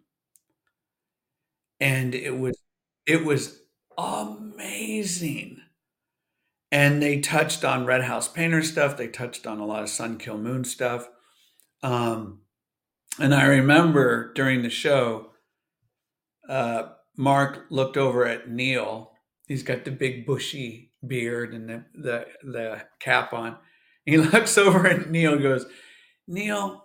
And 1.79 2.15
it 2.15 2.37
was 2.39 2.57
it 3.05 3.23
was 3.23 3.61
amazing. 3.97 5.59
And 6.71 7.03
they 7.03 7.19
touched 7.19 7.63
on 7.63 7.85
Red 7.85 8.05
House 8.05 8.27
Painter 8.27 8.63
stuff. 8.63 8.97
They 8.97 9.07
touched 9.07 9.45
on 9.45 9.59
a 9.59 9.65
lot 9.65 9.83
of 9.83 9.89
Sun 9.89 10.17
Kil 10.17 10.39
Moon 10.39 10.63
stuff. 10.63 11.07
Um, 11.83 12.39
and 13.19 13.35
I 13.35 13.45
remember 13.45 14.33
during 14.33 14.63
the 14.63 14.71
show, 14.71 15.32
uh, 16.49 16.83
Mark 17.17 17.65
looked 17.69 17.97
over 17.97 18.25
at 18.25 18.49
Neil. 18.49 19.11
He's 19.47 19.63
got 19.63 19.85
the 19.85 19.91
big 19.91 20.25
bushy 20.25 20.91
beard 21.05 21.53
and 21.53 21.69
the 21.69 21.85
the, 21.93 22.25
the 22.43 22.83
cap 22.99 23.33
on. 23.33 23.57
He 24.05 24.17
looks 24.17 24.57
over 24.57 24.85
at 24.85 25.09
Neil 25.09 25.31
and 25.31 25.41
goes, 25.41 25.65
Neil, 26.27 26.83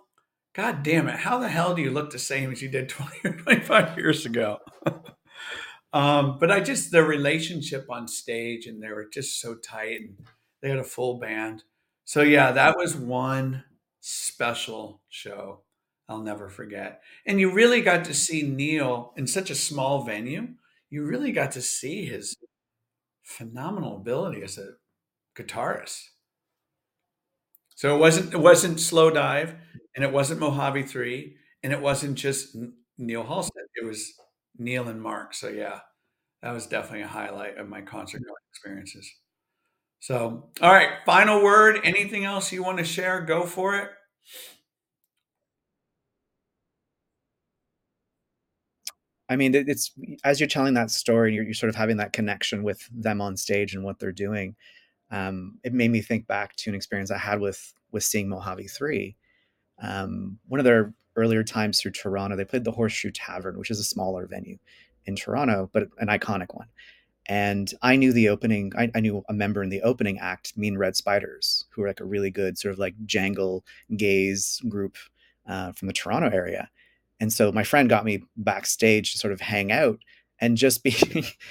God 0.55 0.83
damn 0.83 1.09
it, 1.09 1.17
how 1.17 1.39
the 1.39 1.49
hell 1.49 1.75
do 1.75 1.81
you 1.81 1.91
look 1.91 2.11
the 2.11 2.17
same 2.17 2.49
as 2.49 2.61
you 2.61 2.69
did 2.69 2.87
20 2.89 3.11
or 3.25 3.33
25 3.33 3.97
years 3.97 4.25
ago? 4.25 4.57
um, 5.93 6.37
but 6.39 6.49
I 6.49 6.61
just, 6.61 6.91
the 6.91 7.03
relationship 7.03 7.87
on 7.89 8.07
stage 8.07 8.67
and 8.67 8.81
they 8.81 8.87
were 8.87 9.09
just 9.11 9.41
so 9.41 9.55
tight 9.55 9.99
and 9.99 10.27
they 10.61 10.69
had 10.69 10.79
a 10.79 10.83
full 10.85 11.19
band. 11.19 11.63
So 12.05 12.21
yeah, 12.21 12.53
that 12.53 12.77
was 12.77 12.95
one 12.95 13.65
special 13.99 15.01
show. 15.09 15.63
I'll 16.09 16.23
never 16.23 16.49
forget. 16.49 17.01
And 17.25 17.39
you 17.39 17.51
really 17.53 17.81
got 17.81 18.03
to 18.05 18.13
see 18.15 18.41
Neil 18.41 19.13
in 19.15 19.27
such 19.27 19.51
a 19.51 19.55
small 19.55 20.03
venue. 20.03 20.55
You 20.89 21.05
really 21.05 21.31
got 21.31 21.51
to 21.51 21.61
see 21.61 22.05
his 22.05 22.35
phenomenal 23.23 23.97
ability 23.97 24.41
as 24.41 24.57
a 24.57 24.71
guitarist. 25.37 26.01
So 27.75 27.95
it 27.95 27.99
wasn't 27.99 28.33
it 28.33 28.39
wasn't 28.39 28.77
Slowdive, 28.77 29.55
and 29.95 30.03
it 30.03 30.11
wasn't 30.11 30.41
Mojave 30.41 30.83
Three, 30.83 31.37
and 31.63 31.71
it 31.71 31.79
wasn't 31.79 32.17
just 32.17 32.57
Neil 32.97 33.23
Halstead. 33.23 33.63
It 33.75 33.85
was 33.85 34.13
Neil 34.57 34.89
and 34.89 35.01
Mark. 35.01 35.33
So 35.33 35.47
yeah, 35.47 35.79
that 36.41 36.51
was 36.51 36.65
definitely 36.67 37.03
a 37.03 37.07
highlight 37.07 37.57
of 37.57 37.69
my 37.69 37.81
concert 37.81 38.21
experiences. 38.51 39.09
So, 40.01 40.49
all 40.61 40.71
right, 40.73 40.89
final 41.05 41.43
word. 41.43 41.79
Anything 41.83 42.25
else 42.25 42.51
you 42.51 42.63
want 42.63 42.79
to 42.79 42.83
share? 42.83 43.21
Go 43.21 43.45
for 43.45 43.75
it. 43.75 43.89
I 49.29 49.35
mean, 49.35 49.53
it's 49.53 49.91
as 50.23 50.39
you're 50.39 50.49
telling 50.49 50.73
that 50.73 50.91
story, 50.91 51.33
you're, 51.33 51.43
you're 51.43 51.53
sort 51.53 51.69
of 51.69 51.75
having 51.75 51.97
that 51.97 52.13
connection 52.13 52.63
with 52.63 52.89
them 52.91 53.21
on 53.21 53.37
stage 53.37 53.75
and 53.75 53.83
what 53.83 53.99
they're 53.99 54.11
doing. 54.11 54.55
Um, 55.11 55.59
it 55.63 55.73
made 55.73 55.91
me 55.91 56.01
think 56.01 56.27
back 56.27 56.55
to 56.57 56.69
an 56.69 56.75
experience 56.75 57.11
I 57.11 57.17
had 57.17 57.39
with 57.39 57.73
with 57.91 58.03
seeing 58.03 58.27
Mojave 58.27 58.67
Three. 58.67 59.15
Um, 59.81 60.39
one 60.47 60.59
of 60.59 60.63
their 60.65 60.93
earlier 61.15 61.43
times 61.43 61.79
through 61.79 61.91
Toronto, 61.91 62.35
they 62.35 62.45
played 62.45 62.63
the 62.63 62.71
Horseshoe 62.71 63.11
Tavern, 63.11 63.57
which 63.57 63.71
is 63.71 63.79
a 63.79 63.83
smaller 63.83 64.25
venue 64.25 64.57
in 65.05 65.15
Toronto, 65.15 65.69
but 65.73 65.89
an 65.99 66.07
iconic 66.07 66.55
one. 66.55 66.67
And 67.27 67.71
I 67.81 67.95
knew 67.95 68.11
the 68.11 68.29
opening, 68.29 68.71
I, 68.77 68.89
I, 68.95 69.01
knew 69.01 69.23
a 69.29 69.33
member 69.33 69.61
in 69.61 69.69
the 69.69 69.81
opening 69.83 70.17
act, 70.17 70.57
Mean 70.57 70.77
Red 70.77 70.95
Spiders, 70.95 71.65
who 71.69 71.81
were 71.81 71.87
like 71.87 71.99
a 71.99 72.05
really 72.05 72.31
good 72.31 72.57
sort 72.57 72.73
of 72.73 72.79
like 72.79 72.95
jangle 73.05 73.63
gaze 73.97 74.59
group 74.67 74.97
uh, 75.47 75.71
from 75.73 75.87
the 75.87 75.93
Toronto 75.93 76.29
area. 76.29 76.69
And 77.19 77.31
so 77.31 77.51
my 77.51 77.63
friend 77.63 77.89
got 77.89 78.05
me 78.05 78.23
backstage 78.37 79.11
to 79.11 79.17
sort 79.17 79.33
of 79.33 79.41
hang 79.41 79.71
out 79.71 79.99
and 80.39 80.55
just 80.57 80.83
be 80.83 80.91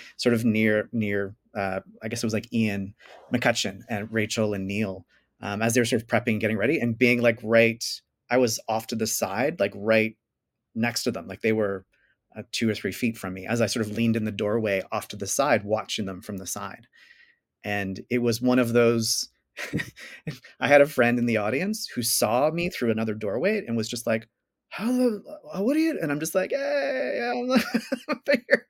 sort 0.17 0.35
of 0.35 0.45
near, 0.45 0.89
near, 0.93 1.35
uh, 1.55 1.81
I 2.03 2.09
guess 2.09 2.23
it 2.23 2.27
was 2.27 2.33
like 2.33 2.53
Ian 2.53 2.95
McCutcheon 3.33 3.83
and 3.89 4.11
Rachel 4.11 4.55
and 4.55 4.67
Neil 4.67 5.05
um, 5.41 5.63
as 5.63 5.75
they 5.75 5.81
were 5.81 5.85
sort 5.85 6.03
of 6.03 6.09
prepping, 6.09 6.41
getting 6.41 6.57
ready, 6.57 6.79
and 6.79 6.99
being 6.99 7.23
like 7.23 7.39
right, 7.43 7.85
I 8.31 8.39
was 8.39 8.61
off 8.69 8.89
to 8.89 8.97
the 8.97 9.07
side, 9.07 9.61
like 9.61 9.73
right 9.75 10.17
next 10.75 11.05
to 11.05 11.11
them. 11.11 11.27
Like 11.27 11.43
they 11.43 11.53
were 11.53 11.85
uh, 12.37 12.43
two 12.53 12.69
or 12.69 12.75
three 12.75 12.93
feet 12.93 13.17
from 13.17 13.35
me 13.35 13.47
as 13.47 13.61
I 13.61 13.67
sort 13.67 13.87
of 13.87 13.93
leaned 13.93 14.17
in 14.17 14.25
the 14.25 14.33
doorway 14.33 14.83
off 14.93 15.09
to 15.09 15.17
the 15.17 15.27
side, 15.27 15.65
watching 15.65 16.07
them 16.07 16.21
from 16.21 16.39
the 16.39 16.47
side. 16.47 16.87
And 17.65 18.01
it 18.11 18.19
was 18.19 18.43
one 18.43 18.59
of 18.59 18.73
those. 18.73 19.29
I 20.61 20.69
had 20.69 20.81
a 20.81 20.87
friend 20.87 21.19
in 21.19 21.27
the 21.27 21.39
audience 21.39 21.89
who 21.89 22.03
saw 22.03 22.51
me 22.51 22.69
through 22.69 22.91
another 22.91 23.15
doorway 23.15 23.65
and 23.67 23.77
was 23.77 23.89
just 23.89 24.07
like, 24.07 24.29
"How 24.69 24.93
the 24.93 25.23
uh, 25.53 25.63
what 25.63 25.77
are 25.77 25.81
you?" 25.81 25.99
And 26.01 26.11
I'm 26.13 26.21
just 26.21 26.35
like, 26.35 26.51
"Hey, 26.51 27.21
I'm 28.09 28.21
here." 28.27 28.67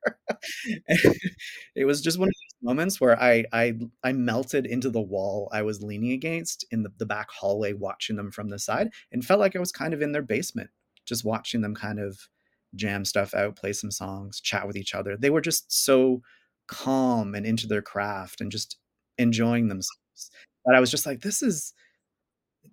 it 1.75 1.85
was 1.85 2.01
just 2.01 2.19
one 2.19 2.29
of 2.29 2.35
those 2.35 2.69
moments 2.69 3.01
where 3.01 3.21
I 3.21 3.45
I 3.53 3.75
I 4.03 4.13
melted 4.13 4.67
into 4.67 4.91
the 4.91 5.01
wall 5.01 5.49
I 5.53 5.63
was 5.63 5.83
leaning 5.83 6.13
against 6.13 6.65
in 6.71 6.83
the, 6.83 6.93
the 6.99 7.07
back 7.07 7.29
hallway, 7.31 7.73
watching 7.73 8.17
them 8.17 8.31
from 8.31 8.49
the 8.49 8.59
side, 8.59 8.91
and 9.13 9.25
felt 9.25 9.41
like 9.41 9.57
I 9.57 9.61
was 9.61 9.73
kind 9.73 9.95
of 9.95 10.03
in 10.03 10.13
their 10.13 10.23
basement, 10.23 10.71
just 11.07 11.25
watching 11.25 11.61
them 11.63 11.75
kind 11.75 11.99
of 12.01 12.29
jam 12.75 13.05
stuff 13.05 13.35
out, 13.35 13.57
play 13.57 13.73
some 13.73 13.91
songs, 13.91 14.41
chat 14.41 14.67
with 14.67 14.77
each 14.77 14.95
other. 14.95 15.17
They 15.17 15.31
were 15.31 15.41
just 15.41 15.73
so 15.73 16.23
calm 16.67 17.35
and 17.35 17.47
into 17.47 17.67
their 17.67 17.83
craft 17.83 18.41
and 18.41 18.53
just 18.53 18.77
enjoying 19.19 19.69
themselves. 19.69 20.31
That 20.67 20.77
I 20.77 20.81
was 20.81 20.91
just 20.91 21.07
like, 21.07 21.21
this 21.23 21.43
is 21.43 21.73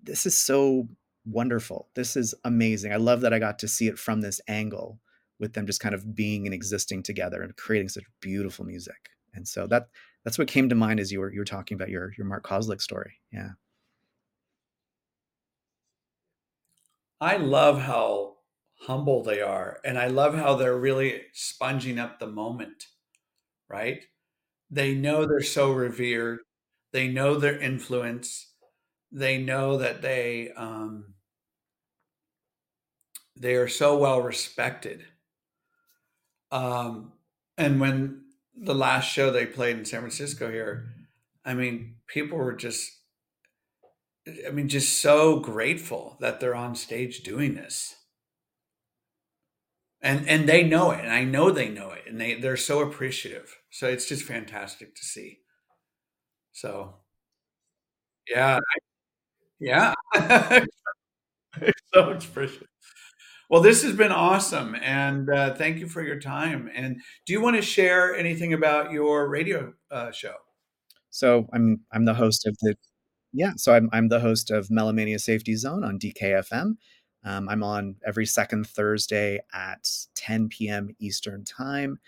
this 0.03 0.25
is 0.25 0.39
so 0.39 0.87
wonderful. 1.25 1.89
This 1.95 2.15
is 2.15 2.35
amazing. 2.43 2.93
I 2.93 2.97
love 2.97 3.21
that 3.21 3.33
I 3.33 3.39
got 3.39 3.59
to 3.59 3.67
see 3.67 3.87
it 3.87 3.99
from 3.99 4.21
this 4.21 4.41
angle 4.47 4.99
with 5.39 5.53
them 5.53 5.65
just 5.65 5.81
kind 5.81 5.95
of 5.95 6.15
being 6.15 6.45
and 6.45 6.53
existing 6.53 7.03
together 7.03 7.41
and 7.41 7.55
creating 7.57 7.89
such 7.89 8.05
beautiful 8.21 8.65
music. 8.65 9.09
And 9.33 9.47
so 9.47 9.67
that 9.67 9.89
that's 10.23 10.37
what 10.37 10.47
came 10.47 10.69
to 10.69 10.75
mind 10.75 10.99
as 10.99 11.11
you 11.11 11.19
were 11.19 11.31
you 11.31 11.39
were 11.39 11.45
talking 11.45 11.75
about 11.75 11.89
your 11.89 12.13
your 12.17 12.25
Mark 12.25 12.45
Kozelek 12.45 12.81
story. 12.81 13.19
Yeah. 13.31 13.49
I 17.19 17.37
love 17.37 17.81
how 17.81 18.35
humble 18.81 19.23
they 19.23 19.41
are. 19.41 19.79
And 19.83 19.97
I 19.97 20.07
love 20.07 20.35
how 20.35 20.55
they're 20.55 20.77
really 20.77 21.23
sponging 21.33 21.97
up 21.97 22.19
the 22.19 22.27
moment, 22.27 22.85
right? 23.69 24.03
They 24.69 24.93
know 24.93 25.25
they're 25.25 25.41
so 25.41 25.71
revered. 25.71 26.39
They 26.91 27.07
know 27.07 27.35
their 27.37 27.57
influence. 27.57 28.53
They 29.11 29.37
know 29.37 29.77
that 29.77 30.01
they 30.01 30.51
um, 30.51 31.14
they 33.37 33.55
are 33.55 33.67
so 33.67 33.97
well 33.97 34.21
respected. 34.21 35.05
Um, 36.51 37.13
and 37.57 37.79
when 37.79 38.23
the 38.55 38.75
last 38.75 39.05
show 39.11 39.31
they 39.31 39.45
played 39.45 39.77
in 39.77 39.85
San 39.85 40.01
Francisco 40.01 40.49
here, 40.51 40.87
I 41.43 41.53
mean, 41.53 41.97
people 42.07 42.37
were 42.37 42.53
just, 42.55 42.91
I 44.47 44.51
mean, 44.51 44.69
just 44.69 44.99
so 45.01 45.39
grateful 45.39 46.17
that 46.19 46.39
they're 46.39 46.55
on 46.55 46.75
stage 46.75 47.21
doing 47.23 47.55
this. 47.55 47.95
And 50.01 50.27
and 50.29 50.47
they 50.47 50.63
know 50.63 50.91
it 50.91 50.99
and 51.01 51.11
i 51.11 51.23
know 51.25 51.51
they 51.51 51.67
know 51.67 51.89
it 51.91 52.03
and 52.07 52.19
they 52.21 52.35
they're 52.35 52.55
so 52.57 52.79
appreciative. 52.79 53.57
So 53.69 53.87
it's 53.87 54.07
just 54.07 54.23
fantastic 54.23 54.95
to 54.95 55.03
see. 55.03 55.39
So 56.53 56.95
yeah 58.29 58.59
yeah. 59.59 59.93
So 61.93 62.09
expressive 62.11 62.67
well 63.49 63.61
this 63.61 63.83
has 63.83 63.95
been 63.95 64.11
awesome 64.11 64.75
and 64.81 65.29
uh, 65.29 65.53
thank 65.55 65.79
you 65.79 65.87
for 65.87 66.01
your 66.01 66.19
time 66.19 66.69
and 66.73 66.97
do 67.25 67.33
you 67.33 67.41
want 67.41 67.55
to 67.55 67.61
share 67.61 68.15
anything 68.15 68.53
about 68.53 68.91
your 68.91 69.27
radio 69.27 69.73
uh, 69.91 70.11
show 70.11 70.35
so 71.09 71.47
i'm 71.53 71.81
i'm 71.91 72.05
the 72.05 72.13
host 72.13 72.45
of 72.47 72.57
the 72.61 72.75
yeah 73.33 73.51
so 73.57 73.73
i'm, 73.73 73.89
I'm 73.93 74.09
the 74.09 74.19
host 74.19 74.51
of 74.51 74.69
melomania 74.69 75.19
safety 75.19 75.55
zone 75.55 75.83
on 75.83 75.99
dkfm 75.99 76.75
um, 77.25 77.49
I'm 77.49 77.63
on 77.63 77.95
every 78.05 78.27
second 78.27 78.67
Thursday 78.67 79.39
at 79.51 79.89
10 80.13 80.47
p.m. 80.49 80.95
Eastern 80.99 81.43
time. 81.43 81.99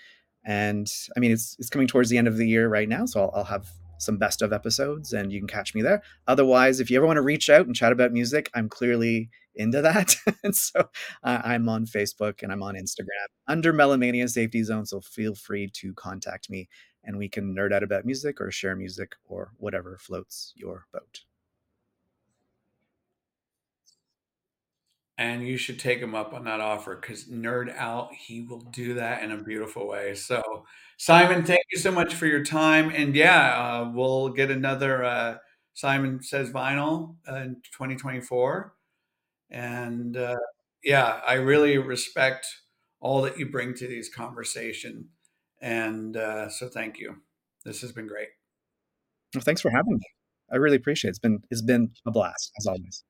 And 0.45 0.89
I 1.15 1.19
mean, 1.19 1.31
it's, 1.31 1.57
it's 1.59 1.69
coming 1.69 1.87
towards 1.87 2.09
the 2.09 2.19
end 2.19 2.27
of 2.27 2.37
the 2.37 2.47
year 2.47 2.69
right 2.69 2.87
now, 2.87 3.05
so 3.07 3.21
I'll, 3.21 3.31
I'll 3.35 3.43
have 3.45 3.67
some 3.97 4.17
best 4.17 4.41
of 4.41 4.53
episodes 4.53 5.13
and 5.13 5.31
you 5.31 5.39
can 5.39 5.47
catch 5.47 5.73
me 5.73 5.81
there. 5.81 6.01
Otherwise, 6.27 6.79
if 6.79 6.89
you 6.89 6.97
ever 6.97 7.05
want 7.05 7.17
to 7.17 7.21
reach 7.21 7.49
out 7.49 7.65
and 7.65 7.75
chat 7.75 7.91
about 7.91 8.11
music, 8.11 8.49
I'm 8.53 8.69
clearly 8.69 9.29
into 9.55 9.81
that. 9.81 10.15
and 10.43 10.55
so 10.55 10.89
uh, 11.23 11.41
I'm 11.43 11.67
on 11.69 11.85
Facebook 11.85 12.43
and 12.43 12.51
I'm 12.51 12.63
on 12.63 12.75
Instagram 12.75 13.27
under 13.47 13.73
Melomania 13.73 14.29
Safety 14.29 14.63
Zone. 14.63 14.85
So 14.85 15.01
feel 15.01 15.35
free 15.35 15.69
to 15.75 15.93
contact 15.93 16.49
me 16.49 16.69
and 17.03 17.17
we 17.17 17.29
can 17.29 17.55
nerd 17.55 17.73
out 17.73 17.83
about 17.83 18.05
music 18.05 18.39
or 18.41 18.51
share 18.51 18.75
music 18.75 19.13
or 19.25 19.51
whatever 19.57 19.97
floats 19.99 20.53
your 20.55 20.85
boat. 20.91 21.21
And 25.17 25.47
you 25.47 25.57
should 25.57 25.79
take 25.79 25.99
him 25.99 26.13
up 26.13 26.33
on 26.33 26.45
that 26.45 26.59
offer 26.59 26.95
because 26.95 27.25
nerd 27.25 27.75
out 27.75 28.13
he 28.13 28.41
will 28.41 28.59
do 28.59 28.93
that 28.95 29.23
in 29.23 29.31
a 29.31 29.43
beautiful 29.43 29.87
way. 29.87 30.13
So 30.15 30.65
simon 30.97 31.43
thank 31.43 31.61
you 31.71 31.77
so 31.77 31.91
much 31.91 32.15
for 32.15 32.25
your 32.25 32.43
time 32.43 32.89
and 32.89 33.15
yeah 33.15 33.53
uh, 33.55 33.91
we'll 33.93 34.29
get 34.29 34.49
another 34.49 35.03
uh, 35.03 35.37
simon 35.75 36.23
says 36.23 36.49
vinyl 36.49 37.13
uh, 37.31 37.35
in 37.35 37.53
2024 37.71 38.73
and 39.51 40.17
uh, 40.17 40.35
yeah 40.83 41.21
i 41.27 41.33
really 41.33 41.77
respect 41.77 42.47
all 42.99 43.21
that 43.21 43.37
you 43.37 43.47
bring 43.47 43.75
to 43.75 43.85
these 43.85 44.09
conversation 44.09 45.07
and 45.61 46.15
uh, 46.15 46.49
so 46.49 46.67
thank 46.67 46.99
you. 46.99 47.17
This 47.65 47.81
has 47.81 47.91
been 47.91 48.07
great. 48.07 48.29
Well, 49.33 49.41
thanks 49.41 49.61
for 49.61 49.71
having 49.71 49.93
me. 49.93 50.05
I 50.51 50.57
really 50.57 50.77
appreciate 50.77 51.09
it. 51.09 51.11
It's 51.11 51.19
been 51.19 51.39
it's 51.49 51.61
been 51.61 51.91
a 52.05 52.11
blast 52.11 52.51
as 52.57 52.65
always 52.65 53.03